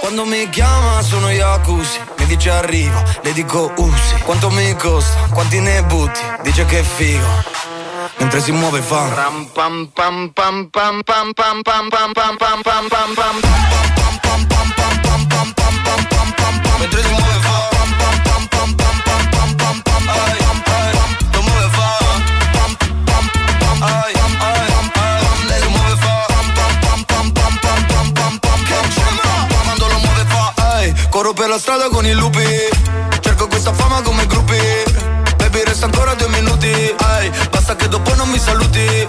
Quando 0.00 0.24
mi 0.24 0.48
chiama 0.48 1.02
sono 1.02 1.28
Yakusi 1.28 1.98
Mi 2.20 2.26
dice 2.26 2.50
arrivo, 2.50 3.02
le 3.22 3.32
dico 3.32 3.72
usi 3.78 4.14
Quanto 4.22 4.48
mi 4.48 4.72
costa, 4.76 5.26
quanti 5.32 5.58
ne 5.58 5.82
butti 5.82 6.20
Dice 6.42 6.64
che 6.66 6.78
è 6.78 6.82
figo 6.84 7.26
Mentre 8.16 8.40
si 8.40 8.52
muove 8.52 8.80
fa 8.80 9.08
Ram 9.14 9.48
pam 9.52 9.90
pam 9.92 10.32
pam 10.32 10.70
pam 10.70 11.02
pam 11.02 11.32
pam 11.32 11.62
pam 11.62 11.84
pam 11.86 12.14
pam 12.14 12.24
pam 12.24 12.64
pam 12.64 12.88
pam 12.88 13.14
pam 13.14 13.34
Mentre 16.78 17.02
si 17.02 17.10
muove 17.10 17.40
fa 17.40 17.68
Pam 17.70 17.90
pam 17.98 18.16
pam 18.24 18.74
pam 18.74 18.98
pam 19.02 19.24
pam 19.30 19.56
pam 19.56 19.56
pam 19.58 19.82
pam 19.82 20.04
Pam 20.08 20.30
lo 21.32 21.40
muove 21.42 21.68
fa 21.76 21.88
Pam 22.52 22.72
pam 22.80 22.98
pam 23.06 23.32
pam 23.46 23.76
Corro 31.10 31.32
per 31.32 31.48
la 31.48 31.58
strada 31.58 31.88
con 31.88 32.06
i 32.06 32.12
lupi 32.12 32.68
Cerco 33.20 33.48
questa 33.48 33.72
fama 33.72 34.00
come 34.02 34.26
gruppi 34.26 34.56
Baby 35.36 35.64
resta 35.64 35.86
ancora 35.86 36.14
due 36.14 36.28
minuti 36.28 36.94
Ai, 36.96 37.30
Basta 37.68 37.84
che 37.84 37.90
dopo 37.90 38.14
non 38.14 38.30
mi 38.30 38.38
saluti. 38.38 39.06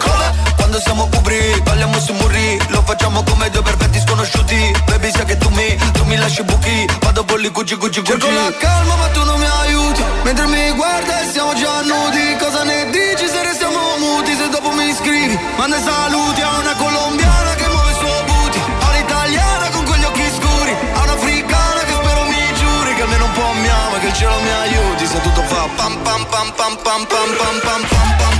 Quando 0.58 0.82
siamo 0.82 1.08
ubri 1.16 1.40
Balliamo 1.64 1.98
sui 1.98 2.14
muri. 2.16 2.60
Lo 2.76 2.84
facciamo 2.86 3.24
come 3.24 3.50
due 3.52 3.62
perfetti 3.62 4.02
sconosciuti. 4.02 4.76
Baby 4.84 5.12
sai 5.12 5.24
che 5.24 5.38
tu 5.38 5.48
mi 5.48 5.78
Tu 5.94 6.04
mi 6.04 6.18
lasci 6.18 6.44
buchi. 6.44 6.86
Vado 7.00 7.24
bolli 7.24 7.52
cuci 7.52 7.78
cuci 7.78 8.02
cuci 8.02 8.20
Cerco 8.20 8.30
la 8.30 8.52
calma 8.58 8.96
ma 8.98 9.08
tu 9.16 9.24
non 9.24 9.40
mi 9.40 9.46
aiuti. 9.46 10.04
Mentre 10.24 10.46
mi 10.48 10.72
guarda 10.72 11.22
e 11.22 11.32
siamo 11.32 11.54
già 11.54 11.80
nudi. 11.84 12.36
Cosa 12.38 12.64
ne 12.64 12.90
dici 12.90 13.30
se 13.32 13.42
restiamo 13.44 13.80
muti? 13.98 14.36
Se 14.36 14.50
dopo 14.50 14.72
mi 14.72 14.94
scrivi 14.94 15.40
Manda 15.56 15.78
i 15.78 15.82
saluti 15.82 16.42
a 16.42 16.52
una 16.60 16.76
colombiana 16.76 17.54
che 17.56 17.66
muove 17.66 17.92
il 17.92 17.96
suo 17.96 18.24
booty 18.28 18.60
A 18.60 18.90
un'italiana 18.90 19.70
con 19.70 19.86
quegli 19.86 20.04
occhi 20.04 20.26
scuri. 20.36 20.76
A 20.96 21.02
un'africana 21.04 21.80
che 21.88 21.94
spero 21.96 22.24
mi 22.28 22.44
giuri. 22.60 22.94
Che 22.94 23.02
almeno 23.04 23.24
un 23.24 23.32
po' 23.32 23.54
mi 23.56 23.70
ama 23.70 24.00
Che 24.00 24.08
il 24.08 24.14
cielo 24.14 24.38
mi 24.42 24.52
aiuti. 24.52 25.08
Se 25.08 25.22
tutto 25.22 25.44
fa 25.44 25.64
pam 25.78 25.96
pam 26.04 26.26
pam 26.28 26.52
pam 26.58 26.76
pam 26.84 27.06
pam 27.08 27.30
pam 27.40 27.60
pam 27.64 27.82
pam 27.88 28.18
pam 28.20 28.39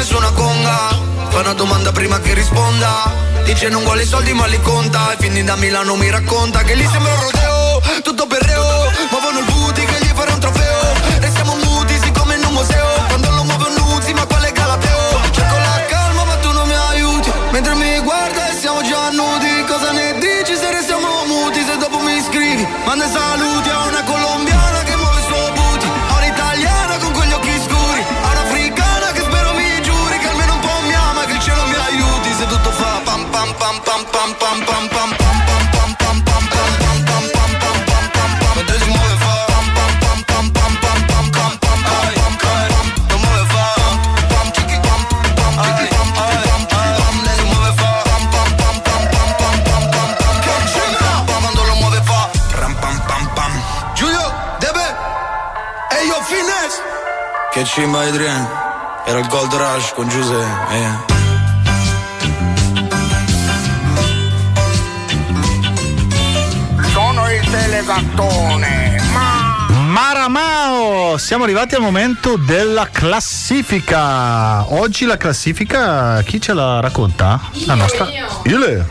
come 0.00 0.04
su 0.04 0.16
una 0.16 0.30
conga. 0.30 0.88
Fa 1.28 1.40
una 1.40 1.52
domanda 1.52 1.92
prima 1.92 2.18
che 2.20 2.34
risponda. 2.34 3.12
Dice 3.44 3.68
non 3.68 3.82
vuole 3.82 4.04
soldi 4.04 4.32
ma 4.32 4.46
li 4.46 4.60
conta. 4.60 5.12
E 5.12 5.16
quindi 5.16 5.44
da 5.44 5.56
Milano 5.56 5.96
mi 5.96 6.10
racconta 6.10 6.62
Che 6.62 6.74
lì 6.74 6.86
sembra 6.90 7.12
un 7.12 7.20
rodeo 7.20 8.02
Tutto 8.02 8.26
perreo 8.26 8.60
Muovono 8.62 8.79
io 56.60 56.68
Finesse 56.68 56.82
Che 57.52 57.64
cimba 57.64 58.00
Adrian 58.00 58.48
Era 59.06 59.18
il 59.18 59.26
Gold 59.28 59.54
Rush 59.54 59.92
con 59.94 60.08
Giuseppe 60.08 60.74
eh. 60.74 61.18
Sono 66.92 67.30
il 67.30 67.48
telegattone. 67.48 69.00
Maramao! 69.86 71.16
Siamo 71.18 71.44
arrivati 71.44 71.76
al 71.76 71.82
momento 71.82 72.36
della 72.36 72.88
classifica. 72.90 74.72
Oggi 74.72 75.04
la 75.04 75.16
classifica 75.16 76.20
chi 76.22 76.40
ce 76.40 76.52
la 76.52 76.80
racconta? 76.80 77.40
la 77.66 77.74
nostra. 77.74 78.08
io. 78.08 78.86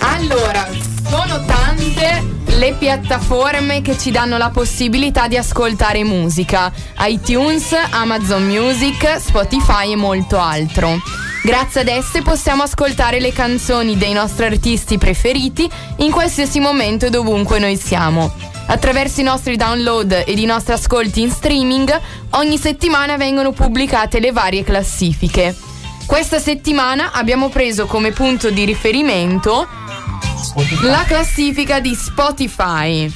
Allora, 0.00 0.68
sono 1.08 1.42
tante 1.46 2.43
le 2.56 2.74
piattaforme 2.78 3.82
che 3.82 3.98
ci 3.98 4.10
danno 4.10 4.36
la 4.38 4.50
possibilità 4.50 5.26
di 5.26 5.36
ascoltare 5.36 6.04
musica. 6.04 6.72
iTunes, 7.00 7.74
Amazon 7.90 8.44
Music, 8.46 9.20
Spotify 9.20 9.92
e 9.92 9.96
molto 9.96 10.38
altro. 10.38 10.98
Grazie 11.42 11.80
ad 11.80 11.88
esse 11.88 12.22
possiamo 12.22 12.62
ascoltare 12.62 13.18
le 13.18 13.32
canzoni 13.32 13.96
dei 13.96 14.12
nostri 14.12 14.46
artisti 14.46 14.98
preferiti 14.98 15.68
in 15.96 16.10
qualsiasi 16.10 16.60
momento 16.60 17.10
dovunque 17.10 17.58
noi 17.58 17.76
siamo. 17.76 18.32
Attraverso 18.66 19.20
i 19.20 19.24
nostri 19.24 19.56
download 19.56 20.22
ed 20.24 20.38
i 20.38 20.46
nostri 20.46 20.74
ascolti 20.74 21.22
in 21.22 21.30
streaming, 21.30 22.00
ogni 22.30 22.56
settimana 22.56 23.16
vengono 23.16 23.52
pubblicate 23.52 24.20
le 24.20 24.32
varie 24.32 24.62
classifiche. 24.62 25.54
Questa 26.06 26.38
settimana 26.38 27.12
abbiamo 27.12 27.48
preso 27.48 27.86
come 27.86 28.12
punto 28.12 28.50
di 28.50 28.64
riferimento 28.64 29.66
la 30.82 31.04
classifica 31.06 31.80
di 31.80 31.94
Spotify. 31.94 33.10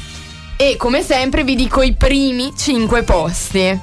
E 0.57 0.77
come 0.77 1.03
sempre 1.03 1.45
vi 1.45 1.55
dico 1.55 1.83
i 1.83 1.95
primi 1.95 2.53
5 2.57 3.03
posti. 3.03 3.81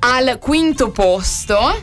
Al 0.00 0.38
quinto 0.38 0.90
posto, 0.90 1.82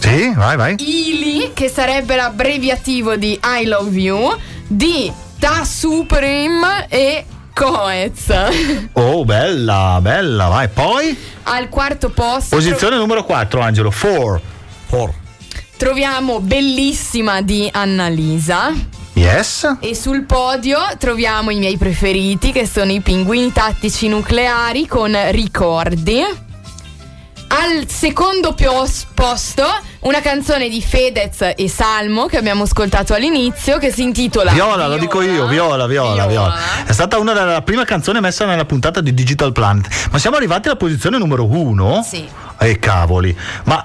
Sì, 0.00 0.32
vai, 0.34 0.56
vai. 0.56 0.76
Ili, 0.78 1.50
che 1.52 1.68
sarebbe 1.68 2.16
l'abbreviativo 2.16 3.16
di 3.16 3.38
I 3.42 3.66
Love 3.66 3.98
You, 3.98 4.36
di 4.66 5.12
Ta 5.38 5.64
Supreme 5.64 6.86
e 6.88 7.24
Coez. 7.52 8.88
Oh, 8.94 9.24
bella, 9.24 9.98
bella, 10.00 10.48
vai. 10.48 10.68
Poi, 10.68 11.16
Al 11.44 11.68
quarto 11.68 12.10
posto 12.10 12.54
posizione 12.56 12.96
numero 12.96 13.24
4, 13.24 13.60
Angelo. 13.60 13.90
4. 13.90 14.40
4. 14.88 15.14
troviamo 15.76 16.40
Bellissima 16.40 17.42
di 17.42 17.68
Annalisa. 17.72 18.72
Yes. 19.16 19.78
E 19.80 19.94
sul 19.94 20.24
podio 20.24 20.78
troviamo 20.98 21.50
i 21.50 21.56
miei 21.56 21.78
preferiti 21.78 22.52
che 22.52 22.66
sono 22.66 22.92
i 22.92 23.00
pinguini 23.00 23.50
tattici 23.50 24.08
nucleari 24.08 24.86
con 24.86 25.16
ricordi. 25.30 26.45
Al 27.48 27.88
secondo 27.88 28.54
posto 29.14 29.64
una 30.00 30.20
canzone 30.20 30.68
di 30.68 30.82
Fedez 30.82 31.52
e 31.56 31.68
Salmo 31.68 32.26
che 32.26 32.36
abbiamo 32.36 32.64
ascoltato 32.64 33.14
all'inizio 33.14 33.78
che 33.78 33.90
si 33.90 34.02
intitola 34.02 34.52
Viola, 34.52 34.86
lo 34.88 34.98
dico 34.98 35.22
io, 35.22 35.46
viola, 35.46 35.86
viola, 35.86 36.26
viola. 36.26 36.56
È 36.84 36.92
stata 36.92 37.18
una 37.18 37.32
della 37.32 37.62
prima 37.62 37.84
canzone 37.84 38.20
messa 38.20 38.44
nella 38.46 38.64
puntata 38.64 39.00
di 39.00 39.14
Digital 39.14 39.52
Planet. 39.52 40.08
Ma 40.10 40.18
siamo 40.18 40.36
arrivati 40.36 40.68
alla 40.68 40.76
posizione 40.76 41.18
numero 41.18 41.46
uno? 41.46 42.04
Sì. 42.08 42.28
Eh 42.58 42.78
cavoli, 42.78 43.36
ma 43.64 43.82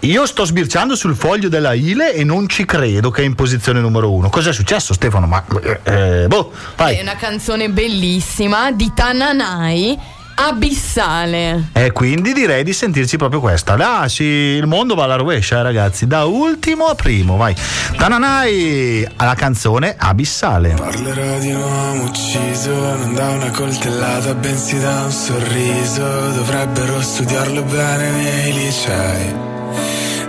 io 0.00 0.26
sto 0.26 0.44
sbirciando 0.44 0.96
sul 0.96 1.14
foglio 1.14 1.48
della 1.48 1.74
Ile 1.74 2.14
e 2.14 2.24
non 2.24 2.48
ci 2.48 2.64
credo 2.64 3.10
che 3.10 3.20
è 3.22 3.24
in 3.24 3.34
posizione 3.34 3.80
numero 3.80 4.10
uno. 4.10 4.30
Cos'è 4.30 4.52
successo 4.52 4.94
Stefano? 4.94 5.26
Ma 5.26 5.44
eh, 5.62 5.80
eh, 6.22 6.26
boh, 6.26 6.50
vai. 6.76 6.96
È 6.96 7.02
una 7.02 7.16
canzone 7.16 7.68
bellissima 7.68 8.72
di 8.72 8.92
Tananai, 8.94 9.98
Abissale. 10.34 11.70
E 11.72 11.92
quindi 11.92 12.32
direi 12.32 12.64
di 12.64 12.72
sentirci 12.72 13.16
proprio 13.16 13.40
questa. 13.40 13.74
Ah, 13.74 14.08
sì, 14.08 14.24
il 14.24 14.66
mondo 14.66 14.94
va 14.94 15.04
alla 15.04 15.16
rovescia, 15.16 15.58
eh, 15.58 15.62
ragazzi. 15.62 16.06
Da 16.06 16.24
ultimo 16.24 16.86
a 16.86 16.94
primo, 16.94 17.36
vai. 17.36 17.54
Tananai 17.96 19.06
alla 19.16 19.34
canzone 19.34 19.94
Abissale. 19.98 20.74
Parlerò 20.74 21.38
di 21.38 21.52
un 21.52 21.60
uomo 21.60 22.04
ucciso 22.04 22.70
non 22.70 23.14
da 23.14 23.28
una 23.30 23.50
coltellata 23.50 24.34
bensì 24.34 24.78
da 24.78 25.02
un 25.04 25.10
sorriso 25.10 26.02
Dovrebbero 26.02 27.00
studiarlo 27.00 27.62
bene 27.62 28.10
nei 28.10 28.52
licei 28.52 29.52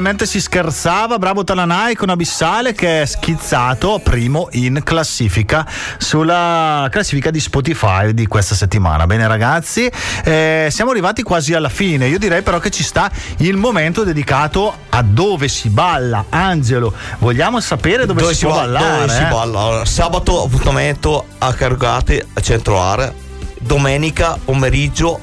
naturalmente 0.00 0.24
si 0.24 0.40
scherzava, 0.40 1.18
bravo 1.18 1.44
Tananai 1.44 1.94
con 1.94 2.08
Abissale 2.08 2.72
che 2.72 3.02
è 3.02 3.04
schizzato 3.04 4.00
primo 4.02 4.48
in 4.52 4.80
classifica 4.82 5.66
sulla 5.98 6.88
classifica 6.90 7.30
di 7.30 7.38
Spotify 7.38 8.14
di 8.14 8.26
questa 8.26 8.54
settimana. 8.54 9.06
Bene 9.06 9.28
ragazzi, 9.28 9.90
eh, 10.24 10.68
siamo 10.70 10.92
arrivati 10.92 11.22
quasi 11.22 11.52
alla 11.52 11.68
fine, 11.68 12.08
io 12.08 12.18
direi 12.18 12.40
però 12.40 12.58
che 12.58 12.70
ci 12.70 12.82
sta 12.82 13.10
il 13.38 13.58
momento 13.58 14.02
dedicato 14.02 14.74
a 14.88 15.02
dove 15.02 15.48
si 15.48 15.68
balla. 15.68 16.24
Angelo, 16.30 16.94
vogliamo 17.18 17.60
sapere 17.60 18.06
dove, 18.06 18.32
si, 18.32 18.46
può 18.46 18.54
va- 18.54 18.60
ballare? 18.62 19.00
dove 19.00 19.12
si 19.12 19.22
eh? 19.22 19.28
balla? 19.28 19.60
Allora, 19.60 19.84
sabato 19.84 20.44
appuntamento 20.44 21.26
a 21.36 21.52
Carugate 21.52 22.26
a 22.32 22.40
centro 22.40 22.80
area, 22.80 23.12
domenica 23.58 24.38
pomeriggio 24.42 25.20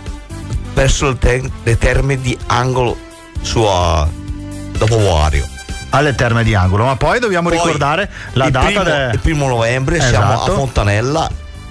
ter- 1.17 1.49
le 1.63 1.77
terme 1.79 2.21
di 2.21 2.37
Angolo 2.45 2.95
su 3.41 3.61
dopo 4.77 4.99
Vario. 4.99 5.45
Alle 5.89 6.15
terme 6.15 6.43
di 6.43 6.53
Angolo, 6.53 6.83
ma 6.85 6.95
poi 6.97 7.19
dobbiamo 7.19 7.49
Poi, 7.49 7.57
ricordare 7.57 8.09
la 8.33 8.49
data 8.49 8.65
primo, 8.67 8.83
de- 8.83 9.09
il 9.13 9.19
primo 9.19 9.47
novembre 9.47 9.99
siamo 10.01 10.33
Esatto. 10.33 10.51
a 10.51 10.55
Fontanella 10.55 11.29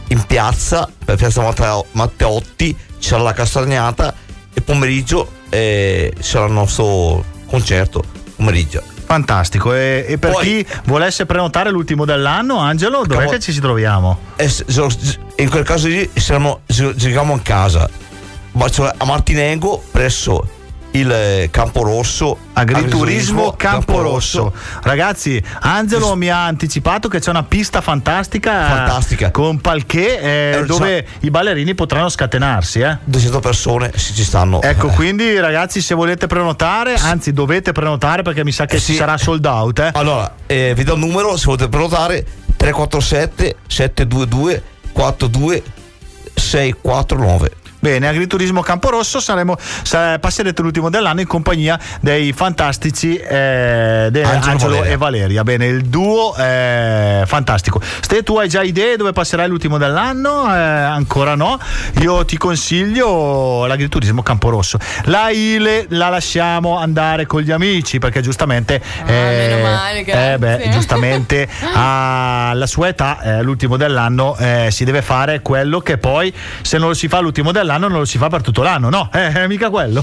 in 0.09 0.23
piazza 0.25 0.89
per 1.05 1.17
piazza 1.17 1.43
Matteo- 1.43 1.87
Matteotti 1.93 2.77
c'è 2.99 3.19
la 3.19 3.33
castagnata 3.35 4.15
e 4.55 4.61
pomeriggio 4.63 5.31
eh, 5.51 6.13
sarà 6.19 6.47
il 6.47 6.53
nostro 6.53 7.25
concerto 7.47 8.03
pomeriggio 8.37 8.83
Fantastico, 9.05 9.73
e, 9.73 10.05
e 10.09 10.19
per 10.19 10.33
Poi- 10.33 10.45
chi 10.45 10.67
volesse 10.87 11.27
prenotare 11.27 11.71
l'ultimo 11.71 12.05
dell'anno, 12.05 12.59
Angelo, 12.59 13.03
dov'è 13.07 13.21
Cavo- 13.21 13.31
che 13.31 13.39
ci 13.41 13.53
si 13.53 13.61
troviamo? 13.61 14.19
E 14.35 14.49
s- 14.49 14.65
in 15.37 15.49
quel 15.49 15.63
caso 15.63 15.87
lì 15.87 16.11
siamo, 16.15 16.61
gi- 16.67 16.93
giochiamo 16.97 17.33
in 17.35 17.43
casa 17.43 17.89
cioè 18.71 18.91
a 18.97 19.05
Martinengo 19.05 19.81
presso 19.93 20.49
il 20.97 21.11
eh, 21.11 21.49
Campo 21.51 21.83
Rosso. 21.83 22.39
Agriturismo 22.55 23.53
Camporosso. 23.57 24.53
Ragazzi, 24.83 25.43
Angelo 25.61 26.17
mi 26.17 26.29
ha 26.29 26.45
anticipato 26.47 27.09
che 27.09 27.21
c'è 27.21 27.31
una 27.31 27.43
pista 27.43 27.81
fantastica, 27.81 28.67
Fantastica. 28.67 29.31
con 29.31 29.61
palché 29.61 30.21
eh, 30.21 30.59
Eh, 30.61 30.65
dove 30.65 31.07
i 31.21 31.31
ballerini 31.31 31.75
potranno 31.75 32.09
scatenarsi. 32.09 32.81
Eh. 32.81 32.99
200 33.05 33.41
persone 33.41 33.93
sì, 33.95 34.15
ci 34.15 34.25
stanno. 34.25 34.63
Ecco, 34.63 34.89
quindi 34.89 35.39
ragazzi, 35.39 35.81
se 35.81 35.95
volete 35.95 36.27
prenotare, 36.27 36.95
anzi 36.95 37.33
dovete 37.33 37.73
prenotare 37.73 38.23
perché 38.23 38.43
mi 38.45 38.53
sa 38.53 38.65
che 38.65 38.81
ci 38.81 38.95
sarà 38.95 39.19
sold 39.19 39.45
out. 39.45 39.79
Eh. 39.79 39.91
Allora, 39.93 40.35
eh, 40.47 40.73
vi 40.75 40.85
do 40.85 40.95
il 40.95 41.01
numero 41.01 41.37
se 41.37 41.45
volete 41.47 41.69
prenotare 41.69 42.25
347 42.57 43.57
722 43.67 44.63
42 44.93 45.63
649. 46.35 47.65
Bene, 47.87 48.09
Agriturismo 48.09 48.63
Camporosso 48.63 49.21
saremo, 49.21 49.57
sa- 49.85 50.19
passerete 50.19 50.61
l'ultimo 50.61 50.91
dell'anno 50.91 51.21
in 51.21 51.27
compagnia 51.29 51.79
dei 52.01 52.33
fantastici 52.33 53.15
eh, 53.17 54.09
de- 54.11 54.23
Angelo 54.25 54.51
Angelo, 54.51 54.71
Valeria. 54.73 54.93
e 54.93 54.97
Valeria. 54.97 55.43
Bene, 55.45 55.67
il 55.67 55.83
duo 55.85 56.35
è 56.35 57.23
fantastico. 57.27 57.81
Ste, 58.01 58.25
tu 58.25 58.39
hai 58.39 58.49
già 58.49 58.65
idee 58.65 58.97
dove 58.97 59.13
passerai 59.13 59.47
l'ultimo 59.47 59.79
dell'anno? 59.79 60.53
Eh, 60.53 60.59
ancora 60.59 61.37
no. 61.37 61.61
Io 62.01 62.25
ti 62.25 62.37
consiglio 62.37 63.67
l'agriturismo 63.67 64.21
Camporosso. 64.21 64.79
La 65.05 65.31
Ile 65.31 65.87
la 65.91 66.09
lasciamo 66.09 66.79
andare 66.79 67.27
con 67.27 67.41
gli 67.43 67.53
amici 67.53 68.01
perché 68.01 68.21
giustamente... 68.21 68.83
Ah, 69.03 69.05
meno 69.05 69.63
male, 69.63 70.05
eh, 70.05 70.39
beh, 70.39 70.71
giustamente 70.73 71.49
alla 71.73 72.67
sua 72.67 72.89
età, 72.89 73.21
eh, 73.21 73.43
l'ultimo 73.43 73.77
dell'anno, 73.77 74.37
eh, 74.39 74.71
si 74.73 74.85
deve 74.85 75.03
fare 75.03 75.41
quello 75.41 75.79
che 75.79 75.99
poi, 75.99 76.35
se 76.63 76.79
non 76.79 76.89
lo 76.89 76.95
si 76.95 77.07
fa 77.07 77.21
l'ultimo 77.21 77.53
dell'anno, 77.53 77.75
non 77.77 77.93
lo 77.93 78.05
si 78.05 78.19
fa 78.19 78.29
per 78.29 78.43
tutto 78.43 78.63
l'anno, 78.63 78.89
no? 78.91 79.09
Eh, 79.13 79.43
eh, 79.43 79.49
mica 79.49 79.71
quello. 79.71 80.03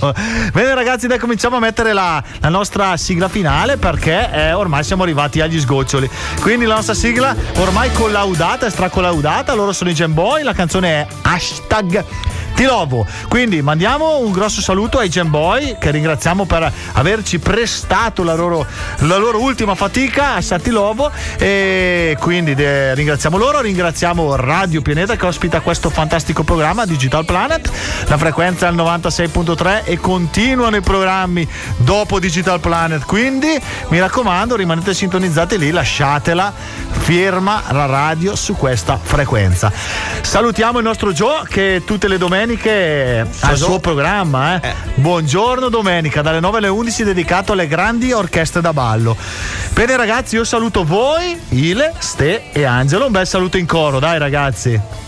Bene, 0.52 0.74
ragazzi, 0.74 1.08
dai, 1.08 1.18
cominciamo 1.18 1.58
a 1.58 1.60
mettere 1.60 1.94
la, 1.94 2.22
la 2.40 2.50
nostra 2.50 2.98
sigla 2.98 3.30
finale 3.30 3.78
perché 3.78 4.30
eh, 4.32 4.54
ormai 4.54 4.84
siamo 4.84 5.04
arrivati 5.04 5.42
agli 5.42 5.60
sgoccioli. 5.60 6.10
Quindi 6.42 6.66
la 6.66 6.76
nostra 6.76 6.94
sigla 6.94 7.36
ormai 7.58 7.92
collaudata, 7.92 8.66
è 8.66 8.70
stracollaudata. 8.70 9.54
Loro 9.54 9.72
sono 9.72 9.90
i 9.90 9.94
Gemboy, 9.94 10.44
la 10.44 10.54
canzone 10.54 10.90
è 10.90 11.08
hashtag. 11.22 12.06
Ti 12.54 12.66
lovo. 12.66 13.06
Quindi 13.30 13.64
mandiamo 13.64 14.20
un 14.20 14.32
grosso 14.32 14.62
saluto 14.62 15.00
ai 15.00 15.10
Gemboy 15.10 15.78
che 15.80 15.90
ringraziamo 15.90 16.46
per 16.46 16.72
averci 16.94 17.40
prestato 17.40 18.24
la 18.24 18.36
loro, 18.36 18.66
la 19.00 19.18
loro 19.18 19.42
ultima 19.42 19.74
fatica 19.74 20.36
a 20.36 20.42
Satilovo 20.42 21.12
e 21.40 22.16
quindi 22.20 22.54
de- 22.54 22.94
ringraziamo 22.94 23.38
loro, 23.38 23.60
ringraziamo 23.60 24.36
Radio 24.36 24.84
Pianeta 24.84 25.16
che 25.16 25.26
ospita 25.26 25.62
questo 25.62 25.90
fantastico 25.90 26.44
programma 26.44 26.86
Digital 26.86 27.26
Planet, 27.26 27.53
la 28.06 28.18
frequenza 28.18 28.66
è 28.66 28.70
al 28.70 28.76
96.3 28.76 29.84
e 29.86 29.98
continuano 29.98 30.76
i 30.76 30.82
programmi 30.82 31.48
dopo 31.78 32.20
Digital 32.20 32.60
Planet, 32.60 33.06
quindi 33.06 33.60
mi 33.90 34.00
raccomando 34.00 34.56
rimanete 34.56 34.94
sintonizzati 34.94 35.58
lì, 35.58 35.72
lasciatela 35.72 36.54
ferma 36.92 37.64
la 37.72 37.86
radio 37.86 38.36
su 38.36 38.56
questa 38.56 38.98
frequenza. 39.02 39.72
Salutiamo 40.22 40.78
il 40.80 40.84
nostro 40.86 41.12
Joe 41.12 41.44
che 41.48 41.82
tutte 41.86 42.08
le 42.08 42.18
domeniche 42.18 43.28
ha 43.40 43.52
il 43.52 43.58
suo 43.58 43.80
programma. 43.80 44.60
eh. 44.62 44.74
Buongiorno 44.96 45.70
domenica 45.70 46.22
dalle 46.22 46.40
9 46.40 46.58
alle 46.60 46.68
11 46.70 47.04
dedicato 47.04 47.52
alle 47.54 47.68
grandi 47.68 48.12
orchestre 48.12 48.62
da 48.62 48.74
ballo. 48.74 49.16
Bene 49.72 49.98
ragazzi, 49.98 50.36
io 50.36 50.44
saluto 50.44 50.84
voi, 50.84 51.40
Ile, 51.50 51.94
Ste 51.98 52.52
e 52.52 52.64
Angelo. 52.64 53.08
Un 53.08 53.12
bel 53.12 53.28
saluto 53.28 53.58
in 53.58 53.66
coro, 53.66 54.00
dai 54.00 54.18
ragazzi. 54.18 55.03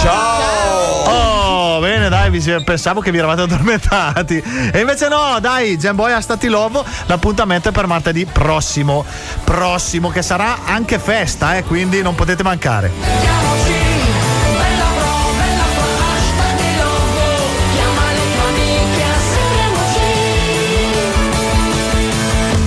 Ciao! 0.00 1.76
Oh, 1.76 1.80
bene, 1.80 2.08
dai, 2.08 2.30
vi- 2.30 2.62
pensavo 2.64 3.00
che 3.00 3.10
vi 3.10 3.18
eravate 3.18 3.42
addormentati. 3.42 4.42
E 4.72 4.80
invece 4.80 5.08
no, 5.08 5.38
dai, 5.40 5.76
Gemboy 5.78 6.12
a 6.12 6.20
Stati 6.20 6.48
Lovo, 6.48 6.84
l'appuntamento 7.06 7.68
è 7.68 7.72
per 7.72 7.86
martedì 7.86 8.24
prossimo. 8.26 9.04
Prossimo, 9.44 10.10
che 10.10 10.22
sarà 10.22 10.58
anche 10.64 10.98
festa, 10.98 11.56
eh, 11.56 11.64
quindi 11.64 12.02
non 12.02 12.14
potete 12.14 12.42
mancare. 12.42 12.90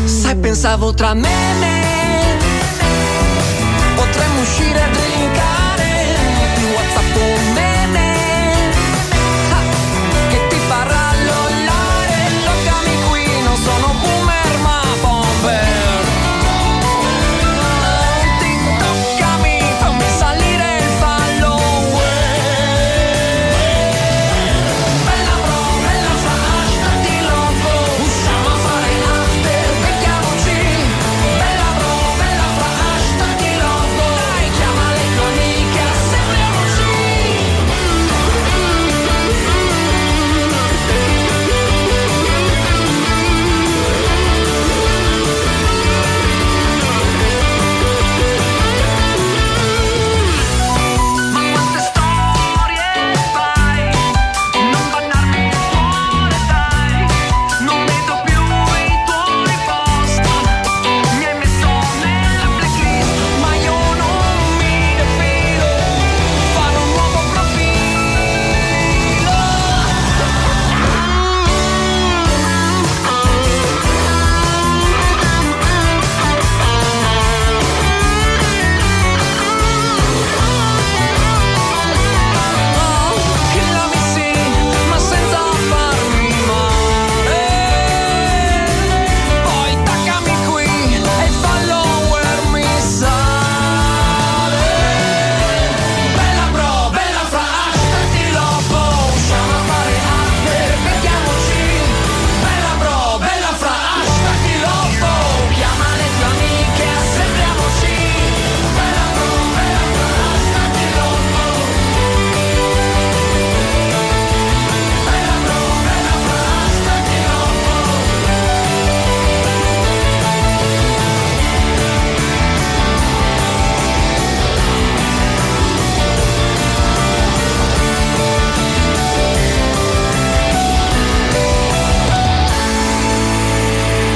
Sai, 0.05 0.35
pensavo 0.35 0.93
tra 0.93 1.13
me 1.13 1.29
e 1.29 1.53
me 1.59 1.87
Potremmo 3.95 4.41
uscire 4.41 4.81
a 4.81 4.87